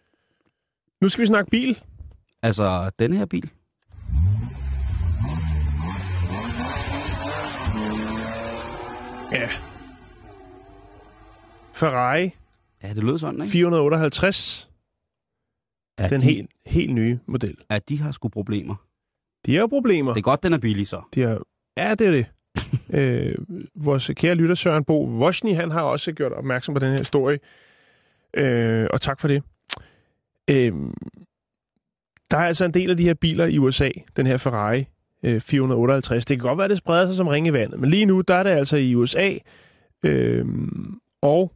Nu 1.02 1.10
skal 1.10 1.22
vi 1.22 1.28
snakke 1.28 1.52
bil. 1.52 1.82
Altså, 2.44 2.92
den 3.00 3.14
her 3.14 3.26
bil. 3.26 3.50
Ja. 9.32 9.50
Ferrari 11.74 12.32
Ja, 12.84 12.94
det 12.94 13.04
lød 13.04 13.18
sådan, 13.20 13.42
ikke? 13.42 13.52
458. 13.52 14.70
Ja, 16.00 16.08
Den 16.08 16.22
de, 16.22 16.26
helt, 16.26 16.50
helt 16.66 16.94
nye 16.94 17.20
model. 17.26 17.58
Ja, 17.72 17.80
de 17.90 18.00
har 18.02 18.12
sgu 18.12 18.28
problemer. 18.30 18.76
De 19.46 19.56
har 19.56 19.68
problemer. 19.68 20.14
Det 20.14 20.20
er 20.20 20.24
godt, 20.24 20.44
den 20.44 20.54
er 20.54 20.58
billig 20.58 20.88
så. 20.88 21.02
De 21.14 21.22
har... 21.22 21.42
Ja, 21.78 21.96
det 21.96 22.08
er 22.08 22.12
det. 22.12 22.26
øh, 23.00 23.36
vores 23.76 24.12
kære 24.16 24.36
lytter 24.36 24.56
Søren 24.56 24.84
Bo 24.84 25.04
Vosni, 25.04 25.52
han 25.54 25.72
har 25.72 25.82
også 25.82 26.12
gjort 26.12 26.32
opmærksom 26.32 26.74
på 26.74 26.80
den 26.80 26.92
her 26.92 26.98
historie. 26.98 27.40
Øh, 28.34 28.88
og 28.94 29.02
tak 29.02 29.20
for 29.20 29.28
det. 29.28 29.44
Øh, 30.50 30.74
der 32.32 32.38
er 32.38 32.46
altså 32.46 32.66
en 32.66 32.74
del 32.74 32.90
af 32.90 32.98
de 32.98 33.04
her 33.04 33.14
biler 33.14 33.46
i 33.46 33.58
USA, 33.58 33.90
den 34.16 34.28
her 34.28 34.38
Ferrari 34.38 34.86
øh, 35.24 35.42
458. 35.42 36.26
Det 36.26 36.38
kan 36.40 36.48
godt 36.48 36.58
være, 36.60 36.68
det 36.70 36.78
spreder 36.78 37.08
sig 37.08 37.16
som 37.16 37.28
ring 37.28 37.48
i 37.48 37.54
vandet, 37.54 37.80
men 37.80 37.90
lige 37.90 38.06
nu 38.06 38.22
der 38.22 38.36
er 38.36 38.44
det 38.44 38.50
altså 38.50 38.78
i 38.78 38.96
USA. 38.96 39.34
Øh, 40.04 40.46
og 41.22 41.52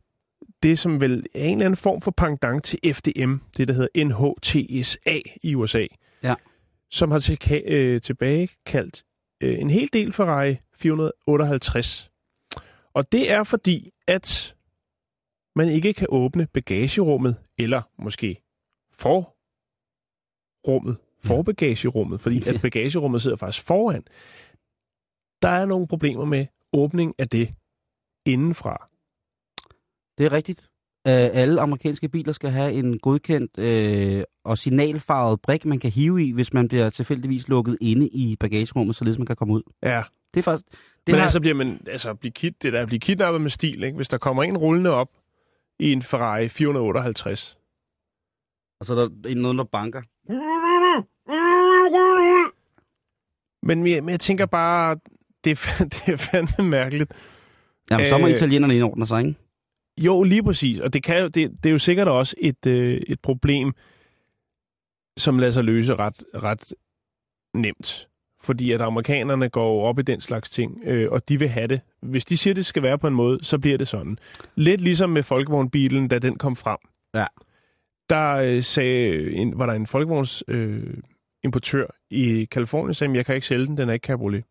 det, 0.64 0.80
som 0.80 1.01
vel 1.01 1.26
er 1.36 1.43
en 1.43 1.51
eller 1.53 1.66
anden 1.66 1.78
form 1.78 2.01
for 2.01 2.12
pendant 2.12 2.64
til 2.64 2.80
FDM, 2.93 3.36
det 3.57 3.68
der 3.68 3.74
hedder 3.74 4.03
NHTSA 4.05 5.20
i 5.43 5.55
USA, 5.55 5.86
Ja. 6.24 6.36
som 6.91 7.12
har 7.12 7.20
tilka- 7.20 7.72
øh, 7.74 8.01
tilbagekaldt 8.01 9.03
øh, 9.43 9.59
en 9.59 9.69
hel 9.69 9.93
del 9.93 10.13
Ferrari 10.13 10.57
458. 10.77 12.11
Og 12.93 13.11
det 13.11 13.31
er 13.31 13.43
fordi, 13.43 13.91
at 14.07 14.55
man 15.55 15.69
ikke 15.69 15.93
kan 15.93 16.07
åbne 16.09 16.47
bagagerummet, 16.53 17.35
eller 17.57 17.81
måske 17.97 18.41
forrummet, 18.91 20.97
forbagagerummet, 21.23 22.21
fordi 22.21 22.39
Ja. 22.45 22.53
at 22.53 22.61
bagagerummet 22.61 23.21
sidder 23.21 23.37
faktisk 23.37 23.65
foran. 23.65 24.03
Der 25.41 25.49
er 25.49 25.65
nogle 25.65 25.87
problemer 25.87 26.25
med 26.25 26.45
åbning 26.73 27.15
af 27.17 27.27
det 27.29 27.55
indenfra. 28.25 28.89
Det 30.17 30.25
er 30.25 30.31
rigtigt. 30.31 30.69
Øh, 31.10 31.30
alle 31.34 31.62
amerikanske 31.62 32.10
biler 32.10 32.34
skal 32.34 32.49
have 32.49 32.74
en 32.74 32.99
godkendt 32.99 33.57
øh, 33.57 34.24
og 34.43 34.57
signalfarvet 34.57 35.41
brik, 35.41 35.66
man 35.66 35.80
kan 35.80 35.91
hive 35.91 36.24
i, 36.24 36.32
hvis 36.32 36.53
man 36.53 36.68
bliver 36.68 36.89
tilfældigvis 36.89 37.47
lukket 37.47 37.78
inde 37.82 38.07
i 38.07 38.36
bagagerummet, 38.39 38.95
således 38.95 39.18
man 39.18 39.28
kan 39.28 39.36
komme 39.36 39.53
ud. 39.53 39.62
Ja, 39.84 40.03
Det 40.34 40.39
er 40.39 40.43
faktisk... 40.43 40.66
Det 41.07 41.14
men 41.14 41.16
har, 41.16 41.22
altså 41.22 41.39
bliver 41.39 41.55
man 41.55 41.82
altså 41.88 42.14
blive 42.14 42.32
kid, 42.32 42.51
det 42.62 42.74
der 42.74 42.82
at 42.82 42.88
blive 42.88 42.99
kidnappet 42.99 43.41
med 43.41 43.49
stil, 43.49 43.84
ikke? 43.84 43.95
Hvis 43.95 44.10
der 44.10 44.18
kommer 44.18 44.43
en 44.43 44.57
rullende 44.57 44.91
op 44.91 45.10
i 45.80 45.91
en 45.91 46.01
Ferrari 46.01 46.49
458. 46.49 47.57
Og 48.80 48.86
så 48.86 48.93
er 48.93 48.97
der 48.97 49.36
noget, 49.36 49.57
der 49.57 49.64
banker. 49.64 50.01
Men 53.64 53.88
jeg, 53.88 54.03
men 54.03 54.10
jeg 54.10 54.20
tænker 54.20 54.45
bare, 54.45 54.97
det 55.43 55.51
er, 55.51 55.84
det 55.93 56.14
er 56.14 56.18
fandme 56.18 56.70
mærkeligt. 56.70 57.14
Jamen, 57.91 58.05
så 58.05 58.18
må 58.18 58.28
Øh, 58.28 58.34
italienerne 58.34 58.76
indordne 58.76 59.05
sig, 59.07 59.20
ikke? 59.20 59.36
Jo, 60.05 60.23
lige 60.23 60.43
præcis. 60.43 60.79
Og 60.79 60.93
det, 60.93 61.03
kan 61.03 61.21
jo, 61.21 61.27
det, 61.27 61.51
det 61.63 61.69
er 61.69 61.71
jo 61.73 61.79
sikkert 61.79 62.07
også 62.07 62.35
et, 62.37 62.65
øh, 62.67 63.01
et 63.07 63.19
problem, 63.19 63.73
som 65.17 65.39
lader 65.39 65.51
sig 65.51 65.63
løse 65.63 65.95
ret, 65.95 66.23
ret 66.35 66.73
nemt. 67.53 68.07
Fordi 68.41 68.71
at 68.71 68.81
amerikanerne 68.81 69.49
går 69.49 69.83
op 69.85 69.99
i 69.99 70.01
den 70.01 70.21
slags 70.21 70.49
ting, 70.49 70.81
øh, 70.83 71.11
og 71.11 71.29
de 71.29 71.39
vil 71.39 71.47
have 71.49 71.67
det. 71.67 71.81
Hvis 72.01 72.25
de 72.25 72.37
siger, 72.37 72.53
det 72.53 72.65
skal 72.65 72.83
være 72.83 72.97
på 72.99 73.07
en 73.07 73.13
måde, 73.13 73.39
så 73.45 73.59
bliver 73.59 73.77
det 73.77 73.87
sådan. 73.87 74.17
Lidt 74.55 74.81
ligesom 74.81 75.09
med 75.09 75.23
folkevognbilen, 75.23 76.07
da 76.07 76.19
den 76.19 76.37
kom 76.37 76.55
frem. 76.55 76.77
Ja. 77.13 77.25
Der 78.09 78.35
øh, 78.35 78.63
sagde 78.63 79.31
en, 79.31 79.59
var 79.59 79.65
der 79.65 79.73
en 79.73 79.87
folkevogns 79.87 80.43
øh, 80.47 80.97
importør 81.43 81.85
i 82.09 82.45
Kalifornien, 82.45 82.93
sagde, 82.93 83.09
"Men 83.09 83.15
jeg 83.15 83.25
kan 83.25 83.35
ikke 83.35 83.47
sælge 83.47 83.65
den, 83.65 83.77
den 83.77 83.89
er 83.89 83.93
ikke 83.93 84.07
cabriolet. 84.07 84.43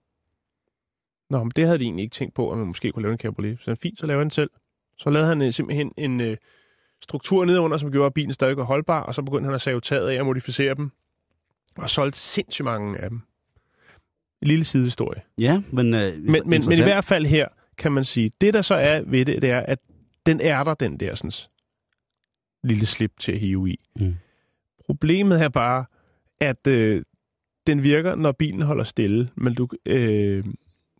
Nå, 1.31 1.39
men 1.39 1.51
det 1.57 1.65
havde 1.65 1.79
de 1.79 1.85
egentlig 1.85 2.03
ikke 2.03 2.15
tænkt 2.15 2.35
på, 2.35 2.51
at 2.51 2.59
man 2.59 2.67
måske 2.67 2.93
kunne 2.93 3.03
lave 3.03 3.13
en 3.13 3.19
cabriolet. 3.19 3.59
Så 3.61 3.75
fint, 3.75 3.99
så 3.99 4.07
laver 4.07 4.21
jeg 4.21 4.25
den 4.25 4.31
selv. 4.31 4.51
Så 4.99 5.11
lavede 5.11 5.29
han 5.29 5.43
øh, 5.43 5.53
simpelthen 5.53 5.93
en 5.97 6.21
øh, 6.21 6.37
struktur 7.03 7.45
nedenunder, 7.45 7.79
som 7.79 7.93
gjorde, 7.93 8.07
at 8.07 8.15
bilen 8.15 8.33
stadig 8.33 8.57
var 8.57 8.65
holdbar, 8.65 9.01
og 9.01 9.15
så 9.15 9.23
begyndte 9.23 9.45
han 9.45 9.55
at 9.55 9.61
save 9.61 9.81
taget 9.81 10.09
af 10.09 10.21
og 10.21 10.27
modificere 10.27 10.75
dem. 10.75 10.91
Og 11.77 11.91
solgte 11.91 12.19
sindssygt 12.19 12.65
mange 12.65 12.99
af 12.99 13.11
dem. 13.11 13.21
En 14.43 14.49
lille 14.49 14.65
sidehistorie. 14.65 15.23
Ja, 15.41 15.63
men... 15.73 15.95
Øh, 15.95 16.13
Men, 16.19 16.43
men, 16.47 16.63
men 16.69 16.79
i 16.79 16.83
hvert 16.83 17.05
fald 17.05 17.27
her 17.27 17.49
kan 17.79 17.93
man 17.93 18.05
sige, 18.05 18.31
det 18.41 18.55
der 18.55 18.63
så 18.63 18.75
er 18.75 19.01
ved 19.01 19.25
det, 19.25 19.43
det 19.43 19.51
er, 19.51 19.61
at 19.61 19.79
den 20.27 20.41
er 20.41 20.65
der, 20.65 20.75
den 20.75 21.01
der 21.01 21.15
sådan, 21.15 21.33
lille 22.65 22.87
slip 22.87 23.13
til 23.19 23.33
at 23.33 23.39
hive 23.39 23.71
i. 23.71 23.81
Mm. 23.97 24.15
Problemet 24.87 25.43
er 25.43 25.49
bare, 25.49 25.85
at 26.41 26.67
øh, 26.67 27.03
den 27.67 27.83
virker, 27.83 28.15
når 28.15 28.33
bilen 28.33 28.63
holder 28.63 28.85
stille. 28.85 29.31
Men 29.35 29.55
du 29.55 29.69
øh, 29.87 30.45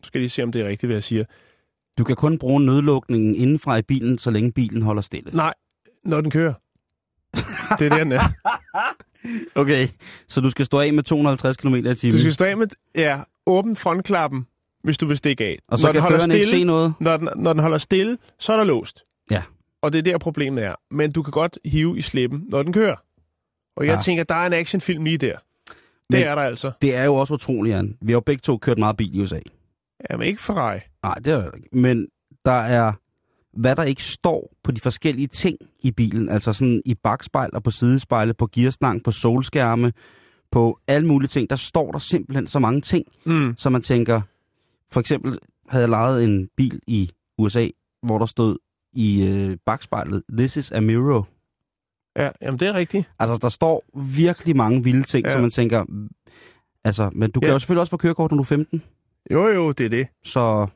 skal 0.03 0.21
lige 0.21 0.31
se, 0.31 0.43
om 0.43 0.53
det 0.53 0.61
er 0.61 0.69
rigtigt, 0.69 0.89
hvad 0.89 0.97
jeg 0.97 1.05
siger. 1.05 1.25
Du 1.99 2.05
kan 2.05 2.17
kun 2.17 2.39
bruge 2.39 2.61
nødlukningen 2.67 3.35
indenfra 3.35 3.77
i 3.77 3.83
bilen, 3.83 4.19
så 4.19 4.31
længe 4.31 4.53
bilen 4.53 4.83
holder 4.83 5.03
stille. 5.03 5.31
Nej, 5.33 5.55
når 6.05 6.21
den 6.21 6.31
kører. 6.31 6.55
Det 7.79 7.87
er 7.87 7.89
det, 7.89 7.91
den 8.01 8.13
er. 8.13 8.21
Okay, 9.55 9.89
så 10.29 10.41
du 10.41 10.51
skal 10.51 10.65
stå 10.65 10.81
af 10.81 10.93
med 10.93 11.03
250 11.03 11.57
km 11.57 11.75
i 11.75 11.95
timen, 11.95 12.13
Du 12.15 12.21
skal 12.21 12.33
stå 12.35 12.45
af 12.45 12.57
med, 12.57 12.67
ja, 12.97 13.21
åbn 13.47 13.77
frontklappen, 13.77 14.47
hvis 14.85 14.99
du 14.99 15.07
vil 15.07 15.17
stikke 15.19 15.45
af. 15.45 15.59
og 15.69 15.79
så 15.79 15.87
når 15.87 15.93
kan 15.93 15.95
den 15.95 16.03
holder 16.03 16.19
føreren 16.19 16.33
ikke 16.33 16.47
se 16.47 16.65
noget. 16.65 16.95
Når 17.01 17.17
den, 17.17 17.29
når 17.37 17.53
den 17.53 17.63
holder 17.63 17.79
stille, 17.79 18.19
så 18.39 18.53
er 18.53 18.57
der 18.57 18.65
låst. 18.65 19.05
Ja. 19.31 19.43
Og 19.83 19.93
det 19.93 19.99
er 19.99 20.03
der 20.03 20.19
problemet 20.19 20.65
er. 20.65 20.75
Men 20.91 21.13
du 21.13 21.23
kan 21.23 21.31
godt 21.31 21.59
hive 21.65 21.99
i 21.99 22.03
slippen, 22.03 22.45
når 22.49 22.63
den 22.63 22.73
kører. 22.73 22.97
Og 23.77 23.87
jeg 23.87 23.95
ja. 23.95 24.01
tænker, 24.01 24.25
der 24.25 24.35
er 24.35 24.47
en 24.47 24.53
actionfilm 24.53 25.05
lige 25.05 25.19
der. 25.19 25.37
Det 25.37 25.77
Men- 26.11 26.23
er 26.23 26.35
der 26.35 26.43
altså. 26.43 26.73
Det 26.83 26.95
er 26.97 27.05
jo 27.05 27.15
også 27.15 27.35
utroligt, 27.35 27.75
Jan. 27.75 27.97
Vi 28.03 28.13
har 28.13 28.17
jo 28.17 28.21
begge 28.21 28.41
to 28.41 28.57
kørt 28.59 28.79
meget 28.79 28.97
bil 28.97 29.17
i 29.17 29.21
USA. 29.21 29.39
Jamen 30.11 30.27
ikke 30.27 30.43
Ferrari. 30.43 30.79
Nej, 31.03 31.15
det 31.15 31.33
er. 31.33 31.51
Men 31.73 32.07
der 32.45 32.53
er, 32.53 32.93
hvad 33.61 33.77
der 33.77 33.83
ikke 33.83 34.03
står 34.03 34.53
på 34.65 34.71
de 34.73 34.81
forskellige 34.81 35.27
ting 35.27 35.59
i 35.81 35.91
bilen, 35.91 36.29
altså 36.29 36.53
sådan 36.53 36.83
i 36.85 36.95
bagspejl 36.95 37.51
og 37.53 37.63
på 37.63 37.71
sidespejle, 37.71 38.35
på 38.35 38.49
gearstang, 38.53 39.05
på 39.05 39.13
solskærme, 39.13 39.93
på 40.51 40.79
alle 40.87 41.09
mulige 41.09 41.29
ting, 41.29 41.51
der 41.51 41.57
står 41.57 41.93
der 41.93 41.99
simpelthen 41.99 42.47
så 42.47 42.59
mange 42.59 42.81
ting, 42.81 43.05
Mm. 43.27 43.55
så 43.59 43.71
man 43.71 43.83
tænker, 43.83 44.21
for 44.93 45.01
eksempel 45.01 45.39
havde 45.69 45.83
jeg 45.83 45.89
lejet 45.89 46.25
en 46.25 46.49
bil 46.57 46.81
i 46.87 47.11
USA, 47.39 47.67
hvor 48.03 48.19
der 48.19 48.27
stod 48.27 48.57
i 48.93 49.29
øh, 49.29 49.57
bagspejlet, 49.67 50.23
this 50.39 50.57
is 50.57 50.73
a 50.73 50.81
mirror. 50.81 51.29
Ja, 52.17 52.31
jamen 52.43 52.61
det 52.61 52.69
er 52.69 52.75
rigtigt. 52.75 53.11
Altså, 53.19 53.37
der 53.43 53.49
står 53.49 53.85
virkelig 54.17 54.57
mange 54.57 54.85
vilde 54.85 55.03
ting, 55.03 55.27
ja. 55.27 55.33
Så 55.33 55.39
man 55.39 55.51
tænker, 55.51 55.85
altså, 56.85 57.11
men 57.15 57.31
du 57.31 57.41
kan 57.41 57.47
Ja. 57.49 57.53
jo 57.53 57.59
selvfølgelig 57.59 57.81
også 57.81 57.91
få 57.91 57.97
kørekort, 57.97 58.31
når 58.31 58.37
du 58.37 58.43
er 58.43 58.45
15, 58.47 58.83
Jo, 59.31 59.47
jo, 59.47 59.73
det 59.73 59.87
er 59.87 59.91
det. 59.91 60.09
så 60.23 60.67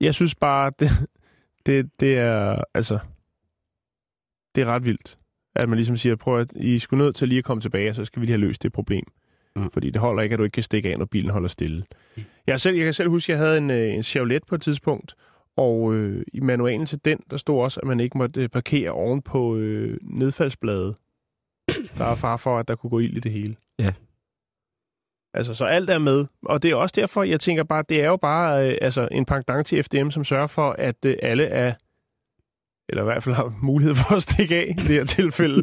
Jeg 0.00 0.14
synes 0.14 0.34
bare, 0.34 0.72
det, 0.80 0.90
det, 1.66 1.90
det 2.00 2.18
er, 2.18 2.64
altså, 2.74 2.98
det 4.54 4.62
er 4.62 4.66
ret 4.66 4.84
vildt. 4.84 5.18
At 5.56 5.68
man 5.68 5.76
ligesom 5.76 5.96
siger, 5.96 6.16
prøv 6.16 6.40
at 6.40 6.52
I 6.56 6.78
skulle 6.78 7.04
nødt 7.04 7.16
til 7.16 7.28
lige 7.28 7.38
at 7.38 7.44
komme 7.44 7.60
tilbage, 7.60 7.90
og 7.90 7.94
så 7.94 8.04
skal 8.04 8.20
vi 8.20 8.26
lige 8.26 8.32
have 8.38 8.46
løst 8.46 8.62
det 8.62 8.72
problem. 8.72 9.04
Ja. 9.56 9.66
Fordi 9.72 9.90
det 9.90 10.00
holder 10.00 10.22
ikke, 10.22 10.32
at 10.32 10.38
du 10.38 10.44
ikke 10.44 10.54
kan 10.54 10.62
stikke 10.62 10.90
af, 10.90 10.98
når 10.98 11.04
bilen 11.04 11.30
holder 11.30 11.48
stille. 11.48 11.84
Jeg, 12.46 12.52
er 12.52 12.56
selv, 12.56 12.76
jeg 12.76 12.84
kan 12.84 12.94
selv 12.94 13.08
huske, 13.08 13.32
at 13.32 13.38
jeg 13.38 13.46
havde 13.46 13.58
en, 13.58 13.70
øh, 13.70 13.94
en 13.94 14.02
Chevrolet 14.02 14.46
på 14.46 14.54
et 14.54 14.62
tidspunkt, 14.62 15.14
og 15.56 15.94
øh, 15.94 16.24
i 16.32 16.40
manualen 16.40 16.86
til 16.86 17.04
den, 17.04 17.18
der 17.30 17.36
stod 17.36 17.62
også, 17.62 17.80
at 17.80 17.86
man 17.86 18.00
ikke 18.00 18.18
måtte 18.18 18.42
øh, 18.42 18.48
parkere 18.48 18.90
oven 18.90 19.22
på 19.22 19.56
øh, 19.56 19.98
nedfaldsbladet. 20.02 20.96
Der 21.98 22.04
er 22.04 22.14
far 22.14 22.36
for, 22.36 22.58
at 22.58 22.68
der 22.68 22.74
kunne 22.74 22.90
gå 22.90 22.98
ild 22.98 23.16
i 23.16 23.20
det 23.20 23.32
hele. 23.32 23.56
Ja. 23.78 23.92
Altså, 25.34 25.54
så 25.54 25.64
alt 25.64 25.90
er 25.90 25.98
med. 25.98 26.24
Og 26.42 26.62
det 26.62 26.70
er 26.70 26.74
også 26.76 26.92
derfor, 26.96 27.22
jeg 27.22 27.40
tænker 27.40 27.64
bare, 27.64 27.84
det 27.88 28.02
er 28.02 28.06
jo 28.06 28.16
bare 28.16 28.70
øh, 28.70 28.78
altså, 28.80 29.08
en 29.10 29.24
pendant 29.24 29.66
til 29.66 29.82
FDM, 29.82 30.10
som 30.10 30.24
sørger 30.24 30.46
for, 30.46 30.70
at 30.78 30.96
øh, 31.06 31.16
alle 31.22 31.44
er, 31.44 31.72
eller 32.88 33.02
i 33.02 33.04
hvert 33.04 33.22
fald 33.22 33.34
har 33.34 33.54
mulighed 33.62 33.94
for 33.94 34.14
at 34.14 34.22
stikke 34.22 34.56
af 34.56 34.66
i 34.68 34.72
det 34.72 34.88
her 34.88 35.04
tilfælde. 35.04 35.62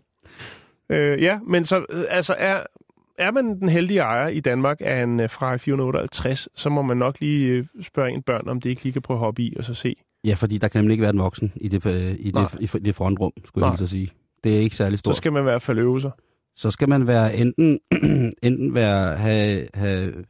øh, 0.92 1.22
ja, 1.22 1.38
men 1.46 1.64
så 1.64 1.84
øh, 1.90 2.04
altså 2.08 2.34
er, 2.38 2.62
er 3.18 3.30
man 3.30 3.60
den 3.60 3.68
heldige 3.68 4.00
ejer 4.00 4.28
i 4.28 4.40
Danmark 4.40 4.76
af 4.80 5.02
en 5.02 5.20
øh, 5.20 5.30
fra 5.30 5.56
458, 5.56 6.48
så 6.56 6.68
må 6.68 6.82
man 6.82 6.96
nok 6.96 7.20
lige 7.20 7.48
øh, 7.50 7.66
spørge 7.82 8.10
en 8.10 8.22
børn, 8.22 8.48
om 8.48 8.60
det 8.60 8.70
ikke 8.70 8.82
lige 8.82 8.92
kan 8.92 9.02
prøve 9.02 9.16
at 9.16 9.20
hoppe 9.20 9.42
i 9.42 9.54
og 9.58 9.64
så 9.64 9.74
se. 9.74 9.96
Ja, 10.24 10.34
fordi 10.34 10.58
der 10.58 10.68
kan 10.68 10.78
nemlig 10.80 10.94
ikke 10.94 11.02
være 11.02 11.10
en 11.12 11.18
voksen 11.18 11.52
i 11.56 11.68
det, 11.68 11.86
øh, 11.86 12.14
i 12.18 12.30
Nej. 12.30 12.44
det, 12.60 12.74
i 12.74 12.78
det 12.78 12.94
frontrum, 12.94 13.32
skulle 13.44 13.62
Nej. 13.62 13.70
jeg 13.72 13.82
at 13.82 13.88
sige. 13.88 14.10
Det 14.44 14.56
er 14.56 14.60
ikke 14.60 14.76
særlig 14.76 14.98
Så 14.98 15.00
stort. 15.00 15.16
skal 15.16 15.32
man 15.32 15.42
i 15.42 15.44
hvert 15.44 15.62
fald 15.62 15.78
øve 15.78 16.00
sig. 16.00 16.10
Så 16.56 16.70
skal 16.70 16.88
man 16.88 17.06
være 17.06 17.36
enten, 17.36 17.80
enten 18.42 18.74
være, 18.74 19.16
have, 19.16 19.68
have, 19.74 20.24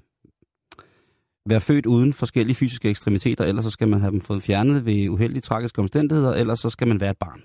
være 1.46 1.60
født 1.60 1.86
uden 1.86 2.12
forskellige 2.12 2.54
fysiske 2.54 2.90
ekstremiteter, 2.90 3.44
eller 3.44 3.62
så 3.62 3.70
skal 3.70 3.88
man 3.88 4.00
have 4.00 4.10
dem 4.10 4.20
fået 4.20 4.42
fjernet 4.42 4.86
ved 4.86 5.08
uheldige 5.08 5.40
tragiske 5.40 5.78
omstændigheder, 5.78 6.32
eller 6.34 6.54
så 6.54 6.70
skal 6.70 6.88
man 6.88 7.00
være 7.00 7.10
et 7.10 7.18
barn. 7.18 7.42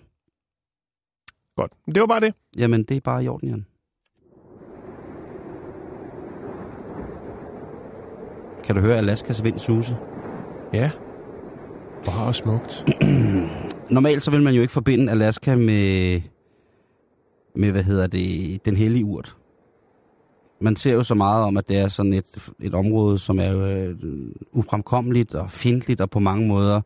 Godt. 1.56 1.72
Det 1.86 2.00
var 2.00 2.08
bare 2.08 2.20
det. 2.20 2.34
Jamen, 2.58 2.84
det 2.84 2.98
er 2.98 3.02
bare 3.02 3.24
i 3.24 3.28
orden, 3.28 3.50
Jan. 3.50 3.66
Kan 8.64 8.76
du 8.76 8.82
høre 8.82 8.98
Alaskas 8.98 9.44
vind 9.44 9.60
suse? 9.60 9.98
Ja. 10.74 10.92
Wow, 12.08 12.32
smukt. 12.32 12.86
Normalt 13.90 14.24
så 14.24 14.32
vil 14.32 14.42
man 14.42 14.54
jo 14.54 14.62
ikke 14.62 14.74
forbinde 14.74 15.12
Alaska 15.12 15.56
med, 15.56 16.22
med 17.58 17.72
hvad 17.72 17.84
hedder 17.84 18.08
det, 18.08 18.66
den 18.66 18.76
hellige 18.76 19.06
urt. 19.06 19.36
Man 20.62 20.76
ser 20.76 20.94
jo 20.94 21.04
så 21.04 21.16
meget 21.16 21.44
om, 21.44 21.58
at 21.58 21.68
det 21.68 21.78
er 21.78 21.88
sådan 21.88 22.14
et, 22.14 22.50
et 22.60 22.74
område, 22.74 23.20
som 23.20 23.40
er 23.40 23.58
øh, 23.58 23.96
ufremkommeligt 24.52 25.36
og 25.36 25.52
fjendtligt, 25.52 26.02
og 26.02 26.10
på 26.10 26.20
mange 26.20 26.48
måder 26.48 26.82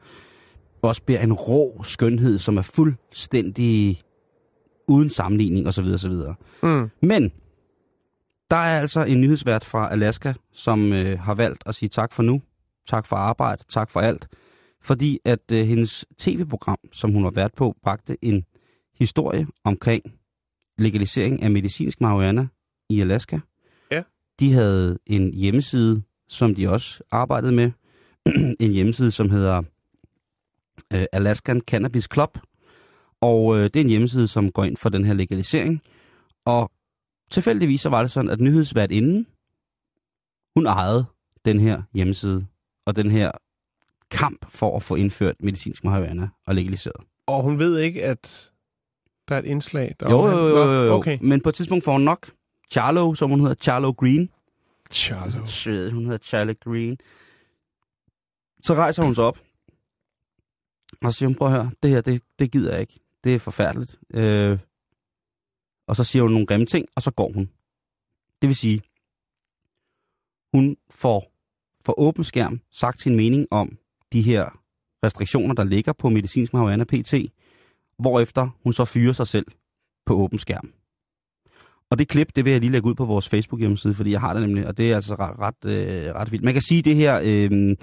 også 0.81 1.03
bliver 1.03 1.19
en 1.19 1.33
rå 1.33 1.83
skønhed, 1.83 2.39
som 2.39 2.57
er 2.57 2.61
fuldstændig 2.61 4.01
uden 4.87 5.09
sammenligning 5.09 5.67
osv. 5.67 5.85
osv. 5.85 6.13
Mm. 6.63 6.89
Men 7.01 7.31
der 8.49 8.57
er 8.57 8.79
altså 8.79 9.03
en 9.03 9.21
nyhedsvært 9.21 9.63
fra 9.63 9.91
Alaska, 9.91 10.33
som 10.53 10.93
øh, 10.93 11.19
har 11.19 11.33
valgt 11.33 11.63
at 11.65 11.75
sige 11.75 11.89
tak 11.89 12.13
for 12.13 12.23
nu, 12.23 12.41
tak 12.87 13.05
for 13.05 13.15
arbejde, 13.15 13.63
tak 13.69 13.89
for 13.89 13.99
alt, 13.99 14.27
fordi 14.81 15.19
at 15.25 15.51
øh, 15.53 15.67
hendes 15.67 16.05
tv-program, 16.17 16.77
som 16.91 17.11
hun 17.11 17.23
var 17.23 17.31
vært 17.31 17.53
på, 17.53 17.75
bragte 17.83 18.17
en 18.21 18.45
historie 18.99 19.47
omkring 19.63 20.03
legalisering 20.81 21.43
af 21.43 21.51
medicinsk 21.51 22.01
marihuana 22.01 22.47
i 22.89 23.01
Alaska. 23.01 23.39
Ja. 23.91 24.03
De 24.39 24.53
havde 24.53 24.99
en 25.07 25.33
hjemmeside, 25.33 26.03
som 26.27 26.55
de 26.55 26.69
også 26.69 27.03
arbejdede 27.11 27.51
med. 27.51 27.71
en 28.59 28.71
hjemmeside, 28.71 29.11
som 29.11 29.29
hedder 29.29 29.63
øh, 30.93 31.05
Alaskan 31.11 31.61
Cannabis 31.61 32.07
Club. 32.13 32.37
Og 33.21 33.57
øh, 33.57 33.63
det 33.63 33.75
er 33.75 33.81
en 33.81 33.89
hjemmeside, 33.89 34.27
som 34.27 34.51
går 34.51 34.63
ind 34.63 34.77
for 34.77 34.89
den 34.89 35.05
her 35.05 35.13
legalisering. 35.13 35.81
Og 36.45 36.71
tilfældigvis 37.31 37.81
så 37.81 37.89
var 37.89 38.01
det 38.01 38.11
sådan, 38.11 38.31
at 38.31 38.39
nyhedsværtinden, 38.39 39.27
hun 40.55 40.65
ejede 40.65 41.05
den 41.45 41.59
her 41.59 41.81
hjemmeside 41.93 42.45
og 42.85 42.95
den 42.95 43.11
her 43.11 43.31
kamp 44.11 44.45
for 44.49 44.75
at 44.75 44.83
få 44.83 44.95
indført 44.95 45.35
medicinsk 45.39 45.83
marihuana 45.83 46.29
og 46.47 46.55
legaliseret. 46.55 47.05
Og 47.27 47.43
hun 47.43 47.59
ved 47.59 47.79
ikke, 47.79 48.05
at 48.05 48.50
der 49.31 49.37
er 49.37 49.41
et 49.41 49.45
indslag, 49.45 49.95
der 49.99 50.09
Jo, 50.09 50.27
jo, 50.27 50.47
jo, 50.47 50.57
jo, 50.57 50.83
jo. 50.83 50.93
Okay. 50.93 51.17
Men 51.21 51.41
på 51.41 51.49
et 51.49 51.55
tidspunkt 51.55 51.83
får 51.83 51.91
hun 51.91 52.01
nok 52.01 52.31
Charlo, 52.71 53.13
som 53.13 53.29
hun 53.29 53.39
hedder, 53.39 53.55
Charlo 53.55 53.91
Green. 53.91 54.29
Charlo. 54.91 55.45
Shit, 55.45 55.91
hun 55.91 56.05
hedder 56.05 56.17
Charlie 56.17 56.53
Green. 56.53 56.97
Så 58.63 58.73
rejser 58.73 59.03
hun 59.03 59.15
sig 59.15 59.23
op. 59.23 59.39
Og 61.01 61.13
så 61.13 61.17
siger 61.17 61.27
hun, 61.27 61.35
prøv 61.35 61.47
at 61.47 61.53
høre, 61.53 61.71
det 61.83 61.91
her, 61.91 62.01
det, 62.01 62.21
det 62.39 62.51
gider 62.51 62.71
jeg 62.71 62.81
ikke. 62.81 62.99
Det 63.23 63.35
er 63.35 63.39
forfærdeligt. 63.39 63.99
Øh, 64.13 64.59
og 65.87 65.95
så 65.95 66.03
siger 66.03 66.23
hun 66.23 66.31
nogle 66.31 66.47
grimme 66.47 66.65
ting, 66.65 66.85
og 66.95 67.01
så 67.01 67.11
går 67.11 67.31
hun. 67.31 67.49
Det 68.41 68.47
vil 68.47 68.55
sige, 68.55 68.81
hun 70.53 70.77
får 70.89 71.31
for 71.85 71.99
åben 71.99 72.23
skærm 72.23 72.61
sagt 72.71 73.01
sin 73.01 73.15
mening 73.15 73.47
om 73.51 73.77
de 74.13 74.21
her 74.21 74.59
restriktioner, 75.03 75.53
der 75.53 75.63
ligger 75.63 75.93
på 75.93 76.09
medicinsk 76.09 76.53
marihuana 76.53 76.83
PT, 76.83 77.13
hvorefter 78.01 78.47
hun 78.63 78.73
så 78.73 78.85
fyrer 78.85 79.13
sig 79.13 79.27
selv 79.27 79.45
på 80.05 80.13
åben 80.13 80.39
skærm. 80.39 80.69
Og 81.89 81.99
det 81.99 82.07
klip, 82.07 82.35
det 82.35 82.45
vil 82.45 82.51
jeg 82.51 82.59
lige 82.61 82.71
lægge 82.71 82.87
ud 82.87 82.95
på 82.95 83.05
vores 83.05 83.29
Facebook-hjemmeside, 83.29 83.93
fordi 83.93 84.11
jeg 84.11 84.19
har 84.19 84.33
det 84.33 84.41
nemlig, 84.41 84.67
og 84.67 84.77
det 84.77 84.91
er 84.91 84.95
altså 84.95 85.15
ret, 85.15 85.39
ret, 85.39 85.71
øh, 85.71 86.15
ret 86.15 86.31
vildt. 86.31 86.45
Man 86.45 86.53
kan 86.53 86.61
sige, 86.61 86.81
det 86.81 86.95
her 86.95 87.19
øh, 87.23 87.75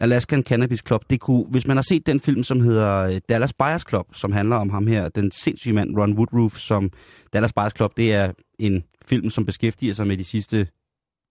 Alaskan 0.00 0.42
Cannabis 0.42 0.82
Club, 0.86 1.04
det 1.10 1.20
kunne, 1.20 1.44
hvis 1.50 1.66
man 1.66 1.76
har 1.76 1.82
set 1.82 2.06
den 2.06 2.20
film, 2.20 2.42
som 2.42 2.60
hedder 2.60 2.96
øh, 2.96 3.20
Dallas 3.28 3.52
Buyers 3.52 3.84
Club, 3.88 4.06
som 4.14 4.32
handler 4.32 4.56
om 4.56 4.70
ham 4.70 4.86
her, 4.86 5.08
den 5.08 5.30
sindssyge 5.30 5.74
mand 5.74 5.98
Ron 5.98 6.12
Woodroof, 6.12 6.56
som 6.56 6.90
Dallas 7.32 7.52
Buyers 7.52 7.76
Club, 7.76 7.96
det 7.96 8.12
er 8.12 8.32
en 8.58 8.84
film, 9.04 9.30
som 9.30 9.46
beskæftiger 9.46 9.94
sig 9.94 10.06
med 10.06 10.16
de 10.16 10.24
sidste 10.24 10.68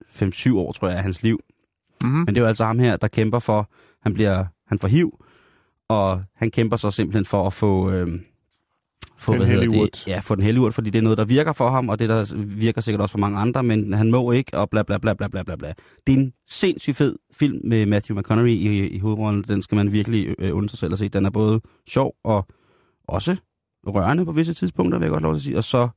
5-7 0.05 0.55
år, 0.55 0.71
tror 0.71 0.87
jeg, 0.87 0.97
af 0.97 1.03
hans 1.03 1.23
liv. 1.23 1.39
Mm-hmm. 2.03 2.17
Men 2.17 2.27
det 2.27 2.37
er 2.37 2.41
jo 2.41 2.47
altså 2.47 2.65
ham 2.65 2.79
her, 2.79 2.97
der 2.97 3.07
kæmper 3.07 3.39
for, 3.39 3.69
han 4.01 4.13
bliver, 4.13 4.45
han 4.67 4.79
får 4.79 4.87
hiv, 4.87 5.25
og 5.89 6.23
han 6.35 6.51
kæmper 6.51 6.77
så 6.77 6.91
simpelthen 6.91 7.25
for 7.25 7.47
at 7.47 7.53
få, 7.53 7.91
øh, 7.91 8.19
få 9.17 9.33
Den 9.33 9.45
hellige 9.45 9.81
urt. 9.81 10.07
Ja, 10.07 10.19
få 10.19 10.35
den 10.35 10.43
hellige 10.43 10.61
urt, 10.61 10.73
fordi 10.73 10.89
det 10.89 10.99
er 10.99 11.03
noget, 11.03 11.17
der 11.17 11.25
virker 11.25 11.53
for 11.53 11.69
ham, 11.69 11.89
og 11.89 11.99
det 11.99 12.09
der 12.09 12.35
virker 12.35 12.81
sikkert 12.81 13.01
også 13.01 13.11
for 13.11 13.19
mange 13.19 13.39
andre, 13.39 13.63
men 13.63 13.93
han 13.93 14.11
må 14.11 14.31
ikke, 14.31 14.57
og 14.57 14.69
bla 14.69 14.83
bla 14.83 14.97
bla 14.97 15.13
bla 15.13 15.27
bla 15.27 15.43
bla 15.43 15.55
bla. 15.55 15.73
Det 16.07 16.13
er 16.13 16.17
en 16.17 16.33
sindssygt 16.47 16.97
fed 16.97 17.15
film 17.33 17.59
med 17.63 17.85
Matthew 17.85 18.19
McConaughey 18.19 18.53
i, 18.53 18.87
i 18.87 18.99
hovedrollen. 18.99 19.43
Den 19.43 19.61
skal 19.61 19.75
man 19.75 19.91
virkelig 19.91 20.35
øh, 20.39 20.55
undre 20.55 20.69
sig 20.69 20.79
selv 20.79 20.93
at 20.93 20.99
se. 20.99 21.09
Den 21.09 21.25
er 21.25 21.29
både 21.29 21.61
sjov 21.87 22.15
og 22.23 22.47
også 23.07 23.35
rørende 23.87 24.25
på 24.25 24.31
visse 24.31 24.53
tidspunkter, 24.53 24.99
vil 24.99 25.05
jeg 25.05 25.11
godt 25.11 25.23
lov 25.23 25.33
til 25.33 25.39
at 25.39 25.43
sige, 25.43 25.57
og 25.57 25.63
så 25.63 25.89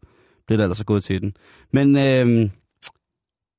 blev 0.47 0.59
det 0.59 0.65
altså 0.65 0.85
gået 0.85 1.05
til 1.05 1.21
den. 1.21 1.37
Men 1.73 1.97
øh, 1.97 2.51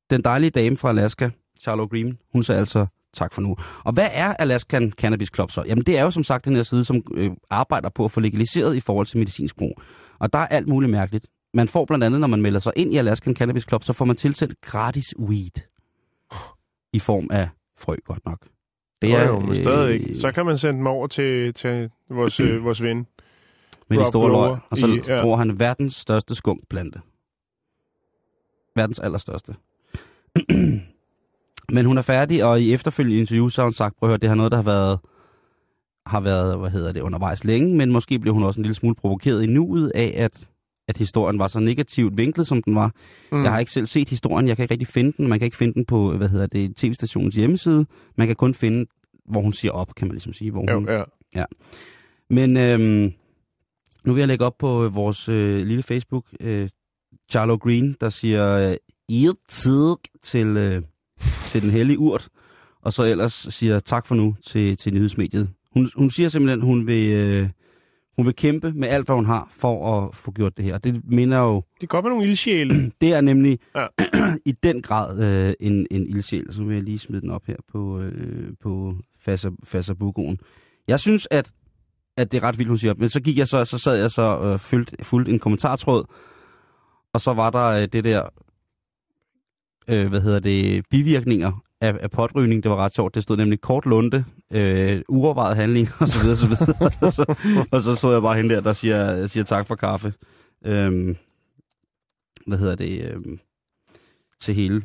den 0.09 0.23
dejlige 0.23 0.49
dame 0.49 0.77
fra 0.77 0.89
Alaska, 0.89 1.29
Charlo 1.59 1.85
Green, 1.85 2.17
hun 2.33 2.43
sagde 2.43 2.59
altså 2.59 2.85
tak 3.13 3.33
for 3.33 3.41
nu. 3.41 3.55
Og 3.83 3.93
hvad 3.93 4.07
er 4.11 4.33
Alaskan 4.33 4.91
Cannabis 4.91 5.29
Club 5.35 5.51
så? 5.51 5.63
Jamen 5.67 5.83
det 5.85 5.97
er 5.97 6.03
jo 6.03 6.11
som 6.11 6.23
sagt 6.23 6.45
den 6.45 6.55
her 6.55 6.63
side, 6.63 6.83
som 6.85 7.03
øh, 7.13 7.31
arbejder 7.49 7.89
på 7.89 8.05
at 8.05 8.11
få 8.11 8.19
legaliseret 8.19 8.75
i 8.75 8.79
forhold 8.79 9.05
til 9.07 9.17
medicinsk 9.17 9.57
brug. 9.57 9.81
Og 10.19 10.33
der 10.33 10.39
er 10.39 10.47
alt 10.47 10.67
muligt 10.67 10.91
mærkeligt. 10.91 11.25
Man 11.53 11.67
får 11.67 11.85
blandt 11.85 12.03
andet, 12.03 12.19
når 12.19 12.27
man 12.27 12.41
melder 12.41 12.59
sig 12.59 12.73
ind 12.75 12.93
i 12.93 12.97
Alaskan 12.97 13.35
Cannabis 13.35 13.65
Club, 13.69 13.83
så 13.83 13.93
får 13.93 14.05
man 14.05 14.15
tilsendt 14.15 14.61
gratis 14.61 15.19
weed. 15.19 15.61
I 16.93 16.99
form 16.99 17.27
af 17.31 17.49
frø, 17.79 17.95
godt 18.05 18.25
nok. 18.25 18.47
Det 19.01 19.11
er 19.13 19.27
jo, 19.27 19.39
men 19.39 19.55
stadigvæk. 19.55 20.09
øh, 20.09 20.19
Så 20.19 20.31
kan 20.31 20.45
man 20.45 20.57
sende 20.57 20.77
dem 20.77 20.87
over 20.87 21.07
til, 21.07 21.53
til 21.53 21.89
vores, 22.09 22.39
øh, 22.39 22.63
vores 22.65 22.81
ven. 22.83 23.07
med 23.89 23.97
de 23.97 24.03
Rob 24.03 24.07
store 24.11 24.29
Blower 24.29 24.47
løg. 24.47 24.57
Og 24.69 24.77
så 24.77 24.87
i- 24.87 25.01
ja. 25.07 25.21
bruger 25.21 25.37
han 25.37 25.59
verdens 25.59 25.95
største 25.95 26.35
skunkplante. 26.35 26.99
Verdens 28.75 28.99
allerstørste. 28.99 29.55
Men 31.71 31.85
hun 31.85 31.97
er 31.97 32.01
færdig, 32.01 32.43
og 32.43 32.61
i 32.61 32.73
efterfølgende 32.73 33.19
interview, 33.19 33.49
så 33.49 33.61
har 33.61 33.65
hun 33.65 33.73
sagt, 33.73 33.95
prøv 33.97 34.09
at 34.09 34.11
høre, 34.11 34.17
det 34.17 34.29
her 34.29 34.31
er 34.31 34.35
noget, 34.35 34.51
der 34.51 34.57
har 34.57 34.63
været, 34.63 34.99
har 36.05 36.19
været, 36.19 36.59
hvad 36.59 36.69
hedder 36.69 36.91
det, 36.91 37.01
undervejs 37.01 37.43
længe, 37.43 37.75
men 37.77 37.91
måske 37.91 38.19
blev 38.19 38.33
hun 38.33 38.43
også 38.43 38.59
en 38.59 38.63
lille 38.63 38.75
smule 38.75 38.95
provokeret 38.95 39.43
i 39.43 39.47
nuet 39.47 39.91
af, 39.95 40.13
at, 40.17 40.47
at 40.87 40.97
historien 40.97 41.39
var 41.39 41.47
så 41.47 41.59
negativt 41.59 42.17
vinklet, 42.17 42.47
som 42.47 42.63
den 42.63 42.75
var. 42.75 42.91
Mm. 43.31 43.43
Jeg 43.43 43.51
har 43.51 43.59
ikke 43.59 43.71
selv 43.71 43.85
set 43.85 44.09
historien, 44.09 44.47
jeg 44.47 44.55
kan 44.55 44.63
ikke 44.63 44.73
rigtig 44.73 44.87
finde 44.87 45.13
den, 45.17 45.27
man 45.27 45.39
kan 45.39 45.45
ikke 45.45 45.57
finde 45.57 45.73
den 45.73 45.85
på, 45.85 46.17
hvad 46.17 46.29
hedder 46.29 46.47
det, 46.47 46.75
tv-stationens 46.75 47.35
hjemmeside, 47.35 47.85
man 48.17 48.27
kan 48.27 48.35
kun 48.35 48.53
finde, 48.53 48.85
hvor 49.29 49.41
hun 49.41 49.53
siger 49.53 49.71
op, 49.71 49.95
kan 49.95 50.07
man 50.07 50.13
ligesom 50.13 50.33
sige. 50.33 50.51
Hvor 50.51 50.59
hun, 50.59 50.89
Jo, 50.89 51.05
ja. 51.35 51.45
men 52.29 52.57
øhm, 52.57 53.13
nu 54.05 54.13
vil 54.13 54.21
jeg 54.21 54.27
lægge 54.27 54.45
op 54.45 54.57
på 54.59 54.85
øh, 54.85 54.95
vores 54.95 55.29
øh, 55.29 55.65
lille 55.65 55.83
Facebook, 55.83 56.25
øh, 56.39 56.69
Charlo 57.31 57.55
Green, 57.55 57.95
der 58.01 58.09
siger, 58.09 58.51
øh, 58.69 58.75
"Ihr 59.09 59.31
tid 59.49 59.95
til, 60.23 60.47
øh, 60.47 60.81
til 61.47 61.61
den 61.61 61.69
hellige 61.69 61.99
urt, 61.99 62.29
og 62.81 62.93
så 62.93 63.03
ellers 63.03 63.47
siger 63.49 63.79
tak 63.79 64.07
for 64.07 64.15
nu 64.15 64.35
til, 64.47 64.77
til 64.77 64.93
nyhedsmediet. 64.93 65.49
Hun, 65.73 65.89
hun 65.95 66.09
siger 66.09 66.29
simpelthen, 66.29 66.61
hun 66.61 66.87
vil, 66.87 67.11
øh, 67.11 67.49
hun 68.15 68.25
vil 68.25 68.35
kæmpe 68.35 68.71
med 68.75 68.87
alt, 68.87 69.05
hvad 69.05 69.15
hun 69.15 69.25
har, 69.25 69.51
for 69.57 69.97
at 69.97 70.15
få 70.15 70.31
gjort 70.31 70.57
det 70.57 70.65
her. 70.65 70.77
Det 70.77 71.01
minder 71.05 71.39
jo, 71.39 71.63
Det 71.81 71.89
med 71.93 72.01
nogle 72.01 72.27
ildsjæle. 72.27 72.91
det 73.01 73.13
er 73.13 73.21
nemlig 73.21 73.59
Ja. 73.75 73.87
i 74.51 74.51
den 74.51 74.81
grad 74.81 75.19
øh, 75.23 75.53
en, 75.59 75.87
en 75.91 76.07
ildsjæl. 76.07 76.47
Så 76.53 76.63
vil 76.63 76.73
jeg 76.73 76.83
lige 76.83 76.99
smide 76.99 77.21
den 77.21 77.29
op 77.29 77.45
her 77.47 77.55
på, 77.71 77.99
øh, 77.99 78.53
på 78.63 78.95
Fasabugoen. 79.63 80.39
Jeg 80.87 80.99
synes, 80.99 81.27
at, 81.31 81.51
at 82.17 82.31
det 82.31 82.37
er 82.37 82.43
ret 82.43 82.57
vildt, 82.57 82.69
hun 82.69 82.77
siger. 82.77 82.93
Men 82.97 83.09
så 83.09 83.21
gik 83.21 83.37
jeg 83.37 83.47
så, 83.47 83.65
så 83.65 83.77
sad 83.77 83.95
jeg 83.95 84.11
så 84.11 84.39
øh, 84.39 84.59
fuldt, 84.59 85.05
fuldt 85.05 85.29
en 85.29 85.39
kommentartråd, 85.39 86.03
og 87.13 87.21
så 87.21 87.33
var 87.33 87.49
der 87.49 87.65
øh, 87.65 87.87
det 87.93 88.03
der, 88.03 88.23
øh, 89.91 90.07
hvad 90.07 90.21
hedder 90.21 90.39
det, 90.39 90.85
bivirkninger 90.89 91.63
af, 91.81 91.93
af 91.99 92.11
potrygning. 92.11 92.63
Det 92.63 92.71
var 92.71 92.77
ret 92.77 92.95
sjovt. 92.95 93.15
Det 93.15 93.23
stod 93.23 93.37
nemlig 93.37 93.61
kort 93.61 93.85
lunde, 93.85 94.25
øh, 94.51 95.01
uovervejet 95.09 95.55
handling, 95.55 95.87
og 95.99 96.07
så 96.07 96.21
videre, 96.21 96.35
så 96.37 96.47
videre. 96.47 96.91
og, 97.01 97.13
så, 97.13 97.35
og 97.71 97.81
så 97.81 97.95
så 97.95 98.11
jeg 98.11 98.21
bare 98.21 98.35
hende 98.35 98.55
der, 98.55 98.61
der 98.61 98.73
siger, 98.73 99.27
siger 99.27 99.43
tak 99.43 99.67
for 99.67 99.75
kaffe. 99.75 100.13
Øhm, 100.65 101.15
hvad 102.47 102.57
hedder 102.57 102.75
det? 102.75 103.11
Øhm, 103.11 103.39
til 104.39 104.55
hele, 104.55 104.81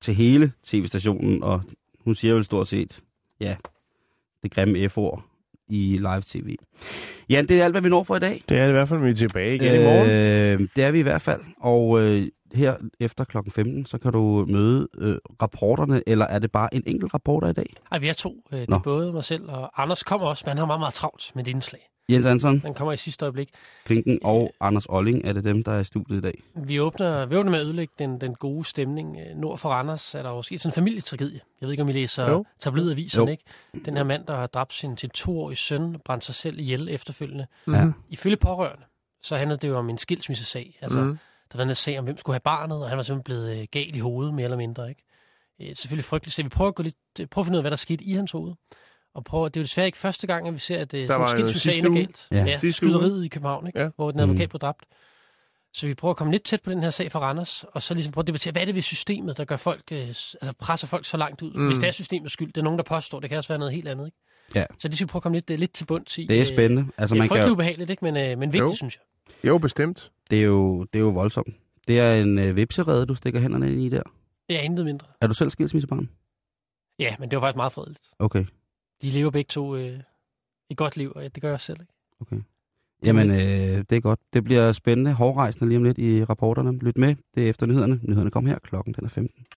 til 0.00 0.14
hele 0.14 0.52
tv-stationen, 0.64 1.42
og 1.42 1.62
hun 2.04 2.14
siger 2.14 2.34
vel 2.34 2.44
stort 2.44 2.68
set, 2.68 3.00
ja, 3.40 3.56
det 4.42 4.50
grimme 4.50 4.88
F-ord 4.88 5.24
i 5.68 5.98
live-tv. 5.98 6.56
Ja, 7.30 7.42
det 7.42 7.60
er 7.60 7.64
alt, 7.64 7.74
hvad 7.74 7.82
vi 7.82 7.88
når 7.88 8.02
for 8.02 8.16
i 8.16 8.18
dag. 8.18 8.42
Det 8.48 8.58
er 8.58 8.66
i 8.68 8.72
hvert 8.72 8.88
fald, 8.88 9.00
vi 9.00 9.10
er 9.10 9.14
tilbage 9.14 9.54
igen 9.54 9.74
øh... 9.74 9.80
i 9.80 9.84
morgen. 9.84 10.10
Øh, 10.10 10.68
det 10.76 10.84
er 10.84 10.90
vi 10.90 10.98
i 10.98 11.02
hvert 11.02 11.22
fald. 11.22 11.40
Og 11.60 12.00
øh, 12.00 12.28
her 12.54 12.76
efter 13.00 13.24
klokken 13.24 13.52
15, 13.52 13.86
så 13.86 13.98
kan 13.98 14.12
du 14.12 14.44
møde 14.48 14.88
øh, 14.98 15.16
rapporterne, 15.42 16.02
eller 16.06 16.24
er 16.26 16.38
det 16.38 16.52
bare 16.52 16.74
en 16.74 16.82
enkelt 16.86 17.14
rapporter 17.14 17.48
i 17.48 17.52
dag? 17.52 17.74
Ej, 17.92 17.98
vi 17.98 18.08
er 18.08 18.12
to. 18.12 18.36
Øh, 18.52 18.60
Det 18.60 18.68
Nå. 18.68 18.76
er 18.76 18.80
både 18.80 19.12
mig 19.12 19.24
selv 19.24 19.48
og 19.50 19.82
Anders 19.82 20.02
kommer 20.02 20.26
også, 20.26 20.42
men 20.46 20.48
han 20.48 20.58
har 20.58 20.66
meget, 20.66 20.80
meget 20.80 20.94
travlt 20.94 21.32
med 21.34 21.44
det 21.44 21.50
indslag. 21.50 21.80
Jens 22.10 22.24
Hansen, 22.26 22.60
Den 22.60 22.74
kommer 22.74 22.92
i 22.92 22.96
sidste 22.96 23.24
øjeblik. 23.24 23.48
Klinken 23.84 24.18
og 24.24 24.54
Anders 24.60 24.86
Olling, 24.88 25.24
er 25.24 25.32
det 25.32 25.44
dem, 25.44 25.64
der 25.64 25.72
er 25.72 25.80
i 25.80 25.84
studiet 25.84 26.18
i 26.18 26.20
dag? 26.20 26.42
Vi 26.54 26.80
åbner, 26.80 27.26
vi 27.26 27.36
åbner 27.36 27.50
med 27.50 27.60
at 27.60 27.64
ødelægge 27.66 27.92
den, 27.98 28.20
den 28.20 28.34
gode 28.34 28.64
stemning. 28.64 29.16
Øh, 29.20 29.36
Nord 29.40 29.58
for 29.58 29.68
Randers 29.68 30.14
er 30.14 30.22
der 30.22 30.30
jo 30.30 30.42
sket 30.42 30.60
sådan 30.60 30.70
en 30.72 30.74
familietragedie. 30.74 31.40
Jeg 31.60 31.66
ved 31.66 31.70
ikke, 31.72 31.82
om 31.82 31.88
I 31.88 31.92
læser 31.92 32.30
Jo. 32.30 32.44
tabloidaviserne, 32.60 33.30
ikke? 33.30 33.44
Den 33.84 33.96
her 33.96 34.04
mand, 34.04 34.26
der 34.26 34.36
har 34.36 34.46
dræbt 34.46 34.74
sin, 34.74 34.96
sin 34.96 35.10
toårige 35.10 35.56
søn, 35.56 35.96
brændt 36.04 36.24
sig 36.24 36.34
selv 36.34 36.58
ihjel 36.58 36.88
efterfølgende. 36.88 37.46
Ja. 37.66 37.86
Ifølge 38.08 38.36
pårørende, 38.36 38.82
så 39.22 39.36
handlede 39.36 39.58
det 39.60 39.68
jo 39.68 39.76
om 39.78 39.90
en 39.90 39.98
skilsmissesag. 39.98 40.78
Altså, 40.82 40.98
Mhm. 41.00 41.08
mm. 41.08 41.18
Der 41.52 41.58
var 41.58 41.64
en 41.64 41.74
sag 41.74 41.98
om, 41.98 42.04
hvem 42.04 42.16
skulle 42.16 42.34
have 42.34 42.40
barnet, 42.40 42.82
og 42.82 42.88
han 42.88 42.96
var 42.96 43.02
simpelthen 43.02 43.24
blevet 43.24 43.60
øh, 43.60 43.66
gal 43.70 43.94
i 43.96 43.98
hovedet, 43.98 44.34
mere 44.34 44.44
eller 44.44 44.56
mindre. 44.56 44.88
Ikke? 44.88 45.02
Øh, 45.60 45.76
selvfølgelig 45.76 46.04
frygteligt. 46.04 46.34
Så 46.34 46.42
vi 46.42 46.48
prøver 46.48 46.68
at, 46.68 46.74
gå 46.74 46.82
lidt, 46.82 46.96
øh, 47.20 47.26
prøve 47.26 47.42
at 47.42 47.46
finde 47.46 47.56
ud 47.56 47.58
af, 47.58 47.62
hvad 47.62 47.70
der 47.70 47.76
skete 47.76 48.04
i 48.04 48.12
hans 48.12 48.30
hoved. 48.32 48.54
Og 49.14 49.24
prøve, 49.24 49.44
det 49.48 49.56
er 49.56 49.60
jo 49.60 49.64
desværre 49.64 49.86
ikke 49.86 49.98
første 49.98 50.26
gang, 50.26 50.48
at 50.48 50.54
vi 50.54 50.58
ser, 50.58 50.78
at 50.78 50.94
øh, 50.94 51.08
sådan 51.08 51.26
skilsmissesag 51.28 51.72
sidste 51.72 51.78
ender 51.78 51.90
uge. 51.90 51.98
galt. 51.98 52.28
Ja. 52.32 52.44
Ja, 52.44 52.70
skyderiet 52.70 53.24
i 53.24 53.28
København, 53.28 53.66
ikke? 53.66 53.80
Ja. 53.80 53.88
hvor 53.96 54.10
den 54.10 54.20
advokat 54.20 54.48
Mm. 54.48 54.48
blev 54.48 54.58
dræbt. 54.60 54.84
Så 55.72 55.86
vi 55.86 55.94
prøver 55.94 56.10
at 56.10 56.16
komme 56.16 56.30
lidt 56.32 56.44
tæt 56.44 56.62
på 56.62 56.70
den 56.70 56.82
her 56.82 56.90
sag 56.90 57.12
for 57.12 57.18
Randers, 57.18 57.64
og 57.64 57.82
så 57.82 57.94
ligesom 57.94 58.12
prøve 58.12 58.22
at 58.22 58.26
debattere, 58.26 58.52
hvad 58.52 58.62
er 58.62 58.66
det 58.66 58.74
ved 58.74 58.82
systemet, 58.82 59.36
der 59.36 59.44
gør 59.44 59.56
folk, 59.56 59.82
øh, 59.92 59.98
altså 60.08 60.52
presser 60.58 60.86
folk 60.86 61.04
så 61.04 61.16
langt 61.16 61.42
ud? 61.42 61.52
Mm. 61.54 61.66
Hvis 61.66 61.78
det 61.78 61.88
er 61.88 61.92
systemets 61.92 62.32
skyld, 62.32 62.48
det 62.52 62.56
er 62.60 62.64
nogen, 62.64 62.78
der 62.78 62.84
påstår, 62.84 63.20
det 63.20 63.28
kan 63.28 63.38
også 63.38 63.48
være 63.48 63.58
noget 63.58 63.74
helt 63.74 63.88
andet. 63.88 64.06
Ikke? 64.06 64.18
Ja. 64.54 64.64
Så 64.78 64.88
det 64.88 64.96
skal 64.96 65.06
vi 65.06 65.10
prøve 65.10 65.20
at 65.20 65.22
komme 65.22 65.36
lidt, 65.36 65.50
øh, 65.50 65.58
lidt 65.58 65.72
til 65.72 65.84
bunds 65.84 66.18
i. 66.18 66.26
Det 66.26 66.36
er 66.36 66.40
Øh, 66.40 66.46
spændende. 66.46 66.92
Altså, 66.98 67.14
Det 67.14 67.20
er 67.20 67.28
man 67.34 67.42
kan, 67.42 67.50
ubehageligt, 67.50 67.90
ikke? 67.90 68.04
Men, 68.04 68.16
øh, 68.16 68.38
men 68.38 68.52
vigtigt, 68.52 68.70
Jo. 68.70 68.74
synes 68.74 68.96
jeg. 68.96 69.02
Jo, 69.44 69.58
bestemt. 69.58 70.12
det, 70.30 70.38
er 70.40 70.44
jo, 70.44 70.84
det 70.84 70.98
er 70.98 71.02
jo 71.02 71.08
voldsomt. 71.08 71.56
Det 71.88 72.00
er 72.00 72.14
en 72.14 72.38
øh, 72.38 72.56
vipserede, 72.56 73.06
du 73.06 73.14
stikker 73.14 73.40
hænderne 73.40 73.72
ind 73.72 73.80
i 73.82 73.88
der. 73.88 74.02
Det 74.48 74.56
er 74.56 74.60
intet 74.60 74.84
mindre. 74.84 75.06
Er 75.20 75.26
du 75.26 75.34
selv 75.34 75.50
skilsmissebarn? 75.50 76.08
Ja, 76.98 77.16
men 77.18 77.30
det 77.30 77.36
var 77.36 77.42
faktisk 77.42 77.56
meget 77.56 77.72
fredeligt. 77.72 78.10
Okay. 78.18 78.44
De 79.02 79.10
lever 79.10 79.30
begge 79.30 79.48
to 79.48 79.76
øh, 79.76 80.00
et 80.70 80.76
godt 80.76 80.96
liv, 80.96 81.12
og 81.16 81.34
det 81.34 81.42
gør 81.42 81.50
jeg 81.50 81.60
selv. 81.60 81.80
Ikke? 81.80 81.92
Okay. 82.20 82.40
Jamen, 83.04 83.30
øh, 83.30 83.84
det 83.90 83.92
er 83.92 84.00
godt. 84.00 84.20
Det 84.32 84.44
bliver 84.44 84.72
spændende, 84.72 85.12
hårdrejsende 85.12 85.68
lige 85.68 85.78
om 85.78 85.84
lidt 85.84 85.98
i 85.98 86.24
rapporterne. 86.24 86.78
Lyt 86.78 86.98
med. 86.98 87.16
Det 87.34 87.44
er 87.44 87.50
efter 87.50 87.66
nyhederne. 87.66 88.00
Nyhederne 88.02 88.30
kommer 88.30 88.50
her. 88.50 88.58
Klokken 88.58 88.94
den 88.94 89.04
er 89.04 89.08
15. 89.08 89.46